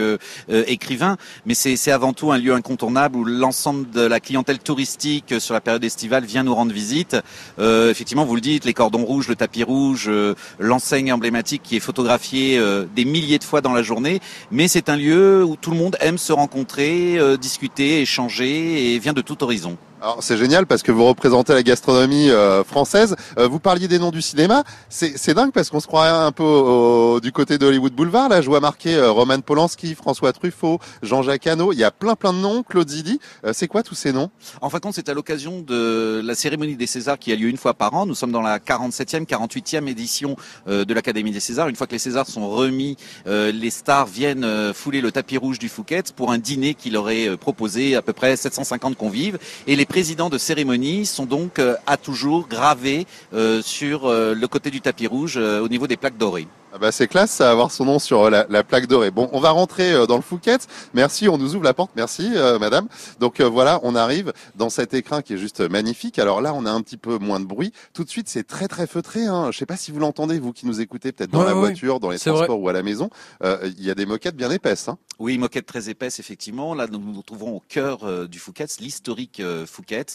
écrivains, 0.48 1.16
mais 1.44 1.54
c'est 1.54 1.90
avant 1.90 2.12
tout 2.12 2.30
un 2.30 2.38
lieu 2.38 2.52
incontournable 2.52 3.16
où 3.16 3.24
l'ensemble 3.24 3.90
de 3.90 4.02
la 4.02 4.20
clientèle 4.20 4.58
touristique 4.58 5.34
sur 5.40 5.54
la 5.54 5.60
période 5.60 5.84
estivale 5.84 6.24
vient 6.24 6.42
nous 6.42 6.54
rendre 6.54 6.72
visite. 6.72 7.16
Euh, 7.58 7.79
effectivement, 7.88 8.24
vous 8.24 8.34
le 8.34 8.40
dites, 8.40 8.64
les 8.64 8.74
cordons 8.74 9.04
rouges, 9.04 9.28
le 9.28 9.36
tapis 9.36 9.62
rouge, 9.62 10.06
euh, 10.08 10.34
l'enseigne 10.58 11.12
emblématique 11.12 11.62
qui 11.62 11.76
est 11.76 11.80
photographiée 11.80 12.58
euh, 12.58 12.84
des 12.96 13.04
milliers 13.04 13.38
de 13.38 13.44
fois 13.44 13.60
dans 13.60 13.72
la 13.72 13.82
journée. 13.82 14.20
Mais 14.50 14.66
c'est 14.66 14.88
un 14.88 14.96
lieu 14.96 15.44
où 15.44 15.54
tout 15.56 15.70
le 15.70 15.76
monde 15.76 15.96
aime 16.00 16.18
se 16.18 16.32
rencontrer, 16.32 17.18
discuter, 17.40 18.00
échanger 18.02 18.94
et 18.94 18.98
vient 18.98 19.12
de 19.12 19.22
tout 19.22 19.42
horizon. 19.42 19.78
Alors 20.02 20.22
c'est 20.22 20.38
génial 20.38 20.66
parce 20.66 20.82
que 20.82 20.92
vous 20.92 21.04
représentez 21.04 21.52
la 21.52 21.62
gastronomie 21.62 22.30
euh, 22.30 22.64
française. 22.64 23.16
Euh, 23.36 23.46
vous 23.48 23.60
parliez 23.60 23.86
des 23.86 23.98
noms 23.98 24.10
du 24.10 24.22
cinéma. 24.22 24.64
C'est 24.88 25.34
dingue 25.34 25.52
parce 25.52 25.68
qu'on 25.68 25.80
se 25.80 25.86
croirait 25.86 26.08
un 26.08 26.32
peu 26.32 27.20
du 27.22 27.32
côté 27.32 27.58
de 27.58 27.66
Hollywood 27.66 27.92
Boulevard. 27.92 28.30
Là, 28.30 28.40
je 28.40 28.48
vois 28.48 28.60
marqué 28.60 28.94
euh, 28.94 29.10
Roman 29.10 29.40
Polanski, 29.40 29.94
François 29.94 30.32
Truffaut, 30.32 30.78
Jean-Jacques 31.02 31.46
Hano. 31.46 31.74
Il 31.74 31.78
y 31.78 31.84
a 31.84 31.90
plein 31.90 32.14
plein 32.14 32.32
de 32.32 32.38
noms. 32.38 32.62
Claude 32.62 32.88
Zidi. 32.88 33.20
c'est 33.52 33.68
quoi 33.68 33.82
tous 33.82 33.94
ces 33.94 34.12
noms? 34.12 34.30
En 34.62 34.70
fin 34.70 34.78
de 34.78 34.82
compte, 34.82 34.94
c'est 34.94 35.10
à 35.10 35.14
l'occasion 35.14 35.60
de 35.60 36.22
la 36.24 36.34
cérémonie 36.34 36.76
des 36.76 36.86
Césars 36.86 37.18
qui 37.18 37.30
a 37.32 37.36
lieu 37.36 37.48
une 37.48 37.58
fois 37.58 37.74
par 37.74 37.92
an. 37.94 38.06
Nous 38.06 38.14
sommes 38.14 38.32
dans 38.32 38.40
la 38.40 38.58
47e, 38.58 39.26
48e 39.26 39.86
édition 39.86 40.36
de 40.66 40.94
l'Académie 40.94 41.32
des 41.32 41.40
Césars. 41.40 41.68
Une 41.68 41.76
fois 41.76 41.86
que 41.86 41.92
les 41.92 41.98
Césars 41.98 42.26
sont 42.26 42.48
remis, 42.48 42.96
les 43.26 43.70
stars 43.70 44.06
viennent 44.06 44.72
fouler 44.72 45.00
le 45.00 45.12
tapis 45.12 45.36
rouge 45.36 45.58
du 45.58 45.68
Fouquet 45.68 46.04
pour 46.16 46.32
un 46.32 46.38
dîner 46.38 46.74
qui 46.74 46.90
leur 46.90 47.10
est 47.10 47.36
proposé 47.36 47.96
à 47.96 48.02
peu 48.02 48.12
près 48.12 48.36
750 48.36 48.96
convives. 48.96 49.38
Et 49.66 49.76
les 49.76 49.86
présidents 49.90 50.30
de 50.30 50.38
cérémonie 50.38 51.04
sont 51.04 51.26
donc 51.26 51.58
euh, 51.58 51.74
à 51.84 51.96
toujours 51.96 52.46
gravés 52.46 53.08
euh, 53.34 53.60
sur 53.60 54.06
euh, 54.06 54.34
le 54.34 54.46
côté 54.46 54.70
du 54.70 54.80
tapis 54.80 55.08
rouge 55.08 55.36
au 55.36 55.68
niveau 55.68 55.88
des 55.88 55.96
plaques 55.96 56.16
dorées. 56.16 56.46
Ah 56.72 56.78
bah 56.78 56.92
c'est 56.92 57.08
classe, 57.08 57.32
ça 57.32 57.50
avoir 57.50 57.72
son 57.72 57.84
nom 57.84 57.98
sur 57.98 58.30
la, 58.30 58.44
plaque 58.62 58.86
dorée. 58.86 59.10
Bon, 59.10 59.28
on 59.32 59.40
va 59.40 59.50
rentrer 59.50 60.06
dans 60.06 60.14
le 60.14 60.22
Fouquet. 60.22 60.58
Merci, 60.94 61.28
on 61.28 61.36
nous 61.36 61.56
ouvre 61.56 61.64
la 61.64 61.74
porte. 61.74 61.90
Merci, 61.96 62.30
madame. 62.60 62.86
Donc 63.18 63.40
voilà, 63.40 63.80
on 63.82 63.96
arrive 63.96 64.32
dans 64.54 64.70
cet 64.70 64.94
écrin 64.94 65.20
qui 65.20 65.34
est 65.34 65.36
juste 65.36 65.68
magnifique. 65.68 66.20
Alors 66.20 66.40
là, 66.40 66.54
on 66.54 66.64
a 66.66 66.70
un 66.70 66.80
petit 66.80 66.96
peu 66.96 67.18
moins 67.18 67.40
de 67.40 67.44
bruit. 67.44 67.72
Tout 67.92 68.04
de 68.04 68.08
suite, 68.08 68.28
c'est 68.28 68.46
très 68.46 68.68
très 68.68 68.86
feutré. 68.86 69.26
Hein. 69.26 69.48
Je 69.50 69.58
sais 69.58 69.66
pas 69.66 69.76
si 69.76 69.90
vous 69.90 69.98
l'entendez, 69.98 70.38
vous 70.38 70.52
qui 70.52 70.64
nous 70.64 70.80
écoutez 70.80 71.10
peut-être 71.10 71.32
dans 71.32 71.42
la 71.42 71.54
voiture, 71.54 71.98
dans 71.98 72.10
les 72.10 72.20
transports 72.20 72.60
ou 72.60 72.68
à 72.68 72.72
la 72.72 72.84
maison. 72.84 73.10
Il 73.42 73.84
y 73.84 73.90
a 73.90 73.96
des 73.96 74.06
moquettes 74.06 74.36
bien 74.36 74.52
épaisses. 74.52 74.86
Hein. 74.86 74.96
Oui, 75.20 75.38
moquettes 75.38 75.66
très 75.66 75.88
épaisses, 75.88 76.18
effectivement. 76.18 76.74
Là, 76.74 76.86
nous 76.90 76.98
nous 76.98 77.22
trouvons 77.22 77.56
au 77.56 77.62
cœur 77.68 78.28
du 78.28 78.38
Fouquet, 78.38 78.66
l'historique 78.80 79.42
Fouquet, 79.66 80.06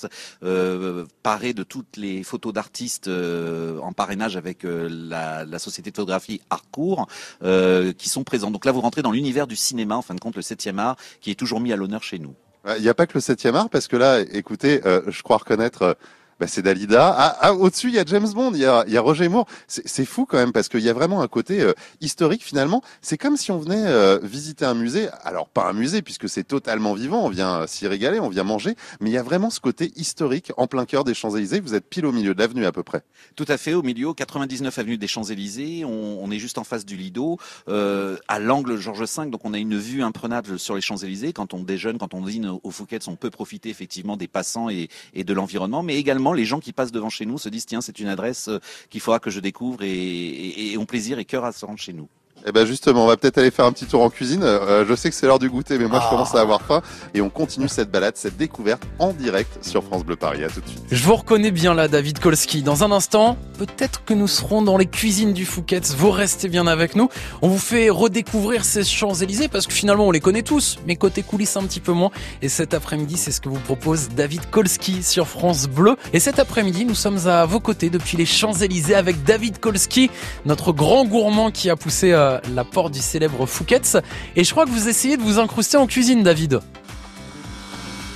euh, 0.43 1.05
paré 1.23 1.53
de 1.53 1.63
toutes 1.63 1.95
les 1.95 2.23
photos 2.23 2.51
d'artistes 2.51 3.07
en 3.07 3.93
parrainage 3.93 4.35
avec 4.35 4.63
la, 4.63 5.59
société 5.59 5.91
de 5.91 5.95
photographie 5.95 6.41
Harcourt 6.49 7.07
euh, 7.43 7.93
qui 7.93 8.09
sont 8.09 8.23
présents. 8.23 8.51
Donc 8.51 8.65
là, 8.65 8.71
vous 8.71 8.81
rentrez 8.81 9.01
dans 9.01 9.11
l'univers 9.11 9.47
du 9.47 9.55
cinéma, 9.55 9.95
en 9.95 10.01
fin 10.01 10.15
de 10.15 10.19
compte, 10.19 10.35
le 10.35 10.41
7e 10.41 10.77
art, 10.77 10.97
qui 11.21 11.31
est 11.31 11.35
toujours 11.35 11.59
mis 11.59 11.71
à 11.71 11.75
l'honneur 11.75 12.03
chez 12.03 12.19
nous. 12.19 12.35
Il 12.77 12.81
n'y 12.81 12.89
a 12.89 12.93
pas 12.93 13.05
que 13.05 13.13
le 13.13 13.19
7e 13.19 13.53
art, 13.53 13.69
parce 13.69 13.87
que 13.87 13.95
là, 13.95 14.21
écoutez, 14.21 14.81
euh, 14.85 15.01
je 15.07 15.21
crois 15.21 15.37
reconnaître 15.37 15.97
bah, 16.39 16.47
c'est 16.47 16.61
Dalida. 16.61 17.15
Ah, 17.17 17.37
ah, 17.39 17.53
au-dessus, 17.53 17.87
il 17.87 17.95
y 17.95 17.99
a 17.99 18.03
James 18.05 18.27
Bond, 18.33 18.51
il 18.53 18.59
y 18.59 18.65
a, 18.65 19.01
Roger 19.01 19.29
Moore. 19.29 19.47
C'est 19.67 20.05
fou 20.05 20.25
quand 20.25 20.37
même 20.37 20.51
parce 20.51 20.67
qu'il 20.67 20.81
y 20.81 20.89
a 20.89 20.93
vraiment 20.93 21.21
un 21.21 21.27
côté 21.27 21.61
euh, 21.61 21.73
historique 22.01 22.43
finalement. 22.43 22.81
C'est 23.01 23.17
comme 23.17 23.37
si 23.37 23.51
on 23.51 23.59
venait 23.59 23.85
euh, 23.85 24.19
visiter 24.21 24.65
un 24.65 24.73
musée. 24.73 25.07
Alors 25.23 25.47
pas 25.47 25.69
un 25.69 25.73
musée 25.73 26.01
puisque 26.01 26.27
c'est 26.27 26.43
totalement 26.43 26.93
vivant, 26.93 27.23
on 27.23 27.29
vient 27.29 27.65
s'y 27.67 27.87
régaler, 27.87 28.19
on 28.19 28.27
vient 28.27 28.43
manger, 28.43 28.75
mais 28.99 29.09
il 29.09 29.13
y 29.13 29.17
a 29.17 29.23
vraiment 29.23 29.49
ce 29.49 29.61
côté 29.61 29.93
historique 29.95 30.51
en 30.57 30.67
plein 30.67 30.85
cœur 30.85 31.05
des 31.05 31.13
Champs-Élysées. 31.13 31.61
Vous 31.61 31.73
êtes 31.73 31.87
pile 31.87 32.05
au 32.05 32.11
milieu 32.11 32.33
de 32.33 32.39
l'avenue 32.39 32.65
à 32.65 32.73
peu 32.73 32.83
près. 32.83 33.03
Tout 33.35 33.45
à 33.47 33.57
fait, 33.57 33.73
au 33.73 33.81
milieu, 33.81 34.13
99 34.13 34.77
avenue 34.77 34.97
des 34.97 35.07
Champs-Élysées. 35.07 35.85
On, 35.85 36.29
est 36.31 36.39
juste 36.39 36.57
en 36.57 36.63
face 36.63 36.85
du 36.85 36.97
Lido, 36.97 37.37
euh, 37.69 38.17
à 38.27 38.39
l'angle 38.39 38.77
Georges 38.77 39.05
V. 39.05 39.27
Donc 39.27 39.45
on 39.45 39.53
a 39.53 39.57
une 39.57 39.77
vue 39.77 40.03
imprenable 40.03 40.59
sur 40.59 40.75
les 40.75 40.81
Champs-Élysées. 40.81 41.31
Quand 41.31 41.53
on 41.53 41.63
déjeune, 41.63 41.97
quand 41.97 42.13
on 42.13 42.21
dîne 42.21 42.57
au 42.61 42.71
Fouquet's, 42.71 43.07
on 43.07 43.15
peut 43.15 43.29
profiter 43.29 43.69
effectivement 43.69 44.17
des 44.17 44.27
passants 44.27 44.69
et 44.69 44.89
de 45.15 45.33
l'environnement, 45.33 45.81
mais 45.81 45.95
également 45.95 46.24
les 46.33 46.45
gens 46.45 46.59
qui 46.59 46.73
passent 46.73 46.91
devant 46.91 47.09
chez 47.09 47.25
nous 47.25 47.37
se 47.37 47.49
disent 47.49 47.65
tiens 47.65 47.81
c'est 47.81 47.99
une 47.99 48.07
adresse 48.07 48.47
euh, 48.47 48.59
qu'il 48.89 49.01
faudra 49.01 49.19
que 49.19 49.29
je 49.29 49.39
découvre 49.39 49.83
et, 49.83 50.75
ont 50.77 50.85
plaisir 50.85 51.19
et 51.19 51.25
cœur 51.25 51.45
à 51.45 51.51
se 51.51 51.65
rendre 51.65 51.79
chez 51.79 51.93
nous. 51.93 52.09
Eh 52.47 52.51
ben 52.51 52.63
justement, 52.65 53.05
on 53.05 53.07
va 53.07 53.17
peut-être 53.17 53.39
aller 53.39 53.49
faire 53.49 53.65
un 53.65 53.71
petit 53.71 53.87
tour 53.87 54.03
en 54.03 54.11
cuisine. 54.11 54.43
Euh, 54.43 54.85
je 54.87 54.93
sais 54.93 55.09
que 55.09 55.15
c'est 55.15 55.25
l'heure 55.25 55.39
du 55.39 55.49
goûter, 55.49 55.79
mais 55.79 55.87
moi 55.87 55.99
je 56.03 56.09
commence 56.09 56.35
à 56.35 56.41
avoir 56.41 56.61
faim. 56.61 56.83
Et 57.15 57.21
on 57.21 57.31
continue 57.31 57.67
cette 57.67 57.89
balade, 57.89 58.13
cette 58.17 58.37
découverte 58.37 58.83
en 58.99 59.13
direct 59.13 59.65
sur 59.65 59.83
France 59.83 60.05
Bleu 60.05 60.15
Paris. 60.15 60.43
À 60.43 60.49
tout 60.49 60.61
de 60.61 60.67
suite. 60.67 60.83
Je 60.91 61.03
vous 61.03 61.15
reconnais 61.15 61.49
bien 61.49 61.73
là, 61.73 61.87
David 61.87 62.19
Kolski. 62.19 62.61
Dans 62.61 62.83
un 62.83 62.91
instant, 62.91 63.35
peut-être 63.57 64.05
que 64.05 64.13
nous 64.13 64.27
serons 64.27 64.61
dans 64.61 64.77
les 64.77 64.85
cuisines 64.85 65.33
du 65.33 65.43
Fouquet's. 65.43 65.95
Vous 65.95 66.11
restez 66.11 66.47
bien 66.47 66.67
avec 66.67 66.95
nous. 66.95 67.09
On 67.41 67.47
vous 67.47 67.57
fait 67.57 67.89
redécouvrir 67.89 68.63
ces 68.63 68.83
Champs-Élysées 68.83 69.47
parce 69.47 69.65
que 69.65 69.73
finalement 69.73 70.05
on 70.05 70.11
les 70.11 70.19
connaît 70.19 70.43
tous, 70.43 70.77
mais 70.85 70.97
côté 70.97 71.23
coulisses 71.23 71.57
un 71.57 71.63
petit 71.63 71.79
peu 71.79 71.93
moins. 71.93 72.11
Et 72.43 72.49
cet 72.49 72.75
après-midi, 72.75 73.17
c'est 73.17 73.31
ce 73.31 73.41
que 73.41 73.49
vous 73.49 73.59
propose 73.59 74.09
David 74.09 74.47
Kolski 74.51 75.01
sur 75.01 75.27
France 75.27 75.67
Bleu. 75.67 75.95
Et 76.13 76.19
cet 76.19 76.37
après-midi, 76.37 76.85
nous 76.85 76.93
sommes 76.93 77.27
à 77.27 77.45
vos 77.45 77.59
côtés 77.59 77.89
depuis 77.89 78.17
les 78.17 78.27
Champs-Élysées 78.27 78.93
avec 78.93 79.23
David 79.23 79.59
Kolski, 79.59 80.11
notre 80.45 80.73
grand 80.73 81.05
gourmand 81.05 81.49
qui 81.49 81.71
a 81.71 81.75
poussé 81.75 82.11
euh, 82.11 82.34
la 82.53 82.63
porte 82.63 82.93
du 82.93 82.99
célèbre 82.99 83.45
Fouquet's. 83.45 83.97
Et 84.35 84.43
je 84.43 84.51
crois 84.51 84.65
que 84.65 84.71
vous 84.71 84.87
essayez 84.87 85.17
de 85.17 85.21
vous 85.21 85.39
incruster 85.39 85.77
en 85.77 85.87
cuisine, 85.87 86.23
David. 86.23 86.59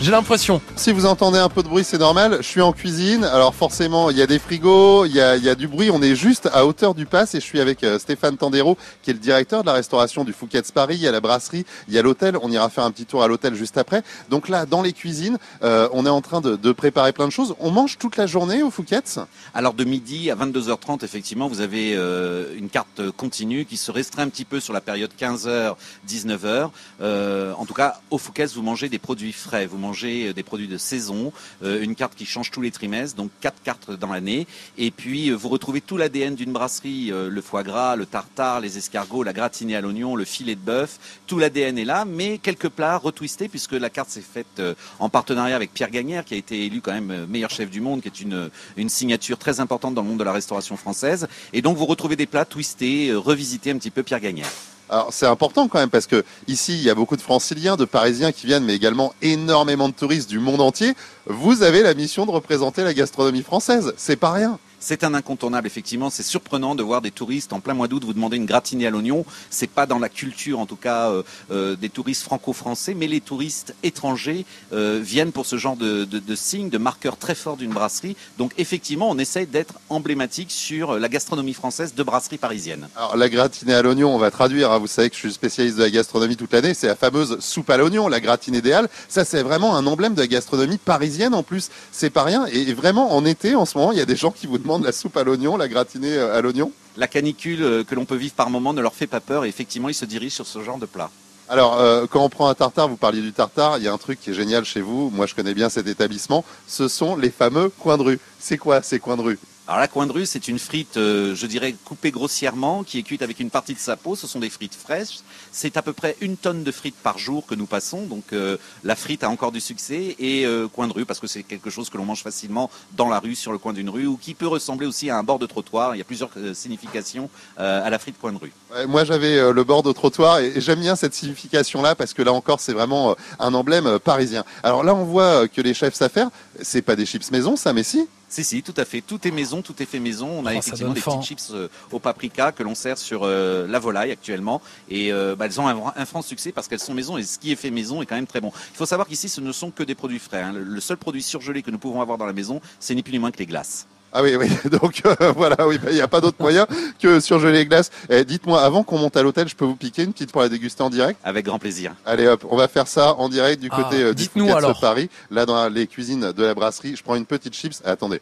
J'ai 0.01 0.11
l'impression. 0.11 0.61
Si 0.77 0.93
vous 0.93 1.05
entendez 1.05 1.39
un 1.39 1.49
peu 1.49 1.61
de 1.61 1.67
bruit, 1.67 1.83
c'est 1.83 1.97
normal. 1.97 2.37
Je 2.37 2.47
suis 2.47 2.61
en 2.61 2.71
cuisine. 2.71 3.25
Alors 3.25 3.53
forcément, 3.53 4.09
il 4.09 4.17
y 4.17 4.21
a 4.21 4.27
des 4.27 4.39
frigos, 4.39 5.03
il 5.03 5.11
y 5.11 5.19
a, 5.19 5.35
il 5.35 5.43
y 5.43 5.49
a 5.49 5.55
du 5.55 5.67
bruit. 5.67 5.91
On 5.91 6.01
est 6.01 6.15
juste 6.15 6.49
à 6.53 6.65
hauteur 6.65 6.95
du 6.95 7.05
pass 7.05 7.35
et 7.35 7.41
je 7.41 7.45
suis 7.45 7.59
avec 7.59 7.83
euh, 7.83 7.99
Stéphane 7.99 8.37
Tandero, 8.37 8.77
qui 9.03 9.09
est 9.09 9.13
le 9.13 9.19
directeur 9.19 9.59
de 9.59 9.67
la 9.67 9.73
restauration 9.73 10.23
du 10.23 10.31
Fouquet's 10.31 10.71
Paris. 10.71 10.95
Il 10.95 11.01
y 11.01 11.07
a 11.07 11.11
la 11.11 11.19
brasserie, 11.19 11.65
il 11.89 11.93
y 11.93 11.99
a 11.99 12.01
l'hôtel. 12.01 12.37
On 12.41 12.49
ira 12.49 12.69
faire 12.69 12.85
un 12.85 12.91
petit 12.91 13.05
tour 13.05 13.23
à 13.23 13.27
l'hôtel 13.27 13.55
juste 13.55 13.77
après. 13.77 14.01
Donc 14.29 14.47
là, 14.47 14.65
dans 14.65 14.81
les 14.81 14.93
cuisines, 14.93 15.37
euh, 15.63 15.89
on 15.91 16.05
est 16.05 16.09
en 16.09 16.21
train 16.21 16.39
de, 16.39 16.55
de, 16.55 16.71
préparer 16.71 17.11
plein 17.11 17.27
de 17.27 17.33
choses. 17.33 17.53
On 17.59 17.69
mange 17.69 17.97
toute 17.97 18.15
la 18.15 18.25
journée 18.25 18.63
au 18.63 18.71
Fouquet's? 18.71 19.19
Alors 19.53 19.73
de 19.73 19.83
midi 19.83 20.31
à 20.31 20.35
22h30, 20.35 21.03
effectivement, 21.03 21.49
vous 21.49 21.59
avez 21.59 21.93
euh, 21.97 22.55
une 22.55 22.69
carte 22.69 23.11
continue 23.17 23.65
qui 23.65 23.75
se 23.75 23.91
restreint 23.91 24.23
un 24.23 24.29
petit 24.29 24.45
peu 24.45 24.61
sur 24.61 24.71
la 24.71 24.79
période 24.79 25.11
15h, 25.19 25.75
19h. 26.07 26.69
Euh, 27.01 27.53
en 27.57 27.65
tout 27.65 27.73
cas, 27.73 27.99
au 28.11 28.17
Fouquet's, 28.17 28.55
vous 28.55 28.61
mangez 28.61 28.87
des 28.87 28.99
produits 28.99 29.33
frais. 29.33 29.65
Vous 29.65 29.88
euh, 30.03 30.33
des 30.33 30.43
produits 30.43 30.67
de 30.67 30.77
saison, 30.77 31.31
euh, 31.63 31.81
une 31.81 31.95
carte 31.95 32.15
qui 32.15 32.25
change 32.25 32.51
tous 32.51 32.61
les 32.61 32.71
trimestres, 32.71 33.15
donc 33.15 33.31
quatre 33.41 33.61
cartes 33.63 33.91
dans 33.91 34.11
l'année. 34.11 34.47
Et 34.77 34.91
puis 34.91 35.29
euh, 35.29 35.35
vous 35.35 35.49
retrouvez 35.49 35.81
tout 35.81 35.97
l'ADN 35.97 36.35
d'une 36.35 36.51
brasserie, 36.51 37.11
le 37.11 37.41
foie 37.41 37.63
gras, 37.63 37.95
le 37.95 38.05
tartare, 38.05 38.59
les 38.59 38.77
escargots, 38.77 39.23
la 39.23 39.33
gratinée 39.33 39.75
à 39.75 39.81
l'oignon, 39.81 40.15
le 40.15 40.25
filet 40.25 40.55
de 40.55 40.61
bœuf. 40.61 40.99
Tout 41.27 41.39
l'ADN 41.39 41.77
est 41.77 41.85
là, 41.85 42.05
mais 42.05 42.37
quelques 42.37 42.69
plats 42.69 42.97
retwistés 42.97 43.47
puisque 43.47 43.73
la 43.73 43.89
carte 43.89 44.09
s'est 44.09 44.21
faite 44.21 44.61
en 44.99 45.09
partenariat 45.09 45.55
avec 45.55 45.73
Pierre 45.73 45.91
Gagnère, 45.91 46.25
qui 46.25 46.33
a 46.33 46.37
été 46.37 46.65
élu 46.65 46.81
quand 46.81 46.93
même 46.93 47.25
meilleur 47.27 47.49
chef 47.49 47.69
du 47.69 47.81
monde, 47.81 48.01
qui 48.01 48.07
est 48.07 48.21
une, 48.21 48.49
une 48.77 48.89
signature 48.89 49.37
très 49.37 49.59
importante 49.59 49.93
dans 49.95 50.01
le 50.01 50.07
monde 50.07 50.19
de 50.19 50.23
la 50.23 50.33
restauration 50.33 50.77
française. 50.77 51.27
Et 51.53 51.61
donc 51.61 51.77
vous 51.77 51.85
retrouvez 51.85 52.15
des 52.15 52.27
plats 52.27 52.45
twistés, 52.45 53.13
revisités 53.13 53.71
un 53.71 53.77
petit 53.77 53.91
peu 53.91 54.03
Pierre 54.03 54.19
Gagnère. 54.19 54.49
Alors 54.89 55.09
c'est 55.11 55.27
important 55.27 55.67
quand 55.67 55.79
même 55.79 55.89
parce 55.89 56.07
que 56.07 56.23
ici 56.47 56.73
il 56.73 56.83
y 56.83 56.89
a 56.89 56.95
beaucoup 56.95 57.15
de 57.15 57.21
franciliens, 57.21 57.75
de 57.75 57.85
parisiens 57.85 58.31
qui 58.31 58.47
viennent, 58.47 58.65
mais 58.65 58.75
également 58.75 59.13
énormément 59.21 59.87
de 59.87 59.93
touristes 59.93 60.29
du 60.29 60.39
monde 60.39 60.61
entier. 60.61 60.93
Vous 61.27 61.61
avez 61.61 61.83
la 61.83 61.93
mission 61.93 62.25
de 62.25 62.31
représenter 62.31 62.83
la 62.83 62.93
gastronomie 62.93 63.43
française. 63.43 63.93
C'est 63.97 64.15
pas 64.15 64.31
rien. 64.31 64.57
C'est 64.79 65.03
un 65.03 65.13
incontournable, 65.13 65.67
effectivement. 65.67 66.09
C'est 66.09 66.23
surprenant 66.23 66.73
de 66.73 66.83
voir 66.83 67.01
des 67.01 67.11
touristes 67.11 67.51
en 67.51 67.59
plein 67.59 67.73
mois 67.73 67.87
d'août 67.87 68.03
vous 68.05 68.13
demander 68.13 68.37
une 68.37 68.45
gratinée 68.45 68.87
à 68.87 68.89
l'oignon. 68.89 69.25
C'est 69.49 69.69
pas 69.69 69.85
dans 69.85 69.99
la 69.99 70.07
culture, 70.07 70.59
en 70.59 70.65
tout 70.65 70.77
cas, 70.77 71.09
euh, 71.09 71.23
euh, 71.51 71.75
des 71.75 71.89
touristes 71.89 72.23
franco-français, 72.23 72.93
mais 72.93 73.07
les 73.07 73.19
touristes 73.19 73.75
étrangers 73.83 74.45
euh, 74.71 75.01
viennent 75.03 75.33
pour 75.33 75.45
ce 75.45 75.57
genre 75.57 75.75
de, 75.75 76.05
de, 76.05 76.19
de 76.19 76.35
signes, 76.35 76.69
de 76.69 76.77
marqueurs 76.77 77.17
très 77.17 77.35
forts 77.35 77.57
d'une 77.57 77.71
brasserie. 77.71 78.15
Donc, 78.37 78.53
effectivement, 78.57 79.09
on 79.09 79.17
essaye 79.17 79.47
d'être 79.47 79.73
emblématique 79.89 80.49
sur 80.51 80.97
la 80.97 81.09
gastronomie 81.09 81.53
française 81.53 81.93
de 81.93 82.03
brasserie 82.03 82.37
parisienne. 82.37 82.87
Alors, 82.95 83.17
la 83.17 83.27
gratinée 83.27 83.73
à 83.73 83.81
l'oignon, 83.81 84.15
on 84.15 84.17
va 84.17 84.31
traduire. 84.31 84.71
Hein. 84.71 84.79
Vous 84.79 84.87
savez 84.87 85.09
que 85.09 85.15
je 85.15 85.19
suis 85.19 85.33
spécialiste 85.33 85.77
de 85.77 85.83
la 85.83 85.89
gastronomie 85.89 86.37
toute 86.37 86.53
l'année. 86.53 86.73
C'est 86.73 86.87
la 86.87 86.95
fameuse 86.95 87.39
soupe 87.41 87.69
à 87.69 87.75
l'oignon, 87.75 88.07
la 88.07 88.21
gratinée 88.21 88.59
idéale. 88.59 88.87
Ça, 89.09 89.25
c'est 89.25 89.43
vraiment 89.43 89.75
un 89.75 89.85
emblème 89.85 90.13
de 90.13 90.21
la 90.21 90.27
gastronomie 90.27 90.77
parisienne 90.77 91.33
en 91.33 91.43
plus. 91.43 91.69
C'est 91.91 92.09
pas 92.09 92.23
rien. 92.23 92.45
Et 92.45 92.73
vraiment, 92.73 93.13
en 93.13 93.25
été, 93.25 93.55
en 93.55 93.65
ce 93.65 93.77
moment, 93.77 93.91
il 93.91 93.97
y 93.97 94.01
a 94.01 94.05
des 94.05 94.15
gens 94.15 94.31
qui 94.31 94.47
vous 94.47 94.57
demandent 94.57 94.68
de 94.77 94.85
la 94.85 94.91
soupe 94.91 95.17
à 95.17 95.23
l'oignon, 95.23 95.57
la 95.57 95.67
gratinée 95.67 96.15
euh, 96.15 96.37
à 96.37 96.41
l'oignon 96.41 96.71
La 96.97 97.07
canicule 97.07 97.63
euh, 97.63 97.83
que 97.83 97.95
l'on 97.95 98.05
peut 98.05 98.15
vivre 98.15 98.35
par 98.35 98.51
moment 98.51 98.73
ne 98.73 98.81
leur 98.81 98.93
fait 98.93 99.07
pas 99.07 99.21
peur 99.21 99.45
et 99.45 99.49
effectivement 99.49 99.89
ils 99.89 99.95
se 99.95 100.05
dirigent 100.05 100.35
sur 100.35 100.45
ce 100.45 100.61
genre 100.61 100.77
de 100.77 100.85
plat. 100.85 101.09
Alors, 101.47 101.79
euh, 101.79 102.05
quand 102.07 102.23
on 102.23 102.29
prend 102.29 102.47
un 102.47 102.53
tartare, 102.53 102.87
vous 102.87 102.97
parliez 102.97 103.21
du 103.21 103.33
tartare, 103.33 103.79
il 103.79 103.83
y 103.83 103.87
a 103.87 103.93
un 103.93 103.97
truc 103.97 104.19
qui 104.21 104.29
est 104.29 104.33
génial 104.35 104.65
chez 104.65 104.81
vous, 104.81 105.09
moi 105.09 105.25
je 105.25 105.33
connais 105.33 105.55
bien 105.55 105.69
cet 105.69 105.87
établissement, 105.87 106.45
ce 106.67 106.87
sont 106.87 107.15
les 107.15 107.31
fameux 107.31 107.69
coins 107.69 107.97
de 107.97 108.03
rue. 108.03 108.19
C'est 108.39 108.59
quoi 108.59 108.83
ces 108.83 108.99
coins 108.99 109.17
de 109.17 109.23
rue? 109.23 109.39
Alors 109.69 109.81
la 109.81 109.87
coin 109.87 110.07
de 110.07 110.11
rue, 110.11 110.25
c'est 110.25 110.47
une 110.47 110.57
frite, 110.57 110.97
euh, 110.97 111.35
je 111.35 111.45
dirais, 111.45 111.75
coupée 111.85 112.09
grossièrement, 112.09 112.81
qui 112.83 112.97
est 112.97 113.03
cuite 113.03 113.21
avec 113.21 113.39
une 113.39 113.51
partie 113.51 113.75
de 113.75 113.79
sa 113.79 113.95
peau. 113.95 114.15
Ce 114.15 114.25
sont 114.25 114.39
des 114.39 114.49
frites 114.49 114.73
fraîches. 114.73 115.19
C'est 115.51 115.77
à 115.77 115.83
peu 115.83 115.93
près 115.93 116.17
une 116.21 116.37
tonne 116.37 116.63
de 116.63 116.71
frites 116.71 116.95
par 116.95 117.19
jour 117.19 117.45
que 117.45 117.53
nous 117.53 117.67
passons. 117.67 118.07
Donc 118.07 118.33
euh, 118.33 118.57
la 118.83 118.95
frite 118.95 119.23
a 119.23 119.29
encore 119.29 119.51
du 119.51 119.59
succès. 119.59 120.15
Et 120.17 120.43
euh, 120.43 120.67
coin 120.67 120.87
de 120.87 120.93
rue, 120.93 121.05
parce 121.05 121.19
que 121.19 121.27
c'est 121.27 121.43
quelque 121.43 121.69
chose 121.69 121.91
que 121.91 121.99
l'on 121.99 122.05
mange 122.05 122.23
facilement 122.23 122.71
dans 122.97 123.09
la 123.09 123.19
rue, 123.19 123.35
sur 123.35 123.51
le 123.51 123.59
coin 123.59 123.73
d'une 123.73 123.91
rue, 123.91 124.07
ou 124.07 124.17
qui 124.17 124.33
peut 124.33 124.47
ressembler 124.47 124.87
aussi 124.87 125.11
à 125.11 125.19
un 125.19 125.21
bord 125.21 125.37
de 125.37 125.45
trottoir. 125.45 125.93
Il 125.93 125.99
y 125.99 126.01
a 126.01 126.05
plusieurs 126.05 126.31
significations 126.53 127.29
à 127.57 127.91
la 127.91 127.99
frite 127.99 128.19
coin 128.19 128.33
de 128.33 128.39
rue. 128.39 128.51
Ouais, 128.73 128.87
moi, 128.87 129.03
j'avais 129.03 129.53
le 129.53 129.63
bord 129.63 129.83
de 129.83 129.91
trottoir 129.91 130.39
et 130.39 130.59
j'aime 130.61 130.79
bien 130.79 130.95
cette 130.95 131.13
signification-là 131.13 131.93
parce 131.93 132.15
que 132.15 132.23
là 132.23 132.33
encore, 132.33 132.59
c'est 132.59 132.73
vraiment 132.73 133.15
un 133.37 133.53
emblème 133.53 133.99
parisien. 133.99 134.43
Alors 134.63 134.83
là, 134.83 134.95
on 134.95 135.03
voit 135.03 135.47
que 135.47 135.61
les 135.61 135.75
chefs 135.75 135.93
savent 135.93 136.09
faire. 136.09 136.29
C'est 136.59 136.81
pas 136.81 136.95
des 136.95 137.05
chips 137.05 137.29
maison, 137.29 137.55
ça, 137.55 137.71
mais 137.71 137.83
si 137.83 138.07
si, 138.29 138.43
si, 138.43 138.61
tout 138.61 138.75
à 138.77 138.85
fait. 138.85 139.01
Tout 139.01 139.27
est 139.27 139.31
maison, 139.31 139.63
tout 139.63 139.81
est 139.81 139.85
fait 139.85 139.99
maison. 139.99 140.29
On 140.29 140.45
a 140.45 140.53
oh, 140.53 140.57
effectivement 140.57 140.93
des 140.93 141.01
petites 141.01 141.23
chips 141.23 141.51
euh, 141.51 141.67
au 141.91 141.99
paprika 141.99 142.51
que 142.51 142.61
l'on 142.61 142.75
sert 142.75 142.97
sur 142.97 143.21
euh, 143.23 143.67
la 143.67 143.79
volaille 143.79 144.11
actuellement. 144.11 144.61
Et 144.87 145.11
euh, 145.11 145.35
bah, 145.35 145.47
elles 145.47 145.59
ont 145.59 145.67
un, 145.67 145.93
un, 145.95 146.05
franc 146.05 146.21
succès 146.21 146.51
parce 146.51 146.67
qu'elles 146.67 146.79
sont 146.79 146.93
maison 146.93 147.17
et 147.17 147.23
ce 147.23 147.39
qui 147.39 147.51
est 147.51 147.55
fait 147.55 147.71
maison 147.71 148.03
est 148.03 148.05
quand 148.05 148.15
même 148.15 148.27
très 148.27 148.39
bon. 148.39 148.51
Il 148.73 148.77
faut 148.77 148.85
savoir 148.85 149.07
qu'ici, 149.07 149.29
ce 149.29 149.41
ne 149.41 149.51
sont 149.51 149.71
que 149.71 149.83
des 149.83 149.95
produits 149.95 150.19
frais. 150.19 150.43
Hein. 150.43 150.53
Le, 150.53 150.63
le 150.63 150.81
seul 150.81 150.97
produit 150.97 151.23
surgelé 151.23 151.63
que 151.63 151.71
nous 151.71 151.79
pouvons 151.79 152.01
avoir 152.01 152.19
dans 152.19 152.27
la 152.27 152.33
maison, 152.33 152.61
c'est 152.79 152.93
ni 152.93 153.01
plus 153.01 153.13
ni 153.13 153.19
moins 153.19 153.31
que 153.31 153.39
les 153.39 153.47
glaces. 153.47 153.87
Ah 154.11 154.23
oui, 154.23 154.35
oui. 154.35 154.49
Donc 154.81 155.01
euh, 155.05 155.31
voilà, 155.35 155.67
oui, 155.67 155.79
il 155.87 155.93
n'y 155.93 156.01
a 156.01 156.07
pas 156.07 156.21
d'autre 156.21 156.37
moyen 156.39 156.65
que 156.99 157.19
surgeler 157.19 157.53
les 157.53 157.65
glaces. 157.65 157.91
Eh, 158.09 158.25
Dites-moi, 158.25 158.61
avant 158.61 158.83
qu'on 158.83 158.97
monte 158.97 159.15
à 159.17 159.23
l'hôtel, 159.23 159.47
je 159.47 159.55
peux 159.55 159.65
vous 159.65 159.75
piquer 159.75 160.03
une 160.03 160.13
petite 160.13 160.31
pour 160.31 160.41
la 160.41 160.49
déguster 160.49 160.81
en 160.81 160.89
direct? 160.89 161.19
Avec 161.23 161.45
grand 161.45 161.59
plaisir. 161.59 161.93
Allez 162.05 162.27
hop, 162.27 162.45
on 162.49 162.57
va 162.57 162.67
faire 162.67 162.87
ça 162.87 163.13
en 163.15 163.29
direct 163.29 163.61
du 163.61 163.69
côté 163.69 163.97
ah, 164.01 164.07
euh, 164.07 164.13
dites-nous 164.13 164.53
alors. 164.55 164.79
Paris, 164.79 165.09
là 165.29 165.45
dans 165.45 165.67
les 165.67 165.87
cuisines 165.87 166.31
de 166.31 166.43
la 166.43 166.53
brasserie. 166.53 166.95
Je 166.95 167.03
prends 167.03 167.15
une 167.15 167.25
petite 167.25 167.53
chips. 167.53 167.81
Eh, 167.85 167.89
attendez. 167.89 168.21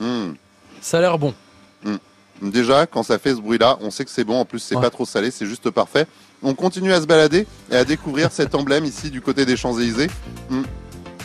Mmh. 0.00 0.32
Ça 0.80 0.98
a 0.98 1.00
l'air 1.00 1.18
bon. 1.18 1.34
Mmh. 1.84 1.96
Déjà, 2.42 2.86
quand 2.86 3.02
ça 3.02 3.18
fait 3.18 3.34
ce 3.34 3.40
bruit-là, 3.40 3.78
on 3.80 3.90
sait 3.90 4.04
que 4.04 4.10
c'est 4.10 4.24
bon. 4.24 4.40
En 4.40 4.44
plus, 4.44 4.60
c'est 4.60 4.76
ouais. 4.76 4.82
pas 4.82 4.90
trop 4.90 5.04
salé, 5.04 5.30
c'est 5.30 5.46
juste 5.46 5.70
parfait. 5.70 6.06
On 6.42 6.54
continue 6.54 6.92
à 6.92 7.00
se 7.00 7.06
balader 7.06 7.46
et 7.70 7.76
à 7.76 7.84
découvrir 7.84 8.30
cet 8.30 8.54
emblème 8.54 8.84
ici 8.84 9.10
du 9.10 9.20
côté 9.20 9.44
des 9.44 9.56
Champs-Élysées. 9.56 10.08
Mmh. 10.50 10.62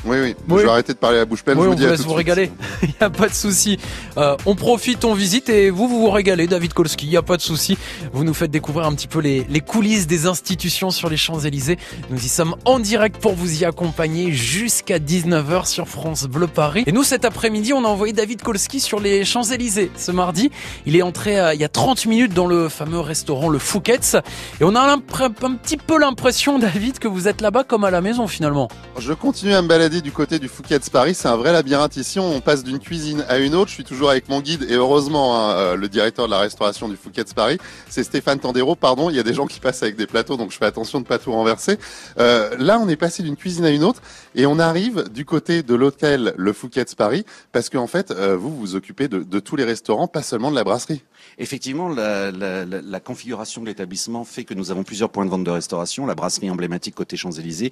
Oui, 0.06 0.18
oui, 0.22 0.36
oui. 0.50 0.58
Je 0.60 0.66
vais 0.66 0.70
arrêter 0.70 0.94
de 0.94 0.98
parler 0.98 1.18
à 1.18 1.22
la 1.22 1.26
bouche 1.26 1.44
pleine. 1.44 1.58
Oui, 1.58 1.63
je 1.63 1.68
vous 1.68 1.74
on 1.74 1.78
dis 1.78 1.84
vous 1.86 1.92
laisse 1.92 2.02
vous 2.02 2.13
régaler. 2.13 2.52
Il 2.82 2.89
n'y 2.89 2.96
a 3.00 3.10
pas 3.10 3.28
de 3.30 3.34
souci. 3.34 3.80
Euh, 4.18 4.36
on 4.46 4.56
profite, 4.56 5.06
on 5.06 5.13
visite 5.13 5.50
et 5.50 5.70
vous, 5.70 5.88
vous 5.88 6.00
vous 6.00 6.10
régalez, 6.10 6.48
David 6.48 6.74
Kolski. 6.74 7.06
Il 7.06 7.10
n'y 7.10 7.18
a 7.18 7.22
pas 7.22 7.38
de 7.38 7.42
souci. 7.42 7.78
Vous 8.12 8.24
nous 8.24 8.34
faites 8.34 8.52
découvrir 8.52 8.86
un 8.86 8.94
petit 8.94 9.08
peu 9.08 9.20
les, 9.20 9.46
les 9.50 9.62
coulisses 9.62 10.08
des 10.08 10.28
institutions 10.28 10.92
sur 10.92 11.10
les 11.10 11.18
Champs-Élysées. 11.18 11.78
Nous 12.10 12.24
y 12.24 12.28
sommes 12.28 12.56
en 12.66 12.80
direct 12.80 13.18
pour 13.18 13.34
vous 13.34 13.62
y 13.62 13.66
accompagner 13.66 14.32
jusqu'à 14.32 15.00
19h 15.00 15.68
sur 15.68 15.88
France 15.88 16.26
Bleu 16.26 16.48
Paris. 16.48 16.84
Et 16.86 16.92
nous, 16.92 17.04
cet 17.04 17.24
après-midi, 17.24 17.74
on 17.74 17.86
a 17.86 17.88
envoyé 17.88 18.13
David 18.13 18.42
Kolski 18.42 18.80
sur 18.80 19.00
les 19.00 19.24
Champs-Élysées 19.24 19.92
ce 19.96 20.12
mardi. 20.12 20.52
Il 20.86 20.96
est 20.96 21.02
entré 21.02 21.39
euh, 21.39 21.54
il 21.54 21.62
y 21.62 21.63
a 21.63 21.70
30 21.70 22.06
minutes 22.08 22.34
dans 22.34 22.48
le 22.48 22.68
fameux 22.68 23.00
restaurant 23.00 23.48
Le 23.50 23.60
Fouquet's. 23.60 24.16
Et 24.60 24.63
on 24.63 24.76
a 24.76 24.82
un, 24.82 24.98
un 24.98 25.56
petit 25.56 25.78
peu 25.78 25.98
l'impression, 25.98 26.60
David, 26.63 27.00
que 27.00 27.08
vous 27.08 27.28
êtes 27.28 27.42
là-bas 27.42 27.63
comme 27.63 27.84
à 27.86 27.92
la 27.92 28.02
maison 28.02 28.28
finalement. 28.28 28.68
Je 29.00 29.13
continue 29.13 29.54
à 29.54 29.62
me 29.62 29.68
balader 29.68 29.92
du 30.01 30.12
côté 30.12 30.39
du 30.39 30.47
Phuket 30.47 30.89
Paris. 30.89 31.13
C'est 31.13 31.27
un 31.27 31.36
vrai 31.36 31.51
labyrinthe 31.51 31.97
ici. 31.97 32.19
On 32.19 32.41
passe 32.41 32.63
d'une 32.63 32.79
cuisine 32.79 33.25
à 33.27 33.38
une 33.38 33.56
autre. 33.56 33.69
Je 33.69 33.75
suis 33.75 33.84
toujours 33.84 34.10
avec 34.10 34.29
mon 34.29 34.41
guide 34.41 34.65
et 34.69 34.75
heureusement 34.75 35.38
hein, 35.38 35.51
euh, 35.53 35.75
le 35.75 35.89
directeur 35.89 36.25
de 36.25 36.32
la 36.32 36.39
restauration 36.39 36.89
du 36.89 36.95
Phuket 36.95 37.34
Paris, 37.34 37.58
c'est 37.89 38.03
Stéphane 38.03 38.39
Tandero. 38.39 38.75
Pardon, 38.75 39.10
il 39.10 39.15
y 39.15 39.19
a 39.19 39.23
des 39.23 39.34
gens 39.34 39.45
qui 39.45 39.60
passent 39.60 39.84
avec 39.84 39.95
des 39.95 40.08
plateaux, 40.08 40.38
donc 40.38 40.51
je 40.51 40.58
fais 40.58 40.65
attention 40.65 41.01
de 41.01 41.06
pas 41.06 41.19
tout 41.19 41.32
renverser. 41.32 41.77
Euh, 42.19 42.56
là, 42.58 42.79
on 42.79 42.88
est 42.88 42.95
passé 42.95 43.23
d'une 43.23 43.36
cuisine 43.36 43.65
à 43.65 43.69
une 43.69 43.84
autre 43.84 44.01
et 44.36 44.45
on 44.45 44.60
arrive 44.60 45.10
du 45.10 45.25
côté 45.25 45.63
de 45.63 45.75
l'hôtel 45.75 46.34
Le 46.38 46.53
Phuket 46.53 46.95
Paris 46.95 47.25
parce 47.51 47.69
qu'en 47.69 47.88
fait, 47.88 48.12
euh, 48.12 48.36
vous 48.36 48.56
vous 48.56 48.75
occupez 48.75 49.08
de, 49.08 49.19
de 49.19 49.39
tous 49.39 49.56
les 49.56 49.63
restaurants, 49.63 50.08
pas 50.08 50.23
seulement 50.23 50.49
de 50.49 50.56
la 50.56 50.63
brasserie. 50.63 51.03
Effectivement, 51.38 51.90
la, 51.90 53.00
configuration 53.00 53.62
de 53.62 53.68
l'établissement 53.68 54.24
fait 54.24 54.44
que 54.44 54.54
nous 54.54 54.72
avons 54.72 54.84
plusieurs 54.84 55.10
points 55.10 55.26
de 55.26 55.30
vente 55.30 55.44
de 55.44 55.52
restauration, 55.52 56.06
la 56.06 56.16
brasserie 56.16 56.50
emblématique 56.50 56.96
côté 56.96 57.18
Champs-Élysées 57.18 57.72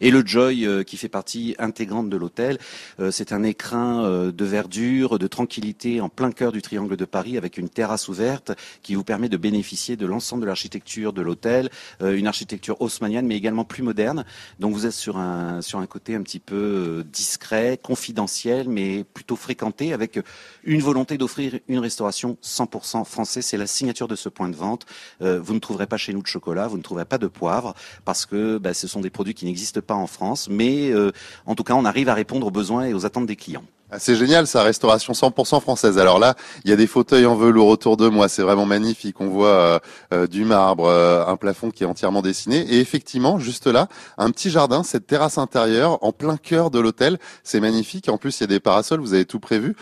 et 0.00 0.10
le 0.10 0.24
Joy 0.24 0.66
euh, 0.66 0.82
qui 0.82 0.96
fait 0.96 1.08
partie 1.08 1.54
intégrante 1.58 2.10
de 2.10 2.16
l'hôtel. 2.16 2.58
Euh, 3.00 3.10
c'est 3.10 3.32
un 3.32 3.42
écrin 3.42 4.04
euh, 4.04 4.30
de 4.30 4.44
verdure, 4.44 5.18
de 5.18 5.26
tranquillité 5.26 6.00
en 6.00 6.08
plein 6.08 6.30
cœur 6.30 6.52
du 6.52 6.62
triangle 6.62 6.96
de 6.96 7.04
Paris 7.04 7.36
avec 7.36 7.56
une 7.58 7.68
terrasse 7.68 8.08
ouverte 8.08 8.52
qui 8.82 8.94
vous 8.94 9.04
permet 9.04 9.28
de 9.28 9.36
bénéficier 9.36 9.96
de 9.96 10.06
l'ensemble 10.06 10.42
de 10.42 10.46
l'architecture 10.46 11.12
de 11.12 11.22
l'hôtel, 11.22 11.70
une 12.00 12.26
architecture 12.26 12.80
haussmannienne 12.80 13.26
mais 13.26 13.36
également 13.36 13.64
plus 13.64 13.82
moderne. 13.82 14.24
Donc 14.60 14.74
vous 14.74 14.86
êtes 14.86 14.92
sur 14.92 15.16
un, 15.16 15.62
sur 15.62 15.78
un 15.78 15.86
côté 15.86 16.14
un 16.14 16.22
petit 16.22 16.38
peu 16.38 17.04
discret, 17.12 17.78
confidentiel 17.82 18.68
mais 18.68 19.04
plutôt 19.04 19.36
fréquenté 19.36 19.92
avec 19.92 20.20
une 20.64 20.80
volonté 20.80 21.18
d'offrir 21.18 21.58
une 21.68 21.78
restauration 21.78 22.36
100% 22.42 22.87
français. 23.04 23.42
C'est 23.42 23.56
la 23.56 23.66
signature 23.66 24.08
de 24.08 24.16
ce 24.16 24.28
point 24.28 24.48
de 24.48 24.56
vente. 24.56 24.86
vous 25.20 25.54
ne 25.54 25.58
trouverez 25.58 25.86
pas 25.86 25.96
chez 25.96 26.12
nous 26.12 26.22
de 26.22 26.26
chocolat, 26.26 26.66
vous 26.66 26.76
ne 26.76 26.82
trouverez 26.82 27.04
pas 27.04 27.18
de 27.18 27.26
poivre 27.26 27.74
parce 28.04 28.26
que 28.26 28.58
bah, 28.58 28.74
ce 28.74 28.86
sont 28.86 29.00
des 29.00 29.10
produits 29.10 29.34
qui 29.34 29.44
n'existent 29.44 29.80
pas 29.80 29.94
en 29.94 30.06
France, 30.06 30.48
mais 30.50 30.90
euh, 30.90 31.12
en 31.46 31.54
tout 31.54 31.64
cas, 31.64 31.74
on 31.74 31.84
arrive 31.84 32.08
à 32.08 32.14
répondre 32.14 32.46
aux 32.46 32.50
besoins 32.50 32.86
et 32.86 32.94
aux 32.94 33.06
attentes 33.06 33.26
des 33.26 33.36
clients. 33.36 33.64
C'est 33.96 34.16
génial, 34.16 34.46
sa 34.46 34.62
restauration 34.62 35.14
100% 35.14 35.62
française. 35.62 35.98
Alors 35.98 36.18
là, 36.18 36.34
il 36.64 36.70
y 36.70 36.74
a 36.74 36.76
des 36.76 36.86
fauteuils 36.86 37.24
en 37.24 37.36
velours 37.36 37.68
autour 37.68 37.96
de 37.96 38.06
moi, 38.08 38.28
c'est 38.28 38.42
vraiment 38.42 38.66
magnifique. 38.66 39.18
On 39.18 39.28
voit 39.28 39.48
euh, 39.48 39.78
euh, 40.12 40.26
du 40.26 40.44
marbre, 40.44 40.84
euh, 40.84 41.24
un 41.24 41.36
plafond 41.36 41.70
qui 41.70 41.84
est 41.84 41.86
entièrement 41.86 42.20
dessiné, 42.20 42.58
et 42.58 42.80
effectivement, 42.80 43.38
juste 43.38 43.66
là, 43.66 43.88
un 44.18 44.30
petit 44.30 44.50
jardin, 44.50 44.82
cette 44.82 45.06
terrasse 45.06 45.38
intérieure 45.38 46.04
en 46.04 46.12
plein 46.12 46.36
cœur 46.36 46.70
de 46.70 46.78
l'hôtel, 46.78 47.18
c'est 47.44 47.60
magnifique. 47.60 48.10
En 48.10 48.18
plus, 48.18 48.38
il 48.38 48.42
y 48.42 48.44
a 48.44 48.48
des 48.48 48.60
parasols, 48.60 49.00
vous 49.00 49.14
avez 49.14 49.24
tout 49.24 49.40
prévu. 49.40 49.74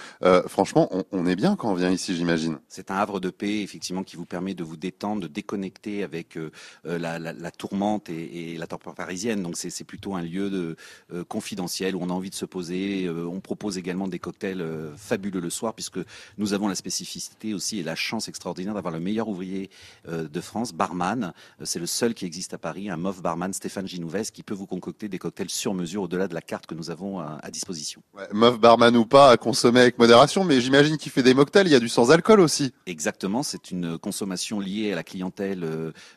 franchement, 0.47 0.88
on, 1.11 1.27
est 1.27 1.37
bien 1.37 1.57
quand 1.57 1.71
on 1.71 1.75
vient 1.75 1.90
ici, 1.90 2.14
j'imagine. 2.14 2.59
C'est 2.69 2.92
un 2.92 2.97
havre 2.97 3.19
de 3.19 3.31
paix, 3.31 3.62
effectivement, 3.62 4.05
qui 4.05 4.14
vous 4.14 4.25
permet 4.25 4.55
de 4.55 4.62
vous 4.62 4.77
détendre, 4.77 5.23
de 5.23 5.27
déconnecter 5.27 6.05
avec 6.05 6.38
la, 6.85 7.51
tourmente 7.51 8.09
et, 8.09 8.57
la 8.57 8.69
température 8.69 8.95
parisienne. 8.95 9.42
Donc 9.42 9.57
c'est 9.57 9.85
plutôt 9.85 10.14
un 10.14 10.23
lieu 10.23 10.49
de 10.51 10.77
confidentiel 11.25 11.97
où 11.97 12.01
on 12.03 12.11
a 12.11 12.12
envie 12.12 12.31
de 12.31 12.37
se 12.37 12.45
poser. 12.45 13.11
on 13.11 13.40
propose 13.40 13.79
également 13.79 13.96
des 14.07 14.19
cocktails 14.19 14.61
euh, 14.61 14.95
fabuleux 14.97 15.41
le 15.41 15.51
soir, 15.51 15.75
puisque 15.75 15.99
nous 16.39 16.53
avons 16.53 16.69
la 16.69 16.75
spécificité 16.75 17.55
aussi 17.55 17.79
et 17.79 17.83
la 17.83 17.95
chance 17.95 18.29
extraordinaire 18.29 18.75
d'avoir 18.75 18.93
le 18.93 19.01
meilleur 19.01 19.29
ouvrier 19.29 19.71
euh, 20.09 20.29
de 20.29 20.41
France, 20.41 20.73
barman. 20.73 21.33
Euh, 21.61 21.65
c'est 21.65 21.79
le 21.79 21.87
seul 21.87 22.15
qui 22.15 22.27
existe 22.27 22.55
à 22.55 22.59
Paris, 22.59 22.91
un 22.91 22.97
MOF 22.97 23.23
barman, 23.23 23.53
Stéphane 23.53 23.89
Ginouvès, 23.89 24.31
qui 24.31 24.43
peut 24.43 24.55
vous 24.55 24.67
concocter 24.67 25.09
des 25.09 25.19
cocktails 25.19 25.51
sur 25.51 25.75
mesure 25.75 26.03
au-delà 26.03 26.29
de 26.29 26.35
la 26.35 26.43
carte 26.43 26.67
que 26.67 26.75
nous 26.75 26.91
avons 26.91 27.21
à, 27.21 27.51
disposition. 27.51 28.03
Ouais, 28.15 28.29
MOF 28.33 28.61
barman 28.61 28.95
ou 28.97 29.07
pas, 29.07 29.31
à 29.31 29.37
consommer 29.37 29.81
avec 29.81 29.99
modération, 29.99 30.45
mais 30.45 30.61
j'imagine 30.61 30.99
qu'il 30.99 31.11
fait 31.11 31.23
des 31.23 31.33
mocktails, 31.33 31.67
il 31.67 31.73
y 31.73 31.77
a 31.77 31.81
du 31.81 31.89
sans-alcool 31.89 32.41
aussi. 32.41 32.75
Exactement, 32.87 33.43
c'est 33.43 33.71
une 33.71 33.99
consommation 33.99 34.61
liée 34.61 34.93
à 34.93 34.97
la 34.97 35.05
clientèle 35.05 35.65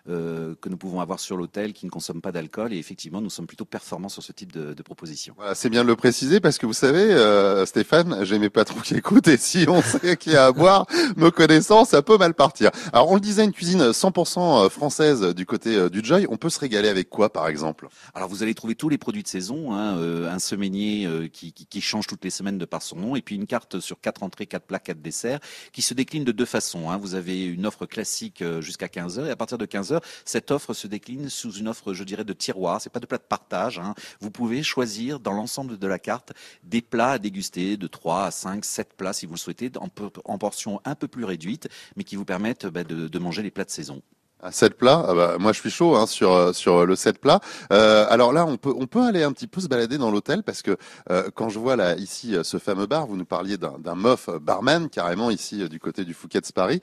euh, 0.09 0.55
que 0.59 0.69
nous 0.69 0.77
pouvons 0.77 1.01
avoir 1.01 1.19
sur 1.19 1.37
l'hôtel 1.37 1.73
qui 1.73 1.85
ne 1.85 1.91
consomme 1.91 2.21
pas 2.21 2.31
d'alcool 2.31 2.73
et 2.73 2.77
effectivement 2.77 3.21
nous 3.21 3.29
sommes 3.29 3.47
plutôt 3.47 3.65
performants 3.65 4.09
sur 4.09 4.23
ce 4.23 4.31
type 4.31 4.51
de, 4.51 4.73
de 4.73 4.83
proposition. 4.83 5.33
Voilà, 5.37 5.55
c'est 5.55 5.69
bien 5.69 5.83
de 5.83 5.87
le 5.87 5.95
préciser 5.95 6.39
parce 6.39 6.57
que 6.57 6.65
vous 6.65 6.73
savez, 6.73 7.13
euh, 7.13 7.65
Stéphane, 7.69 8.25
j'ai 8.25 8.39
mes 8.39 8.49
patrons 8.49 8.79
qui 8.79 8.95
écoutent 8.95 9.27
et 9.27 9.37
si 9.37 9.65
on 9.67 9.83
sait 9.83 10.17
qu'il 10.17 10.33
y 10.33 10.35
a 10.35 10.47
à 10.47 10.51
boire, 10.51 10.87
me 11.17 11.29
connaissant, 11.29 11.85
ça 11.85 12.01
peut 12.01 12.17
mal 12.17 12.33
partir. 12.33 12.71
Alors 12.93 13.11
on 13.11 13.13
le 13.13 13.21
disait, 13.21 13.45
une 13.45 13.51
cuisine 13.51 13.91
100% 13.91 14.65
euh, 14.65 14.69
française 14.69 15.21
du 15.35 15.45
côté 15.45 15.75
euh, 15.75 15.87
du 15.87 16.03
Joy, 16.03 16.25
on 16.31 16.37
peut 16.37 16.49
se 16.49 16.59
régaler 16.59 16.89
avec 16.89 17.09
quoi 17.09 17.31
par 17.31 17.47
exemple? 17.47 17.87
Alors 18.15 18.27
vous 18.27 18.41
allez 18.41 18.55
trouver 18.55 18.73
tous 18.73 18.89
les 18.89 18.97
produits 18.97 19.21
de 19.21 19.27
saison, 19.27 19.71
hein, 19.73 19.99
euh, 19.99 20.31
un 20.31 20.39
semainier 20.39 21.29
qui, 21.31 21.53
change 21.79 22.07
toutes 22.07 22.23
les 22.23 22.31
semaines 22.31 22.57
de 22.57 22.65
par 22.65 22.81
son 22.81 22.95
nom 22.95 23.15
et 23.15 23.21
puis 23.21 23.35
une 23.35 23.45
carte 23.45 23.79
sur 23.79 24.01
quatre 24.01 24.23
entrées, 24.23 24.47
quatre 24.47 24.65
plats, 24.65 24.79
quatre 24.79 25.01
desserts 25.01 25.39
qui 25.71 25.83
se 25.83 25.93
décline 25.93 26.23
de 26.23 26.31
deux 26.31 26.45
façons. 26.45 26.89
Hein. 26.89 26.97
Vous 26.97 27.13
avez 27.13 27.45
une 27.45 27.67
offre 27.67 27.85
classique 27.85 28.43
jusqu'à 28.61 28.87
15h 28.87 29.27
et 29.27 29.29
à 29.29 29.35
partir 29.35 29.59
de 29.59 29.65
15h, 29.67 30.01
cette 30.25 30.49
offre 30.49 30.73
se 30.73 30.87
décline 30.87 31.29
sous 31.29 31.51
une 31.53 31.67
offre, 31.67 31.93
je 31.93 32.03
dirais, 32.03 32.23
de 32.23 32.33
tiroir. 32.33 32.81
C'est 32.81 32.89
pas 32.89 32.99
de 32.99 33.05
plat 33.05 33.19
de 33.19 33.23
partage. 33.23 33.77
Hein. 33.77 33.93
Vous 34.21 34.31
pouvez 34.31 34.63
choisir 34.63 35.19
dans 35.19 35.33
l'ensemble 35.33 35.77
de 35.77 35.87
la 35.87 35.99
carte 35.99 36.33
des 36.63 36.81
plats 36.81 37.11
à 37.11 37.19
déguster 37.19 37.58
de 37.77 37.87
3 37.87 38.25
à 38.25 38.31
5, 38.31 38.65
7 38.65 38.93
plats 38.95 39.13
si 39.13 39.25
vous 39.25 39.33
le 39.33 39.39
souhaitez, 39.39 39.71
en, 39.79 40.37
portions 40.37 40.81
un 40.85 40.95
peu 40.95 41.07
plus 41.07 41.25
réduites, 41.25 41.67
mais 41.95 42.03
qui 42.03 42.15
vous 42.15 42.25
permettent 42.25 42.65
bah, 42.65 42.83
de, 42.83 43.07
de 43.07 43.19
manger 43.19 43.41
les 43.41 43.51
plats 43.51 43.65
de 43.65 43.69
saison. 43.69 44.01
À 44.41 44.53
7 44.53 44.77
plats, 44.77 45.03
ah 45.05 45.13
bah, 45.13 45.35
moi 45.37 45.51
je 45.51 45.59
suis 45.59 45.69
chaud 45.69 45.97
hein, 45.97 46.07
sur 46.07 46.31
euh, 46.31 46.53
sur 46.53 46.85
le 46.85 46.95
7 46.95 47.19
plats. 47.19 47.41
Euh, 47.73 48.05
alors 48.09 48.31
là, 48.31 48.45
on 48.45 48.55
peut 48.55 49.03
aller 49.03 49.21
un 49.21 49.33
petit 49.33 49.47
peu 49.47 49.59
se 49.59 49.67
balader 49.67 49.97
dans 49.97 50.11
l'hôtel 50.11 50.43
parce 50.43 50.61
que 50.61 50.77
euh, 51.11 51.29
quand 51.35 51.49
je 51.49 51.59
vois 51.59 51.75
là 51.75 51.97
ici 51.97 52.37
ce 52.43 52.57
fameux 52.57 52.85
bar, 52.85 53.05
vous 53.05 53.17
nous 53.17 53.25
parliez 53.25 53.57
d'un 53.57 53.95
mof 53.95 54.29
barman 54.41 54.89
carrément 54.89 55.29
ici 55.29 55.67
du 55.67 55.81
côté 55.81 56.05
du 56.05 56.13
Fouquet's 56.13 56.53
Paris. 56.53 56.81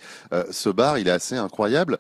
ce 0.50 0.68
bar, 0.68 0.98
il 0.98 1.08
est 1.08 1.12
assez 1.12 1.36
incroyable. 1.36 1.96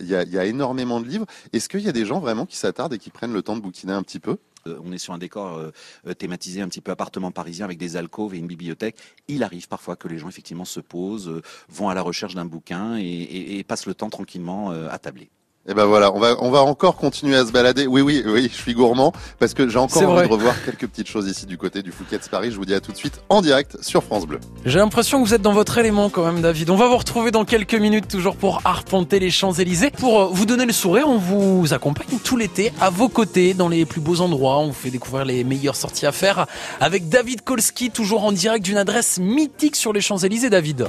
Il 0.00 0.06
y 0.06 0.14
a, 0.14 0.24
y 0.24 0.38
a 0.38 0.44
énormément 0.44 1.00
de 1.00 1.06
livres. 1.06 1.26
Est-ce 1.54 1.70
qu'il 1.70 1.80
y 1.80 1.88
a 1.88 1.92
des 1.92 2.04
gens 2.04 2.20
vraiment 2.20 2.44
qui 2.44 2.56
s'attardent 2.56 2.92
et 2.92 2.98
qui 2.98 3.10
prennent 3.10 3.32
le 3.32 3.42
temps 3.42 3.56
de 3.56 3.62
bouquiner 3.62 3.94
un 3.94 4.02
petit 4.02 4.20
peu? 4.20 4.32
euh, 4.32 4.36
on 4.66 4.92
est 4.92 4.98
sur 4.98 5.12
un 5.12 5.18
décor 5.18 5.56
euh, 5.56 5.70
euh, 6.06 6.14
thématisé 6.14 6.60
un 6.60 6.68
petit 6.68 6.80
peu 6.80 6.90
appartement 6.90 7.30
parisien 7.30 7.64
avec 7.64 7.78
des 7.78 7.96
alcôves 7.96 8.34
et 8.34 8.38
une 8.38 8.46
bibliothèque. 8.46 8.96
Il 9.28 9.42
arrive 9.42 9.68
parfois 9.68 9.96
que 9.96 10.08
les 10.08 10.18
gens 10.18 10.28
effectivement 10.28 10.64
se 10.64 10.80
posent, 10.80 11.40
vont 11.68 11.88
à 11.88 11.94
la 11.94 12.02
recherche 12.02 12.34
d'un 12.34 12.44
bouquin 12.44 12.96
et, 12.98 13.58
et 13.58 13.64
passent 13.64 13.86
le 13.86 13.94
temps 13.94 14.10
tranquillement 14.10 14.70
à 14.70 14.98
tabler. 14.98 15.30
Et 15.68 15.72
eh 15.72 15.74
ben 15.74 15.84
voilà, 15.84 16.14
on 16.14 16.18
va 16.18 16.34
on 16.40 16.50
va 16.50 16.62
encore 16.62 16.96
continuer 16.96 17.36
à 17.36 17.44
se 17.44 17.52
balader. 17.52 17.86
Oui 17.86 18.00
oui 18.00 18.22
oui, 18.24 18.48
je 18.50 18.56
suis 18.56 18.72
gourmand 18.72 19.12
parce 19.38 19.52
que 19.52 19.68
j'ai 19.68 19.78
encore 19.78 20.02
envie 20.02 20.26
de 20.26 20.32
revoir 20.32 20.54
quelques 20.64 20.86
petites 20.86 21.08
choses 21.08 21.28
ici 21.28 21.44
du 21.44 21.58
côté 21.58 21.82
du 21.82 21.92
Fouquet's 21.92 22.26
Paris. 22.26 22.50
Je 22.50 22.56
vous 22.56 22.64
dis 22.64 22.72
à 22.72 22.80
tout 22.80 22.90
de 22.90 22.96
suite 22.96 23.20
en 23.28 23.42
direct 23.42 23.76
sur 23.82 24.02
France 24.02 24.24
Bleu. 24.24 24.40
J'ai 24.64 24.78
l'impression 24.78 25.22
que 25.22 25.28
vous 25.28 25.34
êtes 25.34 25.42
dans 25.42 25.52
votre 25.52 25.76
élément 25.76 26.08
quand 26.08 26.24
même 26.24 26.40
David. 26.40 26.70
On 26.70 26.76
va 26.76 26.86
vous 26.86 26.96
retrouver 26.96 27.32
dans 27.32 27.44
quelques 27.44 27.74
minutes 27.74 28.08
toujours 28.08 28.36
pour 28.36 28.62
arpenter 28.64 29.20
les 29.20 29.28
Champs-Élysées. 29.28 29.90
Pour 29.90 30.22
euh, 30.22 30.28
vous 30.32 30.46
donner 30.46 30.64
le 30.64 30.72
sourire, 30.72 31.06
on 31.06 31.18
vous 31.18 31.74
accompagne 31.74 32.18
tout 32.24 32.38
l'été 32.38 32.72
à 32.80 32.88
vos 32.88 33.10
côtés 33.10 33.52
dans 33.52 33.68
les 33.68 33.84
plus 33.84 34.00
beaux 34.00 34.22
endroits. 34.22 34.60
On 34.60 34.68
vous 34.68 34.72
fait 34.72 34.88
découvrir 34.88 35.26
les 35.26 35.44
meilleures 35.44 35.76
sorties 35.76 36.06
à 36.06 36.12
faire 36.12 36.46
avec 36.80 37.10
David 37.10 37.44
Kolski 37.44 37.90
toujours 37.90 38.24
en 38.24 38.32
direct 38.32 38.64
d'une 38.64 38.78
adresse 38.78 39.18
mythique 39.18 39.76
sur 39.76 39.92
les 39.92 40.00
Champs-Élysées 40.00 40.48
David. 40.48 40.88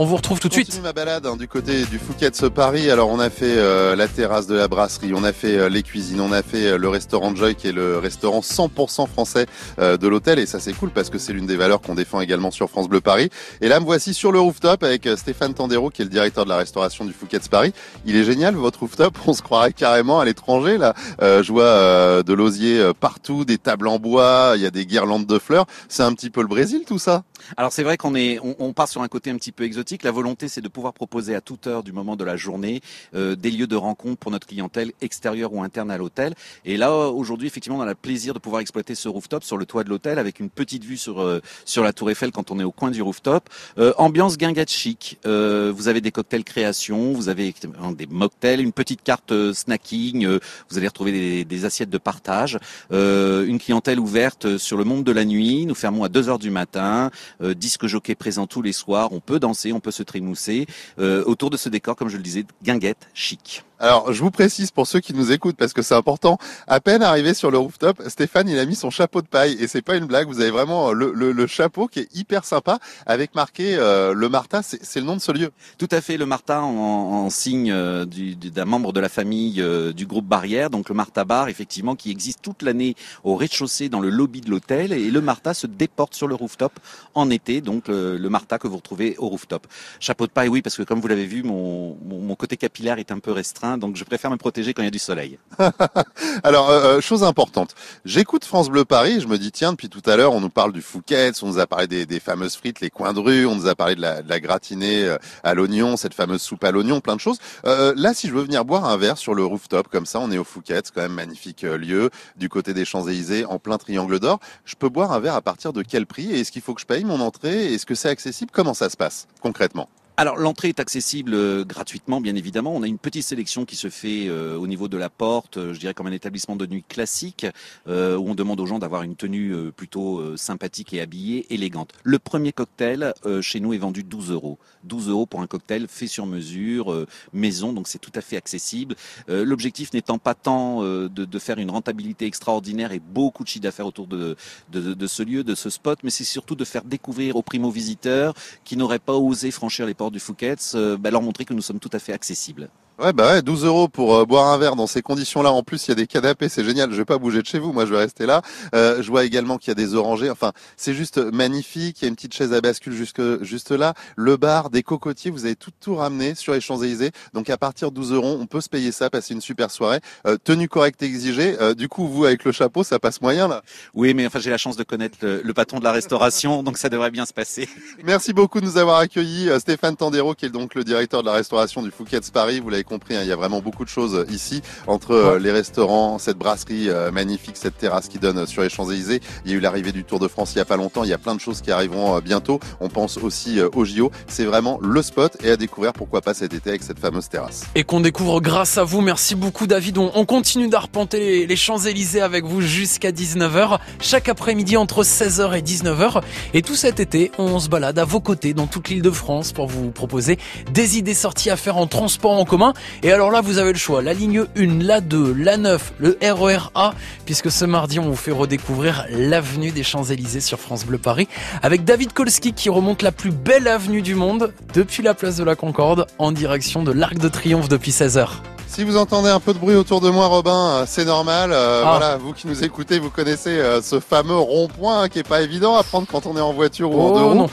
On 0.00 0.04
vous 0.04 0.14
retrouve 0.14 0.38
tout 0.38 0.46
de 0.46 0.52
suite. 0.52 0.80
ma 0.80 0.92
balade 0.92 1.26
hein, 1.26 1.34
du 1.36 1.48
côté 1.48 1.84
du 1.86 1.98
Fouquet's 1.98 2.44
Paris. 2.54 2.88
Alors 2.88 3.08
on 3.08 3.18
a 3.18 3.30
fait 3.30 3.58
euh, 3.58 3.96
la 3.96 4.06
terrasse 4.06 4.46
de 4.46 4.54
la 4.54 4.68
brasserie, 4.68 5.12
on 5.12 5.24
a 5.24 5.32
fait 5.32 5.58
euh, 5.58 5.68
les 5.68 5.82
cuisines, 5.82 6.20
on 6.20 6.30
a 6.30 6.44
fait 6.44 6.68
euh, 6.68 6.78
le 6.78 6.88
restaurant 6.88 7.34
Joy 7.34 7.56
qui 7.56 7.66
est 7.66 7.72
le 7.72 7.98
restaurant 7.98 8.38
100% 8.38 9.08
français 9.08 9.46
de 9.78 10.06
l'hôtel 10.06 10.38
et 10.38 10.46
ça 10.46 10.60
c'est 10.60 10.72
cool 10.72 10.90
parce 10.90 11.10
que 11.10 11.18
c'est 11.18 11.32
l'une 11.32 11.46
des 11.46 11.56
valeurs 11.56 11.80
qu'on 11.80 11.96
défend 11.96 12.20
également 12.20 12.52
sur 12.52 12.70
France 12.70 12.88
Bleu 12.88 13.00
Paris. 13.00 13.28
Et 13.60 13.66
là 13.66 13.80
me 13.80 13.84
voici 13.84 14.14
sur 14.14 14.30
le 14.30 14.38
rooftop 14.38 14.84
avec 14.84 15.08
Stéphane 15.16 15.52
Tandero 15.52 15.90
qui 15.90 16.02
est 16.02 16.04
le 16.04 16.12
directeur 16.12 16.44
de 16.44 16.50
la 16.50 16.58
restauration 16.58 17.04
du 17.04 17.12
Fouquet's 17.12 17.48
Paris. 17.48 17.72
Il 18.06 18.14
est 18.14 18.22
génial 18.22 18.54
votre 18.54 18.78
rooftop, 18.78 19.18
on 19.26 19.32
se 19.32 19.42
croirait 19.42 19.72
carrément 19.72 20.20
à 20.20 20.24
l'étranger 20.24 20.78
là. 20.78 20.94
je 21.20 21.50
vois 21.50 22.22
de 22.22 22.32
l'osier 22.32 22.92
partout, 23.00 23.44
des 23.44 23.58
tables 23.58 23.88
en 23.88 23.98
bois, 23.98 24.52
il 24.54 24.62
y 24.62 24.66
a 24.66 24.70
des 24.70 24.86
guirlandes 24.86 25.26
de 25.26 25.40
fleurs. 25.40 25.66
C'est 25.88 26.04
un 26.04 26.12
petit 26.12 26.30
peu 26.30 26.42
le 26.42 26.48
Brésil 26.48 26.82
tout 26.86 27.00
ça? 27.00 27.24
Alors 27.56 27.72
c'est 27.72 27.82
vrai 27.82 27.96
qu'on 27.96 28.14
est, 28.14 28.38
on, 28.40 28.56
on, 28.58 28.72
part 28.72 28.88
sur 28.88 29.02
un 29.02 29.08
côté 29.08 29.30
un 29.30 29.36
petit 29.36 29.52
peu 29.52 29.64
exotique. 29.64 30.02
La 30.02 30.10
volonté, 30.10 30.48
c'est 30.48 30.60
de 30.60 30.68
pouvoir 30.68 30.92
proposer 30.92 31.34
à 31.34 31.40
toute 31.40 31.66
heure 31.66 31.82
du 31.82 31.92
moment 31.92 32.16
de 32.16 32.24
la 32.24 32.36
journée 32.36 32.80
euh, 33.14 33.36
des 33.36 33.50
lieux 33.50 33.66
de 33.66 33.76
rencontre 33.76 34.18
pour 34.18 34.30
notre 34.30 34.46
clientèle 34.46 34.92
extérieure 35.00 35.52
ou 35.52 35.62
interne 35.62 35.90
à 35.90 35.98
l'hôtel. 35.98 36.34
Et 36.64 36.76
là, 36.76 36.92
aujourd'hui, 36.92 37.46
effectivement, 37.46 37.78
on 37.78 37.82
a 37.82 37.86
le 37.86 37.94
plaisir 37.94 38.34
de 38.34 38.38
pouvoir 38.38 38.60
exploiter 38.60 38.94
ce 38.94 39.08
rooftop 39.08 39.44
sur 39.44 39.56
le 39.56 39.66
toit 39.66 39.84
de 39.84 39.88
l'hôtel 39.88 40.18
avec 40.18 40.40
une 40.40 40.50
petite 40.50 40.84
vue 40.84 40.96
sur 40.96 41.20
euh, 41.20 41.40
sur 41.64 41.82
la 41.82 41.92
Tour 41.92 42.10
Eiffel 42.10 42.32
quand 42.32 42.50
on 42.50 42.60
est 42.60 42.64
au 42.64 42.72
coin 42.72 42.90
du 42.90 43.02
rooftop. 43.02 43.48
Euh, 43.78 43.92
ambiance 43.98 44.36
guinguette 44.36 44.70
chic. 44.70 45.18
Euh, 45.26 45.72
vous 45.74 45.88
avez 45.88 46.00
des 46.00 46.10
cocktails 46.10 46.44
création, 46.44 47.12
vous 47.12 47.28
avez 47.28 47.54
des 47.96 48.06
mocktails, 48.06 48.60
une 48.60 48.72
petite 48.72 49.02
carte 49.02 49.32
euh, 49.32 49.52
snacking. 49.52 50.26
vous 50.68 50.78
allez 50.78 50.86
retrouver 50.86 51.12
des, 51.12 51.44
des, 51.44 51.64
assiettes 51.64 51.90
de 51.90 51.98
partage, 51.98 52.58
une 52.90 53.58
clientèle 53.58 54.00
ouverte 54.00 54.58
sur 54.58 54.76
le 54.76 54.84
monde 54.84 55.04
de 55.04 55.12
la 55.12 55.24
nuit. 55.24 55.66
Nous 55.66 55.74
fermons 55.74 56.04
à 56.04 56.08
2 56.08 56.28
heures 56.28 56.38
du 56.38 56.50
matin 56.50 57.10
euh, 57.42 57.54
disque 57.54 57.86
jockey 57.86 58.14
présent 58.14 58.46
tous 58.46 58.62
les 58.62 58.72
soirs. 58.72 59.12
On 59.12 59.20
peut 59.20 59.38
danser, 59.38 59.72
on 59.72 59.80
peut 59.80 59.90
se 59.90 60.02
trémousser 60.02 60.66
euh, 60.98 61.24
autour 61.24 61.50
de 61.50 61.56
ce 61.56 61.68
décor, 61.68 61.96
comme 61.96 62.08
je 62.08 62.16
le 62.16 62.22
disais, 62.22 62.44
guinguette 62.62 63.08
chic. 63.14 63.64
Alors, 63.80 64.12
je 64.12 64.20
vous 64.20 64.32
précise 64.32 64.72
pour 64.72 64.88
ceux 64.88 64.98
qui 64.98 65.14
nous 65.14 65.30
écoutent 65.30 65.56
parce 65.56 65.72
que 65.72 65.82
c'est 65.82 65.94
important. 65.94 66.38
À 66.66 66.80
peine 66.80 67.00
arrivé 67.00 67.32
sur 67.32 67.52
le 67.52 67.58
rooftop, 67.58 68.02
Stéphane, 68.08 68.48
il 68.48 68.58
a 68.58 68.64
mis 68.64 68.74
son 68.74 68.90
chapeau 68.90 69.22
de 69.22 69.28
paille 69.28 69.56
et 69.60 69.68
c'est 69.68 69.82
pas 69.82 69.94
une 69.94 70.06
blague. 70.06 70.26
Vous 70.26 70.40
avez 70.40 70.50
vraiment 70.50 70.92
le, 70.92 71.12
le, 71.14 71.30
le 71.30 71.46
chapeau 71.46 71.86
qui 71.86 72.00
est 72.00 72.08
hyper 72.16 72.44
sympa 72.44 72.80
avec 73.06 73.36
marqué 73.36 73.76
euh, 73.76 74.14
le 74.14 74.28
Marta. 74.28 74.62
C'est 74.62 74.98
le 74.98 75.06
nom 75.06 75.14
de 75.14 75.20
ce 75.20 75.30
lieu. 75.30 75.52
Tout 75.78 75.86
à 75.92 76.00
fait, 76.00 76.16
le 76.16 76.26
Marta 76.26 76.60
en, 76.60 77.30
signe 77.30 77.70
euh, 77.70 78.04
d'un 78.04 78.64
membre 78.64 78.92
de 78.92 78.98
la 78.98 79.08
famille 79.08 79.60
euh, 79.60 79.92
du 79.92 80.06
groupe 80.06 80.26
Barrière. 80.26 80.70
Donc 80.70 80.88
le 80.88 80.96
Marta 80.96 81.24
Bar, 81.24 81.48
effectivement, 81.48 81.94
qui 81.94 82.10
existe 82.10 82.42
toute 82.42 82.62
l'année 82.62 82.96
au 83.22 83.36
rez-de-chaussée 83.36 83.88
dans 83.88 84.00
le 84.00 84.10
lobby 84.10 84.40
de 84.40 84.50
l'hôtel 84.50 84.92
et 84.92 85.08
le 85.08 85.20
Marta 85.20 85.54
se 85.54 85.68
déporte 85.68 86.14
sur 86.14 86.26
le 86.26 86.34
rooftop 86.34 86.72
en 87.14 87.30
été. 87.30 87.60
Donc 87.60 87.86
le, 87.86 88.28
Marta 88.28 88.58
que 88.58 88.66
vous 88.66 88.76
retrouvez 88.76 89.14
au 89.18 89.28
rooftop. 89.28 89.68
Chapeau 90.00 90.26
de 90.26 90.32
paille, 90.32 90.48
oui, 90.48 90.62
parce 90.62 90.76
que 90.76 90.82
comme 90.82 91.00
vous 91.00 91.08
l'avez 91.08 91.26
vu, 91.26 91.44
mon, 91.44 91.96
mon 92.04 92.34
côté 92.34 92.56
capillaire 92.56 92.98
est 92.98 93.12
un 93.12 93.20
peu 93.20 93.30
restreint 93.30 93.67
donc 93.76 93.96
je 93.96 94.04
préfère 94.04 94.30
me 94.30 94.36
protéger 94.36 94.72
quand 94.72 94.82
il 94.82 94.86
y 94.86 94.88
a 94.88 94.92
du 94.92 94.98
soleil. 94.98 95.38
Alors, 96.42 96.70
euh, 96.70 96.96
euh, 96.96 97.00
chose 97.00 97.24
importante, 97.24 97.74
j'écoute 98.04 98.44
France 98.44 98.70
Bleu 98.70 98.84
Paris 98.84 99.16
et 99.16 99.20
je 99.20 99.26
me 99.26 99.38
dis, 99.38 99.52
tiens, 99.52 99.72
depuis 99.72 99.88
tout 99.88 100.02
à 100.06 100.16
l'heure, 100.16 100.32
on 100.32 100.40
nous 100.40 100.48
parle 100.48 100.72
du 100.72 100.80
Fouquet, 100.80 101.32
on 101.42 101.48
nous 101.48 101.58
a 101.58 101.66
parlé 101.66 101.86
des, 102.06 102.20
fameuses 102.20 102.56
frites, 102.56 102.80
les 102.80 102.90
coins 102.90 103.12
de 103.12 103.20
rue, 103.20 103.46
on 103.46 103.54
nous 103.54 103.66
a 103.66 103.74
parlé 103.74 103.94
de 103.94 104.00
la, 104.00 104.40
gratinée 104.40 105.04
euh, 105.04 105.18
à 105.42 105.54
l'oignon, 105.54 105.96
cette 105.96 106.14
fameuse 106.14 106.40
soupe 106.40 106.64
à 106.64 106.70
l'oignon, 106.70 107.00
plein 107.00 107.16
de 107.16 107.20
choses. 107.20 107.38
là, 107.64 108.14
si 108.14 108.28
je 108.28 108.34
veux 108.34 108.42
venir 108.42 108.64
boire 108.64 108.84
un 108.84 108.96
verre 108.96 109.18
sur 109.18 109.34
le 109.34 109.44
rooftop, 109.44 109.88
comme 109.88 110.06
ça, 110.06 110.20
on 110.20 110.30
est 110.30 110.38
au 110.38 110.44
Fouquet, 110.44 110.80
quand 110.94 111.02
même 111.02 111.12
magnifique 111.12 111.62
lieu, 111.62 112.10
du 112.36 112.48
côté 112.48 112.72
des 112.74 112.84
Champs-Élysées, 112.84 113.44
en 113.44 113.58
plein 113.58 113.78
triangle 113.78 114.20
d'or. 114.20 114.38
Je 114.64 114.76
peux 114.76 114.88
boire 114.88 115.12
un 115.12 115.20
verre 115.20 115.34
à 115.34 115.42
partir 115.42 115.72
de 115.72 115.82
quel 115.82 116.06
prix 116.06 116.30
Et 116.32 116.40
est-ce 116.40 116.52
qu'il 116.52 116.62
faut 116.62 116.74
que 116.74 116.80
je 116.80 116.86
paye 116.86 117.04
mon 117.04 117.20
entrée 117.20 117.74
Est-ce 117.74 117.86
que 117.86 117.94
c'est 117.94 118.08
accessible? 118.08 118.50
Comment 118.52 118.74
ça 118.74 118.88
se 118.88 118.96
passe 118.96 119.26
concrètement? 119.40 119.88
Alors 120.18 120.36
l'entrée 120.36 120.70
est 120.70 120.80
accessible 120.80 121.32
euh, 121.32 121.64
gratuitement, 121.64 122.20
bien 122.20 122.34
évidemment. 122.34 122.74
On 122.74 122.82
a 122.82 122.88
une 122.88 122.98
petite 122.98 123.22
sélection 123.22 123.64
qui 123.64 123.76
se 123.76 123.88
fait 123.88 124.26
euh, 124.26 124.56
au 124.56 124.66
niveau 124.66 124.88
de 124.88 124.96
la 124.96 125.10
porte, 125.10 125.58
euh, 125.58 125.72
je 125.72 125.78
dirais 125.78 125.94
comme 125.94 126.08
un 126.08 126.12
établissement 126.12 126.56
de 126.56 126.66
nuit 126.66 126.82
classique, 126.82 127.46
où 127.86 127.90
on 127.92 128.34
demande 128.34 128.58
aux 128.60 128.66
gens 128.66 128.80
d'avoir 128.80 129.04
une 129.04 129.14
tenue 129.14 129.54
plutôt 129.76 130.36
sympathique 130.36 130.92
et 130.92 131.00
habillée, 131.00 131.46
élégante. 131.54 131.92
Le 132.02 132.18
premier 132.18 132.52
cocktail 132.52 133.14
chez 133.40 133.60
nous 133.60 133.72
est 133.72 133.78
vendu 133.78 134.02
12 134.02 134.32
euros. 134.32 134.58
12 134.84 135.08
euros 135.08 135.26
pour 135.26 135.40
un 135.40 135.46
cocktail 135.46 135.86
fait 135.88 136.06
sur 136.06 136.26
mesure, 136.26 137.06
maison, 137.32 137.72
donc 137.72 137.86
c'est 137.86 137.98
tout 137.98 138.10
à 138.14 138.20
fait 138.20 138.36
accessible. 138.36 138.96
L'objectif 139.28 139.92
n'étant 139.92 140.18
pas 140.18 140.34
tant 140.34 140.82
de, 140.82 141.38
faire 141.38 141.58
une 141.58 141.70
rentabilité 141.70 142.26
extraordinaire 142.26 142.92
et 142.92 143.00
beaucoup 143.00 143.44
de 143.44 143.48
chiffre 143.48 143.62
d'affaires 143.62 143.86
autour 143.86 144.06
de, 144.06 144.36
ce 144.72 145.22
lieu, 145.22 145.44
de 145.44 145.54
ce 145.54 145.70
spot, 145.70 146.00
mais 146.02 146.10
c'est 146.10 146.24
surtout 146.24 146.56
de 146.56 146.64
faire 146.64 146.84
découvrir 146.84 147.36
aux 147.36 147.42
primo-visiteurs 147.42 148.34
qui 148.64 148.76
n'auraient 148.76 148.98
pas 148.98 149.14
osé 149.14 149.50
franchir 149.50 149.86
les 149.86 149.94
portes 149.94 150.07
du 150.10 150.20
Fouquet's, 150.20 150.74
euh, 150.74 150.96
bah, 150.96 151.10
leur 151.10 151.22
montrer 151.22 151.44
que 151.44 151.54
nous 151.54 151.62
sommes 151.62 151.80
tout 151.80 151.90
à 151.92 151.98
fait 151.98 152.12
accessibles. 152.12 152.68
Ouais, 152.98 153.12
bah 153.12 153.34
ouais, 153.34 153.42
12 153.42 153.64
euros 153.64 153.86
pour 153.86 154.16
euh, 154.16 154.24
boire 154.24 154.48
un 154.48 154.58
verre 154.58 154.74
dans 154.74 154.88
ces 154.88 155.02
conditions-là. 155.02 155.52
En 155.52 155.62
plus, 155.62 155.86
il 155.86 155.90
y 155.90 155.92
a 155.92 155.94
des 155.94 156.08
canapés, 156.08 156.48
c'est 156.48 156.64
génial. 156.64 156.90
Je 156.90 156.96
vais 156.96 157.04
pas 157.04 157.18
bouger 157.18 157.42
de 157.42 157.46
chez 157.46 157.60
vous, 157.60 157.72
moi 157.72 157.86
je 157.86 157.92
vais 157.92 157.98
rester 157.98 158.26
là. 158.26 158.42
Euh, 158.74 159.00
je 159.00 159.08
vois 159.08 159.24
également 159.24 159.56
qu'il 159.56 159.68
y 159.68 159.70
a 159.70 159.76
des 159.76 159.94
orangers. 159.94 160.30
Enfin, 160.30 160.50
c'est 160.76 160.94
juste 160.94 161.18
magnifique. 161.18 162.02
Il 162.02 162.06
y 162.06 162.06
a 162.06 162.08
une 162.08 162.16
petite 162.16 162.34
chaise 162.34 162.52
à 162.52 162.60
bascule 162.60 162.94
jusque 162.94 163.22
juste 163.44 163.70
là. 163.70 163.94
Le 164.16 164.36
bar, 164.36 164.70
des 164.70 164.82
cocotiers, 164.82 165.30
vous 165.30 165.44
avez 165.44 165.54
tout 165.54 165.70
tout 165.78 165.94
ramené 165.94 166.34
sur 166.34 166.54
les 166.54 166.60
Champs-Élysées. 166.60 167.12
Donc 167.34 167.50
à 167.50 167.56
partir 167.56 167.92
de 167.92 167.94
12 167.94 168.14
euros, 168.14 168.36
on 168.40 168.46
peut 168.46 168.60
se 168.60 168.68
payer 168.68 168.90
ça, 168.90 169.10
passer 169.10 169.32
une 169.32 169.42
super 169.42 169.70
soirée. 169.70 170.00
Euh, 170.26 170.36
tenue 170.42 170.68
correcte 170.68 171.00
exigée. 171.00 171.56
Euh, 171.60 171.74
du 171.74 171.88
coup, 171.88 172.08
vous 172.08 172.24
avec 172.24 172.42
le 172.42 172.50
chapeau, 172.50 172.82
ça 172.82 172.98
passe 172.98 173.20
moyen 173.20 173.46
là. 173.46 173.62
Oui, 173.94 174.12
mais 174.12 174.26
enfin 174.26 174.40
j'ai 174.40 174.50
la 174.50 174.58
chance 174.58 174.76
de 174.76 174.82
connaître 174.82 175.18
le, 175.22 175.54
patron 175.54 175.78
de 175.78 175.84
la 175.84 175.92
restauration, 175.92 176.64
donc 176.64 176.78
ça 176.78 176.88
devrait 176.88 177.12
bien 177.12 177.26
se 177.26 177.32
passer. 177.32 177.68
Merci 178.02 178.32
beaucoup 178.32 178.60
de 178.60 178.64
nous 178.64 178.76
avoir 178.76 178.98
accueillis, 178.98 179.50
Stéphane 179.60 179.94
Tandero, 179.94 180.34
qui 180.34 180.46
est 180.46 180.50
donc 180.50 180.74
le 180.74 180.82
directeur 180.82 181.20
de 181.20 181.26
la 181.26 181.34
restauration 181.34 181.80
du 181.80 181.92
Fouquet's 181.92 182.30
Paris. 182.30 182.58
Vous 182.58 182.70
l'avez 182.70 182.87
compris, 182.88 183.14
hein, 183.14 183.20
il 183.22 183.28
y 183.28 183.32
a 183.32 183.36
vraiment 183.36 183.60
beaucoup 183.60 183.84
de 183.84 183.88
choses 183.88 184.24
ici 184.30 184.62
entre 184.86 185.12
euh, 185.12 185.38
les 185.38 185.52
restaurants, 185.52 186.18
cette 186.18 186.38
brasserie 186.38 186.88
euh, 186.88 187.10
magnifique, 187.10 187.56
cette 187.56 187.78
terrasse 187.78 188.08
qui 188.08 188.18
donne 188.18 188.46
sur 188.46 188.62
les 188.62 188.68
Champs-Élysées. 188.68 189.20
Il 189.44 189.50
y 189.50 189.54
a 189.54 189.56
eu 189.58 189.60
l'arrivée 189.60 189.92
du 189.92 190.04
Tour 190.04 190.18
de 190.18 190.28
France 190.28 190.52
il 190.54 190.58
y 190.58 190.60
a 190.60 190.64
pas 190.64 190.76
longtemps. 190.76 191.04
Il 191.04 191.10
y 191.10 191.14
a 191.14 191.18
plein 191.18 191.34
de 191.34 191.40
choses 191.40 191.60
qui 191.60 191.70
arriveront 191.70 192.16
euh, 192.16 192.20
bientôt. 192.20 192.58
On 192.80 192.88
pense 192.88 193.18
aussi 193.18 193.60
au 193.74 193.84
JO. 193.84 194.10
C'est 194.26 194.44
vraiment 194.44 194.78
le 194.82 195.02
spot 195.02 195.36
et 195.42 195.50
à 195.50 195.56
découvrir 195.56 195.92
pourquoi 195.92 196.22
pas 196.22 196.34
cet 196.34 196.54
été 196.54 196.70
avec 196.70 196.82
cette 196.82 196.98
fameuse 196.98 197.28
terrasse. 197.28 197.66
Et 197.74 197.84
qu'on 197.84 198.00
découvre 198.00 198.40
grâce 198.40 198.78
à 198.78 198.84
vous. 198.84 199.00
Merci 199.02 199.34
beaucoup 199.34 199.66
David. 199.66 199.98
On, 199.98 200.24
continue 200.24 200.68
d'arpenter 200.68 201.46
les 201.46 201.56
Champs-Élysées 201.56 202.20
avec 202.20 202.44
vous 202.44 202.60
jusqu'à 202.60 203.12
19h. 203.12 203.78
Chaque 204.00 204.28
après-midi 204.28 204.76
entre 204.76 205.02
16h 205.02 205.56
et 205.56 205.62
19h. 205.62 206.22
Et 206.54 206.62
tout 206.62 206.74
cet 206.74 207.00
été, 207.00 207.30
on 207.38 207.58
se 207.58 207.68
balade 207.68 207.98
à 207.98 208.04
vos 208.04 208.20
côtés 208.20 208.54
dans 208.54 208.66
toute 208.66 208.88
l'île 208.88 209.02
de 209.02 209.10
France 209.10 209.52
pour 209.52 209.66
vous 209.66 209.90
proposer 209.90 210.38
des 210.72 210.98
idées 210.98 211.14
sorties 211.14 211.50
à 211.50 211.56
faire 211.56 211.76
en 211.76 211.86
transport 211.86 212.32
en 212.32 212.44
commun. 212.44 212.72
Et 213.02 213.12
alors 213.12 213.30
là, 213.30 213.40
vous 213.40 213.58
avez 213.58 213.72
le 213.72 213.78
choix. 213.78 214.02
La 214.02 214.12
ligne 214.12 214.44
1, 214.56 214.82
la 214.82 215.00
2, 215.00 215.34
la 215.34 215.56
9, 215.56 215.94
le 215.98 216.18
RER 216.22 216.70
A, 216.74 216.94
puisque 217.26 217.50
ce 217.50 217.64
mardi, 217.64 217.98
on 217.98 218.08
vous 218.08 218.16
fait 218.16 218.32
redécouvrir 218.32 219.06
l'avenue 219.10 219.70
des 219.70 219.82
Champs-Élysées 219.82 220.40
sur 220.40 220.58
France 220.58 220.84
Bleu 220.84 220.98
Paris, 220.98 221.28
avec 221.62 221.84
David 221.84 222.12
Kolski 222.12 222.52
qui 222.52 222.68
remonte 222.68 223.02
la 223.02 223.12
plus 223.12 223.30
belle 223.30 223.68
avenue 223.68 224.02
du 224.02 224.14
monde 224.14 224.52
depuis 224.74 225.02
la 225.02 225.14
place 225.14 225.36
de 225.36 225.44
la 225.44 225.56
Concorde 225.56 226.06
en 226.18 226.32
direction 226.32 226.82
de 226.82 226.92
l'Arc 226.92 227.18
de 227.18 227.28
Triomphe 227.28 227.68
depuis 227.68 227.90
16h. 227.90 228.28
Si 228.68 228.84
vous 228.84 228.98
entendez 228.98 229.30
un 229.30 229.40
peu 229.40 229.54
de 229.54 229.58
bruit 229.58 229.74
autour 229.74 230.00
de 230.00 230.10
moi, 230.10 230.26
Robin, 230.26 230.52
euh, 230.52 230.84
c'est 230.86 231.06
normal. 231.06 231.50
Euh, 231.52 231.82
ah. 231.84 231.96
Voilà, 231.96 232.16
vous 232.16 232.32
qui 232.32 232.46
nous 232.46 232.62
écoutez, 232.62 232.98
vous 232.98 233.08
connaissez 233.10 233.58
euh, 233.58 233.80
ce 233.80 233.98
fameux 233.98 234.36
rond-point 234.36 235.02
hein, 235.02 235.08
qui 235.08 235.18
est 235.18 235.26
pas 235.26 235.40
évident 235.40 235.74
à 235.74 235.82
prendre 235.82 236.06
quand 236.06 236.26
on 236.26 236.36
est 236.36 236.40
en 236.40 236.52
voiture 236.52 236.92
ou 236.92 237.00
en 237.00 237.12
deux 237.12 237.20
oh, 237.20 237.42
roues. 237.42 237.50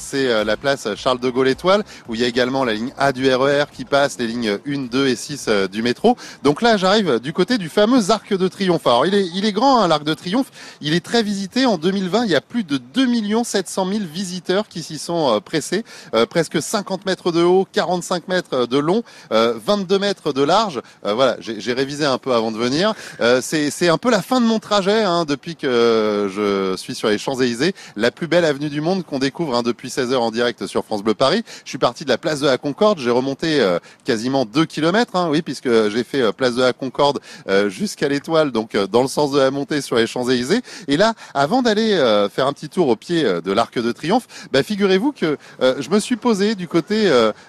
c'est 0.00 0.44
la 0.44 0.56
place 0.56 0.88
Charles 0.96 1.20
de 1.20 1.28
Gaulle 1.28 1.48
Étoile, 1.48 1.84
où 2.08 2.14
il 2.14 2.22
y 2.22 2.24
a 2.24 2.26
également 2.26 2.64
la 2.64 2.72
ligne 2.72 2.92
A 2.96 3.12
du 3.12 3.32
RER 3.32 3.62
e 3.62 3.66
qui 3.72 3.84
passe, 3.84 4.18
les 4.18 4.26
lignes 4.26 4.58
1, 4.66 4.86
2 4.90 5.06
et 5.06 5.16
6 5.16 5.48
du 5.70 5.82
métro. 5.82 6.16
Donc 6.42 6.62
là, 6.62 6.76
j'arrive 6.76 7.20
du 7.20 7.32
côté 7.32 7.58
du 7.58 7.68
fameux 7.68 8.10
Arc 8.10 8.32
de 8.32 8.48
Triomphe. 8.48 8.86
Alors, 8.86 9.06
il 9.06 9.14
est, 9.14 9.28
il 9.34 9.44
est 9.44 9.52
grand, 9.52 9.80
hein, 9.80 9.86
l'Arc 9.86 10.02
de 10.02 10.14
Triomphe. 10.14 10.50
Il 10.80 10.94
est 10.94 11.04
très 11.04 11.22
visité. 11.22 11.66
En 11.66 11.76
2020, 11.76 12.24
il 12.24 12.30
y 12.30 12.36
a 12.36 12.40
plus 12.40 12.64
de 12.64 12.78
2 12.78 13.06
700 13.44 13.86
000 13.86 14.00
visiteurs 14.10 14.66
qui 14.66 14.82
s'y 14.82 14.98
sont 14.98 15.40
pressés. 15.44 15.84
presque 16.30 16.60
50 16.60 17.06
mètres 17.06 17.32
de 17.32 17.42
haut, 17.42 17.66
45 17.72 18.28
mètres 18.28 18.66
de 18.66 18.78
long, 18.78 19.02
22 19.30 19.98
mètres 19.98 20.32
de 20.32 20.37
large. 20.42 20.80
Euh, 21.04 21.14
voilà, 21.14 21.36
j'ai 21.40 21.72
révisé 21.72 22.04
un 22.04 22.18
peu 22.18 22.34
avant 22.34 22.50
de 22.50 22.58
venir. 22.58 22.94
Euh, 23.20 23.40
c'est 23.42 23.88
un 23.88 23.98
peu 23.98 24.10
la 24.10 24.22
fin 24.22 24.40
de 24.40 24.46
mon 24.46 24.58
trajet 24.58 25.02
hein, 25.02 25.24
depuis 25.26 25.56
que 25.56 26.28
je 26.30 26.76
suis 26.76 26.94
sur 26.94 27.08
les 27.08 27.18
Champs-Élysées, 27.18 27.74
la 27.96 28.10
plus 28.10 28.26
belle 28.26 28.44
avenue 28.44 28.68
du 28.68 28.80
monde 28.80 29.04
qu'on 29.04 29.18
découvre 29.18 29.56
hein, 29.56 29.62
depuis 29.62 29.90
16 29.90 30.12
heures 30.12 30.22
en 30.22 30.30
direct 30.30 30.66
sur 30.66 30.84
France 30.84 31.02
Bleu 31.02 31.14
Paris. 31.14 31.42
Je 31.64 31.70
suis 31.70 31.78
parti 31.78 32.04
de 32.04 32.10
la 32.10 32.18
place 32.18 32.40
de 32.40 32.46
la 32.46 32.58
Concorde, 32.58 32.98
j'ai 32.98 33.10
remonté 33.10 33.60
euh, 33.60 33.78
quasiment 34.04 34.44
2 34.44 34.64
km, 34.66 35.16
hein, 35.16 35.28
oui, 35.30 35.42
puisque 35.42 35.68
j'ai 35.88 36.04
fait 36.04 36.32
place 36.32 36.54
de 36.54 36.62
la 36.62 36.72
Concorde 36.72 37.20
jusqu'à 37.68 38.08
l'Étoile, 38.08 38.52
donc 38.52 38.76
dans 38.76 39.02
le 39.02 39.08
sens 39.08 39.32
de 39.32 39.38
la 39.38 39.50
montée 39.50 39.80
sur 39.80 39.96
les 39.96 40.06
Champs-Élysées. 40.06 40.62
Et 40.88 40.96
là, 40.96 41.14
avant 41.34 41.62
d'aller 41.62 41.96
faire 42.32 42.46
un 42.46 42.52
petit 42.52 42.68
tour 42.68 42.88
au 42.88 42.96
pied 42.96 43.22
de 43.22 43.52
l'Arc 43.52 43.78
de 43.78 43.92
Triomphe, 43.92 44.26
bah, 44.52 44.62
figurez-vous 44.62 45.12
que 45.12 45.36
je 45.60 45.90
me 45.90 45.98
suis 46.00 46.16
posé 46.16 46.54
du 46.54 46.68
côté 46.68 47.04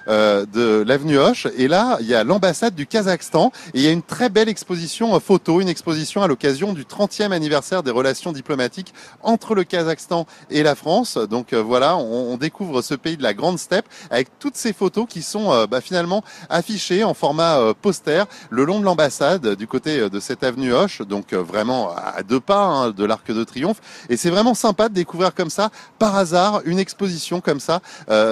de 0.08 0.84
l'avenue 0.86 1.18
Hoche, 1.18 1.48
et 1.58 1.68
là, 1.68 1.98
il 2.02 2.08
y 2.08 2.16
a 2.16 2.24
l'ambassade 2.24 2.76
du 2.80 2.88
Kazakhstan. 2.88 3.52
Et 3.74 3.80
il 3.80 3.82
y 3.82 3.88
a 3.88 3.92
une 3.92 4.02
très 4.02 4.30
belle 4.30 4.48
exposition 4.48 5.14
euh, 5.14 5.20
photo, 5.20 5.60
une 5.60 5.68
exposition 5.68 6.24
à 6.24 6.28
l'occasion 6.28 6.72
du 6.72 6.86
30e 6.86 7.34
anniversaire 7.34 7.84
des 7.84 7.92
relations 7.92 8.32
diplomatiques 8.32 8.94
entre 9.22 9.54
le 9.54 9.66
Kazakhstan 9.66 10.26
et 10.50 10.64
la 10.64 10.76
France. 10.76 11.18
Donc 11.18 11.52
euh, 11.52 11.62
voilà, 11.62 11.98
on, 11.98 12.38
découvre 12.38 12.82
ce 12.82 12.94
pays 12.96 13.18
de 13.18 13.24
la 13.24 13.34
grande 13.34 13.60
steppe 13.60 13.86
avec 14.10 14.30
toutes 14.40 14.56
ces 14.56 14.72
photos 14.72 15.06
qui 15.10 15.22
sont 15.24 15.52
euh, 15.52 15.68
bah, 15.68 15.82
finalement 15.82 16.24
affichées 16.50 17.04
en 17.04 17.14
format 17.14 17.74
poster 17.82 18.24
le 18.50 18.64
long 18.64 18.80
de 18.80 18.86
l'ambassade 18.86 19.56
du 19.56 19.68
côté 19.68 20.10
de 20.10 20.20
cette 20.22 20.44
avenue 20.46 20.72
Hoche. 20.74 21.02
Donc 21.02 21.34
vraiment 21.34 21.94
à 21.94 22.24
deux 22.24 22.40
pas 22.40 22.64
hein, 22.64 22.92
de 22.92 23.04
l'Arc 23.04 23.30
de 23.30 23.44
Triomphe. 23.44 23.82
Et 24.08 24.16
c'est 24.16 24.30
vraiment 24.30 24.54
sympa 24.54 24.88
de 24.88 24.94
découvrir 24.94 25.36
comme 25.36 25.50
ça, 25.50 25.70
par 25.98 26.16
hasard, 26.16 26.62
une 26.64 26.80
exposition 26.80 27.42
comme 27.42 27.60
ça 27.60 27.82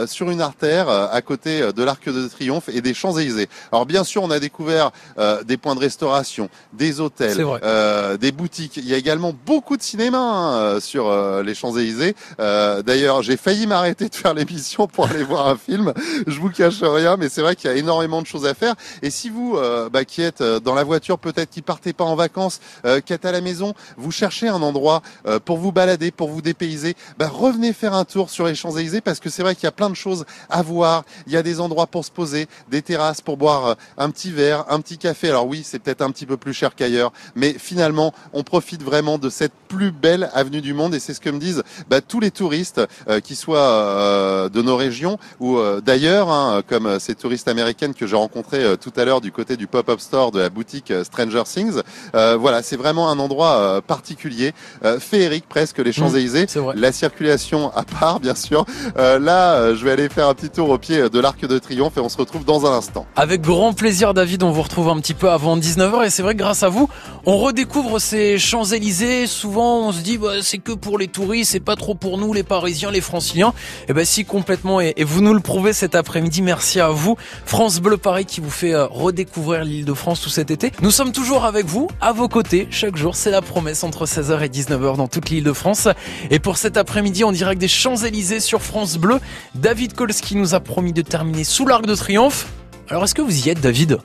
sur 0.05 0.29
une 0.31 0.39
artère 0.39 0.89
à 0.89 1.21
côté 1.21 1.73
de 1.73 1.83
l'Arc 1.83 2.07
de 2.07 2.27
Triomphe 2.29 2.69
et 2.69 2.79
des 2.79 2.93
Champs-Élysées. 2.93 3.49
Alors 3.73 3.85
bien 3.85 4.05
sûr, 4.05 4.23
on 4.23 4.31
a 4.31 4.36
découvert 4.39 4.91
euh, 5.17 5.43
des 5.43 5.57
points 5.57 5.75
de 5.75 5.79
restauration, 5.79 6.49
des 6.73 6.99
hôtels, 6.99 7.45
euh, 7.63 8.17
des 8.17 8.31
boutiques. 8.31 8.77
Il 8.77 8.87
y 8.87 8.93
a 8.93 8.97
également 8.97 9.33
beaucoup 9.45 9.77
de 9.77 9.81
cinéma 9.81 10.17
hein, 10.17 10.53
euh, 10.53 10.79
sur 10.79 11.07
les 11.43 11.55
Champs-Élysées. 11.55 12.15
D'ailleurs, 12.37 13.21
j'ai 13.21 13.37
failli 13.37 13.67
m'arrêter 13.67 14.09
de 14.09 14.15
faire 14.15 14.33
l'émission 14.33 14.87
pour 14.87 15.07
aller 15.07 15.23
voir 15.23 15.47
un 15.47 15.57
film. 15.57 15.93
Je 16.25 16.39
vous 16.39 16.49
cache 16.49 16.81
rien, 16.81 17.17
mais 17.17 17.29
c'est 17.29 17.41
vrai 17.41 17.55
qu'il 17.55 17.69
y 17.69 17.73
a 17.73 17.77
énormément 17.77 18.21
de 18.21 18.27
choses 18.27 18.45
à 18.45 18.53
faire. 18.53 18.75
Et 19.01 19.09
si 19.09 19.29
vous, 19.29 19.57
bah, 19.91 20.05
qui 20.05 20.21
êtes 20.21 20.41
dans 20.41 20.73
la 20.73 20.83
voiture, 20.83 21.17
peut-être 21.19 21.49
qui 21.49 21.61
partez 21.61 21.93
pas 21.93 22.03
en 22.03 22.15
vacances, 22.15 22.59
qui 23.05 23.13
êtes 23.13 23.25
à 23.25 23.31
la 23.31 23.41
maison, 23.41 23.73
vous 23.97 24.11
cherchez 24.11 24.47
un 24.47 24.61
endroit 24.61 25.01
pour 25.45 25.57
vous 25.57 25.71
balader, 25.71 26.11
pour 26.11 26.29
vous 26.29 26.41
dépayser, 26.41 26.95
bah, 27.17 27.29
revenez 27.31 27.73
faire 27.73 27.93
un 27.93 28.05
tour 28.05 28.29
sur 28.29 28.45
les 28.45 28.55
Champs-Élysées 28.55 29.01
parce 29.01 29.19
que 29.19 29.29
c'est 29.29 29.41
vrai 29.41 29.55
qu'il 29.55 29.65
y 29.65 29.67
a 29.67 29.71
plein 29.71 29.89
de 29.89 29.95
choses 29.95 30.25
à 30.49 30.61
voir. 30.61 31.03
Il 31.27 31.33
y 31.33 31.37
a 31.37 31.43
des 31.43 31.59
endroits 31.59 31.87
pour 31.87 32.05
se 32.05 32.11
poser, 32.11 32.47
des 32.69 32.81
terrasses 32.81 33.21
pour 33.21 33.37
boire 33.37 33.75
un 33.97 34.09
petit 34.09 34.26
petit 34.27 34.31
verre, 34.35 34.65
un 34.69 34.81
petit 34.81 34.97
café. 34.97 35.29
Alors 35.29 35.47
oui, 35.47 35.61
c'est 35.63 35.79
peut-être 35.79 36.01
un 36.01 36.11
petit 36.11 36.25
peu 36.25 36.37
plus 36.37 36.53
cher 36.53 36.75
qu'ailleurs, 36.75 37.11
mais 37.35 37.55
finalement, 37.57 38.13
on 38.33 38.43
profite 38.43 38.83
vraiment 38.83 39.17
de 39.17 39.29
cette 39.29 39.53
plus 39.67 39.91
belle 39.91 40.29
avenue 40.33 40.61
du 40.61 40.73
monde 40.73 40.95
et 40.95 40.99
c'est 40.99 41.13
ce 41.13 41.19
que 41.19 41.29
me 41.29 41.39
disent 41.39 41.63
bah, 41.89 42.01
tous 42.01 42.19
les 42.19 42.31
touristes, 42.31 42.81
euh, 43.09 43.19
qui 43.19 43.35
soient 43.35 43.59
euh, 43.59 44.49
de 44.49 44.61
nos 44.61 44.75
régions 44.75 45.17
ou 45.39 45.57
euh, 45.57 45.81
d'ailleurs, 45.81 46.29
hein, 46.29 46.61
comme 46.67 46.99
ces 46.99 47.15
touristes 47.15 47.47
américaines 47.47 47.93
que 47.93 48.07
j'ai 48.07 48.15
rencontrées 48.15 48.77
tout 48.79 48.91
à 48.95 49.05
l'heure 49.05 49.21
du 49.21 49.31
côté 49.31 49.57
du 49.57 49.67
pop-up 49.67 49.99
store 49.99 50.31
de 50.31 50.39
la 50.39 50.49
boutique 50.49 50.91
Stranger 51.03 51.43
Things. 51.45 51.81
voilà, 52.13 52.63
c'est 52.63 52.77
vraiment 52.77 53.09
un 53.09 53.19
endroit 53.19 53.81
particulier, 53.81 54.53
féerique 54.99 55.47
presque, 55.47 55.77
les 55.79 55.91
mmh, 55.91 55.93
Champs-Élysées. 55.93 56.45
la 56.75 56.91
circulation 56.91 57.71
à 57.75 57.83
part, 57.83 58.19
bien 58.19 58.35
sûr. 58.35 58.65
là, 58.95 59.73
je 59.73 59.83
vais 59.83 59.91
aller 59.91 60.09
faire 60.09 60.27
un 60.27 60.33
petit 60.33 60.49
tour 60.49 60.69
au 60.69 60.77
pied 60.77 61.09
de 61.09 61.19
l'Arc 61.19 61.45
de 61.45 61.59
Triomphe 61.59 61.97
et 61.97 62.01
on 62.01 62.09
se 62.09 62.17
retrouve 62.17 62.45
dans 62.45 62.65
un 62.65 62.71
instant. 62.77 63.05
Avec 63.15 63.41
grand 63.41 63.73
plaisir, 63.73 64.13
David, 64.17 64.41
on 64.41 64.49
vous 64.49 64.63
retrouve 64.63 64.89
un 64.89 64.99
petit 64.99 65.13
peu 65.13 65.29
avant 65.29 65.59
19h 65.59 66.03
et 66.03 66.09
c'est 66.09 66.23
vrai 66.23 66.33
que 66.33 66.39
grâce 66.39 66.63
à 66.63 66.69
vous, 66.69 66.89
on 67.27 67.37
redécouvre 67.37 68.01
ces 68.01 68.39
Champs-Élysées. 68.39 69.27
Souvent, 69.27 69.89
on 69.89 69.91
se 69.91 69.99
dit, 69.99 70.17
bah, 70.17 70.41
c'est 70.41 70.57
que 70.57 70.71
pour 70.71 70.97
les 70.97 71.07
touristes, 71.07 71.51
c'est 71.51 71.59
pas 71.59 71.75
trop 71.75 71.93
pour 71.93 72.17
nous, 72.17 72.33
les 72.33 72.41
Parisiens, 72.41 72.89
les 72.89 72.99
Franciliens. 72.99 73.53
Et 73.81 73.85
eh 73.89 73.93
ben 73.93 74.03
si 74.05 74.25
complètement, 74.25 74.81
et, 74.81 74.95
vous 75.03 75.21
nous 75.21 75.35
le 75.35 75.39
prouvez 75.39 75.71
cet 75.71 75.93
après-midi. 75.93 76.41
Merci 76.41 76.79
à 76.79 76.89
vous, 76.89 77.15
France 77.45 77.79
Bleu 77.79 77.97
Paris, 77.97 78.25
qui 78.25 78.41
vous 78.41 78.49
fait 78.49 78.73
euh, 78.73 78.87
redécouvrir 78.87 79.63
l'île 79.63 79.85
de 79.85 79.93
France 79.93 80.19
tout 80.19 80.31
cet 80.31 80.49
été. 80.49 80.71
Nous 80.81 80.89
sommes 80.89 81.11
toujours 81.11 81.45
avec 81.45 81.67
vous, 81.67 81.87
à 82.01 82.11
vos 82.11 82.27
côtés, 82.27 82.67
chaque 82.71 82.95
jour. 82.95 83.15
C'est 83.15 83.29
la 83.29 83.43
promesse 83.43 83.83
entre 83.83 84.07
16h 84.07 84.43
et 84.43 84.49
19h 84.49 84.97
dans 84.97 85.07
toute 85.07 85.29
l'île 85.29 85.43
de 85.43 85.53
France. 85.53 85.89
Et 86.31 86.39
pour 86.39 86.57
cet 86.57 86.75
après-midi, 86.75 87.23
en 87.23 87.31
direct 87.31 87.61
des 87.61 87.67
Champs-Élysées 87.67 88.39
sur 88.39 88.63
France 88.63 88.97
Bleu, 88.97 89.19
David 89.53 89.93
Kolski 89.93 90.35
nous 90.35 90.55
a 90.55 90.59
promis 90.59 90.91
de 90.91 91.03
terminer 91.03 91.43
sous 91.43 91.67
l'Arc 91.67 91.85
de 91.85 91.93
Triomphe. 91.93 92.47
Alors 92.89 93.03
est-ce 93.03 93.15
que 93.15 93.21
vous 93.21 93.45
y 93.45 93.49
êtes, 93.49 93.59
David? 93.59 93.99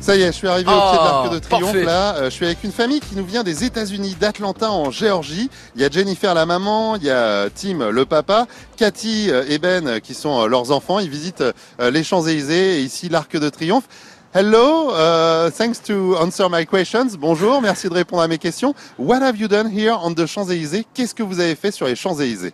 Ça 0.00 0.14
y 0.14 0.22
est, 0.22 0.26
je 0.26 0.32
suis 0.32 0.46
arrivé 0.46 0.70
au 0.70 0.90
pied 0.90 0.98
de 0.98 1.04
l'Arc 1.04 1.30
de 1.30 1.36
ah, 1.36 1.40
Triomphe 1.40 1.74
là. 1.74 2.14
Euh, 2.16 2.24
je 2.26 2.30
suis 2.30 2.44
avec 2.44 2.62
une 2.62 2.70
famille 2.70 3.00
qui 3.00 3.16
nous 3.16 3.24
vient 3.24 3.42
des 3.42 3.64
États-Unis, 3.64 4.14
d'Atlanta 4.20 4.70
en 4.70 4.90
Géorgie. 4.90 5.50
Il 5.74 5.80
y 5.80 5.84
a 5.84 5.90
Jennifer 5.90 6.34
la 6.34 6.46
maman, 6.46 6.96
il 6.96 7.04
y 7.04 7.10
a 7.10 7.48
Tim 7.50 7.90
le 7.90 8.04
papa, 8.04 8.46
Cathy 8.76 9.30
euh, 9.30 9.44
et 9.48 9.58
Ben 9.58 10.00
qui 10.00 10.14
sont 10.14 10.42
euh, 10.42 10.46
leurs 10.46 10.70
enfants. 10.70 10.98
Ils 10.98 11.08
visitent 11.08 11.44
les 11.80 12.04
Champs-Élysées 12.04 12.78
et 12.78 12.82
ici 12.82 13.08
l'Arc 13.08 13.34
de 13.36 13.48
Triomphe. 13.48 13.88
Hello, 14.34 14.90
uh, 14.90 15.50
thanks 15.50 15.82
to 15.82 16.14
answer 16.18 16.48
my 16.50 16.66
questions. 16.66 17.16
Bonjour, 17.18 17.62
merci 17.62 17.88
de 17.88 17.94
répondre 17.94 18.20
à 18.20 18.28
mes 18.28 18.36
questions. 18.36 18.74
What 18.98 19.22
have 19.22 19.38
you 19.38 19.48
done 19.48 19.66
here 19.66 19.98
on 20.02 20.12
the 20.12 20.26
Champs-Élysées? 20.26 20.86
Qu'est-ce 20.92 21.14
que 21.14 21.22
vous 21.22 21.40
avez 21.40 21.54
fait 21.54 21.70
sur 21.70 21.86
les 21.86 21.96
Champs-Élysées? 21.96 22.52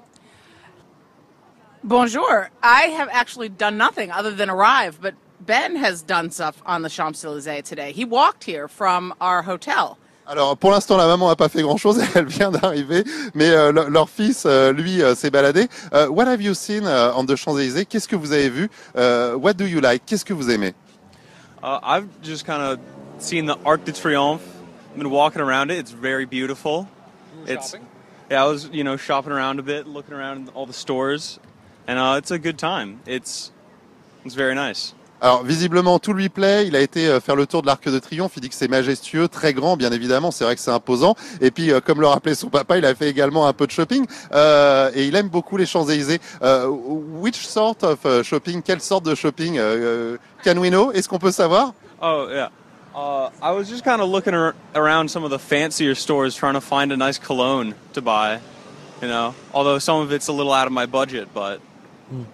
Bonjour. 1.83 2.27
I 2.63 2.95
have 2.99 3.09
actually 3.13 3.51
done 3.51 3.77
nothing 3.77 4.11
other 4.11 4.35
than 4.35 4.49
arrive, 4.49 4.99
but 5.03 5.15
Ben 5.41 5.77
has 5.77 6.03
done 6.03 6.31
stuff 6.31 6.63
on 6.67 6.83
the 6.83 6.89
Champs-Élysées 6.89 7.63
today. 7.63 7.93
He 7.93 8.05
walked 8.05 8.45
here 8.45 8.69
from 8.69 9.15
our 9.21 9.43
hotel. 9.43 9.99
Alors 10.27 10.57
pour 10.57 10.71
l'instant 10.71 10.97
la 10.97 11.07
maman 11.07 11.29
n'a 11.29 11.37
pas 11.37 11.51
fait 11.51 11.61
grand 11.61 11.77
chose, 11.77 12.01
elle 12.15 12.27
vient 12.27 12.51
d'arriver, 12.51 13.05
mais 13.35 13.51
euh, 13.51 13.73
leur 13.73 14.09
fils 14.09 14.45
euh, 14.47 14.73
lui 14.73 15.03
euh, 15.03 15.15
s'est 15.15 15.31
baladé. 15.31 15.69
Uh, 15.93 16.07
what 16.07 16.27
have 16.27 16.41
you 16.41 16.55
seen 16.55 16.85
uh, 16.87 17.13
on 17.15 17.27
the 17.27 17.37
Champs-Élysées 17.37 17.85
Qu'est-ce 17.85 18.09
que 18.09 18.17
vous 18.17 18.33
avez 18.33 18.49
vu 18.49 18.71
uh, 18.97 19.35
What 19.37 19.55
do 19.55 19.67
you 19.67 19.81
like 19.81 20.07
Qu'est-ce 20.07 20.25
que 20.25 20.33
vous 20.33 20.51
aimez 20.51 20.75
uh, 21.63 21.79
I've 21.83 22.09
just 22.23 22.47
kind 22.47 22.63
of 22.63 22.79
seen 23.19 23.47
the 23.47 23.57
Arc 23.65 23.85
de 23.85 23.93
Triomphe. 23.93 24.43
I've 24.93 24.99
been 24.99 25.11
walking 25.11 25.43
around 25.43 25.71
it. 25.71 25.79
It's 25.79 25.91
very 25.91 26.25
beautiful. 26.25 26.89
It's 27.47 27.73
shopping? 27.73 27.87
yeah, 28.31 28.45
I 28.45 28.47
was 28.47 28.69
you 28.73 28.85
know 28.85 28.97
shopping 28.97 29.33
around 29.33 29.59
a 29.59 29.63
bit, 29.63 29.87
looking 29.87 30.15
around 30.15 30.51
all 30.55 30.67
the 30.67 30.73
stores, 30.73 31.39
and 31.87 31.99
uh, 31.99 32.17
it's 32.19 32.31
a 32.31 32.39
good 32.39 32.59
time. 32.59 33.01
It's 33.07 33.51
it's 34.25 34.35
very 34.35 34.55
nice. 34.55 34.95
Alors 35.25 35.43
visiblement 35.43 35.99
tout 35.99 36.13
lui 36.13 36.29
plaît. 36.29 36.67
Il 36.67 36.77
a 36.77 36.81
été 36.81 37.09
euh, 37.09 37.19
faire 37.19 37.35
le 37.35 37.47
tour 37.47 37.63
de 37.63 37.67
l'Arc 37.67 37.89
de 37.89 37.99
Triomphe. 37.99 38.33
Il 38.37 38.43
dit 38.43 38.51
que 38.51 38.55
c'est 38.55 38.69
majestueux, 38.69 39.27
très 39.27 39.55
grand, 39.55 39.75
bien 39.75 39.91
évidemment. 39.91 40.31
C'est 40.31 40.45
vrai 40.45 40.55
que 40.55 40.61
c'est 40.61 40.71
imposant. 40.71 41.17
Et 41.41 41.51
puis 41.51 41.73
euh, 41.73 41.81
comme 41.81 42.03
le 42.03 42.07
rappelait 42.07 42.35
son 42.35 42.51
papa, 42.51 42.77
il 42.77 42.85
a 42.85 42.95
fait 42.95 43.09
également 43.09 43.47
un 43.47 43.55
peu 43.55 43.67
de 43.67 43.71
shopping 43.71 44.05
euh, 44.35 44.91
et 44.95 45.07
il 45.07 45.17
aime 45.17 45.29
beaucoup 45.29 45.57
les 45.57 45.65
Champs 45.65 45.89
Élysées. 45.89 46.21
Uh, 46.43 46.69
which 46.69 47.47
sort 47.47 47.79
of 47.85 48.23
shopping? 48.23 48.61
Quelle 48.61 48.83
sorte 48.83 49.07
de 49.07 49.15
shopping? 49.15 49.59
Can 50.45 50.59
we 50.59 50.69
know? 50.69 50.93
Est-ce 50.93 51.09
qu'on 51.09 51.19
peut 51.19 51.33
savoir? 51.33 51.73
Oh 52.03 52.29
yeah. 52.31 52.51
Uh, 52.95 53.31
I 53.43 53.51
was 53.53 53.65
just 53.71 53.83
kind 53.83 54.03
of 54.03 54.11
looking 54.11 54.35
ar 54.35 54.55
around 54.75 55.09
some 55.11 55.25
of 55.25 55.31
the 55.31 55.39
fancier 55.39 55.95
stores, 55.95 56.37
trying 56.37 56.53
to 56.53 56.61
find 56.61 56.93
a 56.93 56.99
nice 56.99 57.19
cologne 57.19 57.75
to 57.95 58.03
buy. 58.03 58.41
You 59.01 59.09
know, 59.09 59.35
although 59.55 59.79
some 59.79 60.03
of 60.03 60.13
it's 60.13 60.29
a 60.29 60.35
little 60.35 60.53
out 60.53 60.67
of 60.67 60.75
my 60.75 60.85
budget, 60.85 61.29
but 61.33 61.63
mm. 62.13 62.27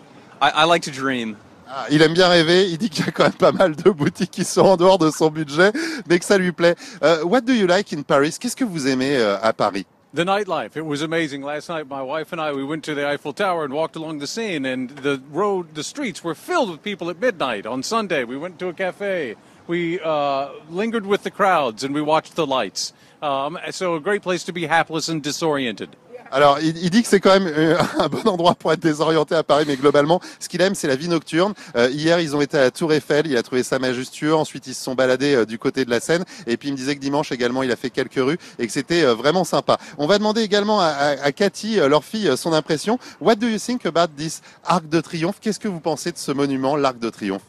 I, 0.42 0.50
I 0.50 0.64
like 0.64 0.82
to 0.82 0.90
dream. 0.90 1.36
Ah, 1.72 1.86
il 1.88 2.02
aime 2.02 2.14
bien 2.14 2.28
rêver. 2.28 2.68
Il 2.68 2.78
dit 2.78 2.90
qu'il 2.90 3.06
y 3.06 3.08
a 3.08 3.12
quand 3.12 3.22
même 3.22 3.32
pas 3.32 3.52
mal 3.52 3.76
de 3.76 3.90
boutiques 3.90 4.32
qui 4.32 4.44
sont 4.44 4.62
en 4.62 4.76
dehors 4.76 4.98
de 4.98 5.08
son 5.10 5.30
budget, 5.30 5.72
mais 6.08 6.18
que 6.18 6.24
ça 6.24 6.36
lui 6.36 6.50
plaît. 6.50 6.74
Uh, 7.00 7.24
what 7.24 7.42
do 7.42 7.52
you 7.52 7.68
like 7.68 7.92
in 7.92 8.02
Paris? 8.02 8.36
Qu'est-ce 8.40 8.56
que 8.56 8.64
vous 8.64 8.88
aimez 8.88 9.16
uh, 9.16 9.38
à 9.40 9.52
Paris? 9.52 9.86
The 10.12 10.24
nightlife. 10.24 10.76
It 10.76 10.84
was 10.84 11.02
amazing. 11.02 11.42
Last 11.42 11.68
night, 11.68 11.88
my 11.88 12.02
wife 12.02 12.32
and 12.32 12.40
I, 12.40 12.50
we 12.52 12.64
went 12.64 12.82
to 12.86 12.96
the 12.96 13.06
Eiffel 13.06 13.32
Tower 13.32 13.64
and 13.64 13.72
walked 13.72 13.94
along 13.94 14.18
the 14.18 14.26
Seine, 14.26 14.66
and 14.66 14.90
the 14.90 15.22
road, 15.30 15.76
the 15.76 15.84
streets 15.84 16.24
were 16.24 16.34
filled 16.34 16.70
with 16.72 16.82
people 16.82 17.08
at 17.08 17.20
midnight. 17.20 17.64
On 17.66 17.84
Sunday, 17.84 18.24
we 18.24 18.36
went 18.36 18.58
to 18.58 18.66
a 18.66 18.72
cafe. 18.72 19.36
We 19.68 20.00
uh, 20.00 20.48
lingered 20.68 21.06
with 21.06 21.22
the 21.22 21.30
crowds 21.30 21.84
and 21.84 21.94
we 21.94 22.02
watched 22.02 22.34
the 22.34 22.44
lights. 22.44 22.92
Um, 23.22 23.56
so, 23.70 23.94
a 23.94 24.00
great 24.00 24.22
place 24.22 24.42
to 24.44 24.52
be 24.52 24.66
hapless 24.66 25.08
and 25.08 25.22
disoriented. 25.22 25.94
Alors, 26.32 26.60
il, 26.60 26.90
dit 26.90 27.02
que 27.02 27.08
c'est 27.08 27.18
quand 27.18 27.32
même 27.32 27.48
euh, 27.48 27.76
un 27.98 28.08
bon 28.08 28.22
endroit 28.28 28.54
pour 28.54 28.72
être 28.72 28.80
désorienté 28.80 29.34
à 29.34 29.42
Paris, 29.42 29.64
mais 29.66 29.76
globalement, 29.76 30.20
ce 30.38 30.48
qu'il 30.48 30.60
aime, 30.60 30.74
c'est 30.76 30.86
la 30.86 30.94
vie 30.94 31.08
nocturne. 31.08 31.54
Euh, 31.76 31.90
hier, 31.90 32.20
ils 32.20 32.36
ont 32.36 32.40
été 32.40 32.56
à 32.56 32.60
la 32.60 32.70
Tour 32.70 32.92
Eiffel, 32.92 33.26
il 33.26 33.36
a 33.36 33.42
trouvé 33.42 33.64
ça 33.64 33.78
majestueux. 33.80 34.34
Ensuite, 34.34 34.66
ils 34.68 34.74
se 34.74 34.84
sont 34.84 34.94
baladés 34.94 35.34
euh, 35.34 35.44
du 35.44 35.58
côté 35.58 35.84
de 35.84 35.90
la 35.90 35.98
Seine. 35.98 36.24
Et 36.46 36.56
puis, 36.56 36.68
il 36.68 36.72
me 36.72 36.76
disait 36.76 36.94
que 36.94 37.00
dimanche 37.00 37.32
également, 37.32 37.64
il 37.64 37.72
a 37.72 37.76
fait 37.76 37.90
quelques 37.90 38.14
rues 38.14 38.38
et 38.58 38.66
que 38.66 38.72
c'était 38.72 39.04
vraiment 39.04 39.44
sympa. 39.44 39.78
On 39.98 40.06
va 40.06 40.18
demander 40.18 40.42
également 40.42 40.80
à, 40.80 40.86
à, 40.86 41.32
Cathy, 41.32 41.76
leur 41.76 42.04
fille, 42.04 42.30
son 42.36 42.52
impression. 42.52 42.98
What 43.20 43.36
do 43.36 43.48
you 43.48 43.58
think 43.58 43.84
about 43.84 44.14
this 44.16 44.40
Arc 44.64 44.88
de 44.88 45.00
Triomphe? 45.00 45.40
Qu'est-ce 45.40 45.58
que 45.58 45.68
vous 45.68 45.80
pensez 45.80 46.12
de 46.12 46.18
ce 46.18 46.30
monument, 46.30 46.76
l'Arc 46.76 46.98
de 46.98 47.10
Triomphe? 47.10 47.42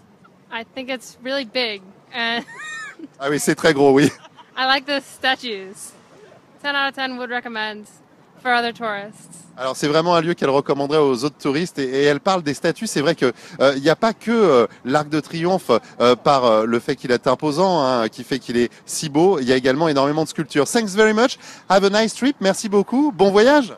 I 0.51 0.63
think 0.75 0.89
it's 0.89 1.17
really 1.23 1.45
big. 1.45 1.82
ah 2.13 3.29
oui, 3.29 3.39
c'est 3.39 3.55
très 3.55 3.73
gros, 3.73 3.91
oui. 3.91 4.11
I 4.57 4.65
like 4.65 4.86
the 4.86 5.01
statues. 5.01 5.93
10 6.63 6.75
out 6.75 6.89
of 6.89 6.95
10 6.95 7.17
would 7.17 7.32
recommend. 7.32 7.86
Alors 9.58 9.76
c'est 9.76 9.88
vraiment 9.88 10.16
un 10.16 10.22
lieu 10.22 10.34
qu'elle 10.34 10.50
recommanderait 10.50 10.98
aux 10.98 11.24
autres 11.24 11.38
touristes 11.38 11.78
et, 11.78 12.04
elle 12.04 12.20
parle 12.20 12.42
des 12.42 12.54
statues. 12.54 12.88
C'est 12.88 13.02
vrai 13.02 13.16
que 13.16 13.32
euh, 13.60 13.74
il 13.76 13.84
n'y 13.84 13.89
a 13.89 13.96
pas 13.96 14.14
que 14.14 14.32
euh, 14.32 14.68
l'Arc 14.86 15.10
de 15.10 15.20
Triomphe 15.20 15.72
euh, 16.00 16.16
par 16.16 16.66
le 16.66 16.80
fait 16.80 16.96
qu'il 16.96 17.12
est 17.12 17.28
imposant, 17.28 17.86
hein, 17.86 18.10
qui 18.10 18.24
fait 18.24 18.39
qu'il 18.39 18.58
est 18.58 18.72
si 18.86 19.10
beau. 19.10 19.39
Il 19.39 19.48
y 19.48 19.54
a 19.54 19.56
également 19.56 19.88
énormément 19.88 20.24
de 20.24 20.30
sculptures. 20.30 20.68
Thanks 20.68 20.96
very 20.96 21.14
much. 21.14 21.38
Have 21.70 21.84
a 21.84 21.89
nice 21.89 22.16
trip. 22.16 22.36
Merci 22.39 22.70
beaucoup. 22.70 23.12
Bon 23.12 23.30
voyage. 23.30 23.74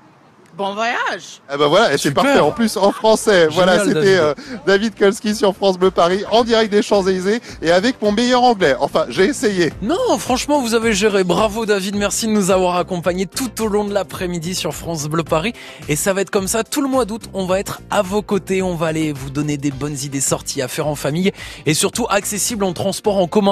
Bon 0.55 0.75
voyage. 0.75 1.41
Eh 1.51 1.57
ben 1.57 1.65
voilà, 1.65 1.95
et 1.95 1.97
c'est 1.97 2.11
parfait. 2.11 2.39
En 2.39 2.51
plus 2.51 2.77
en 2.77 2.91
français. 2.91 3.47
voilà, 3.47 3.83
c'était 3.83 4.19
euh, 4.19 4.35
David 4.67 4.93
Kolski 4.95 5.33
sur 5.33 5.55
France 5.55 5.79
Bleu 5.79 5.89
Paris 5.89 6.23
en 6.29 6.43
direct 6.43 6.71
des 6.71 6.83
Champs-Élysées 6.83 7.41
et 7.63 7.71
avec 7.71 7.99
mon 8.03 8.11
meilleur 8.11 8.43
anglais. 8.43 8.75
Enfin, 8.79 9.05
j'ai 9.09 9.25
essayé. 9.25 9.73
Non, 9.81 10.17
franchement, 10.19 10.61
vous 10.61 10.75
avez 10.75 10.93
géré. 10.93 11.23
Bravo 11.23 11.65
David, 11.65 11.95
merci 11.95 12.27
de 12.27 12.33
nous 12.33 12.51
avoir 12.51 12.75
accompagnés 12.75 13.25
tout 13.25 13.63
au 13.63 13.67
long 13.67 13.83
de 13.83 13.95
l'après-midi 13.95 14.53
sur 14.53 14.75
France 14.75 15.07
Bleu 15.07 15.23
Paris. 15.23 15.53
Et 15.89 15.95
ça 15.95 16.13
va 16.13 16.21
être 16.21 16.29
comme 16.29 16.47
ça 16.47 16.63
tout 16.63 16.81
le 16.81 16.87
mois 16.87 17.05
d'août. 17.05 17.23
On 17.33 17.47
va 17.47 17.59
être 17.59 17.81
à 17.89 18.03
vos 18.03 18.21
côtés. 18.21 18.61
On 18.61 18.75
va 18.75 18.87
aller 18.87 19.11
vous 19.11 19.31
donner 19.31 19.57
des 19.57 19.71
bonnes 19.71 19.97
idées 20.03 20.21
sorties 20.21 20.61
à 20.61 20.67
faire 20.67 20.85
en 20.85 20.95
famille 20.95 21.31
et 21.65 21.73
surtout 21.73 22.05
accessibles 22.09 22.63
en 22.63 22.73
transport 22.73 23.17
en 23.17 23.25
commun. 23.25 23.51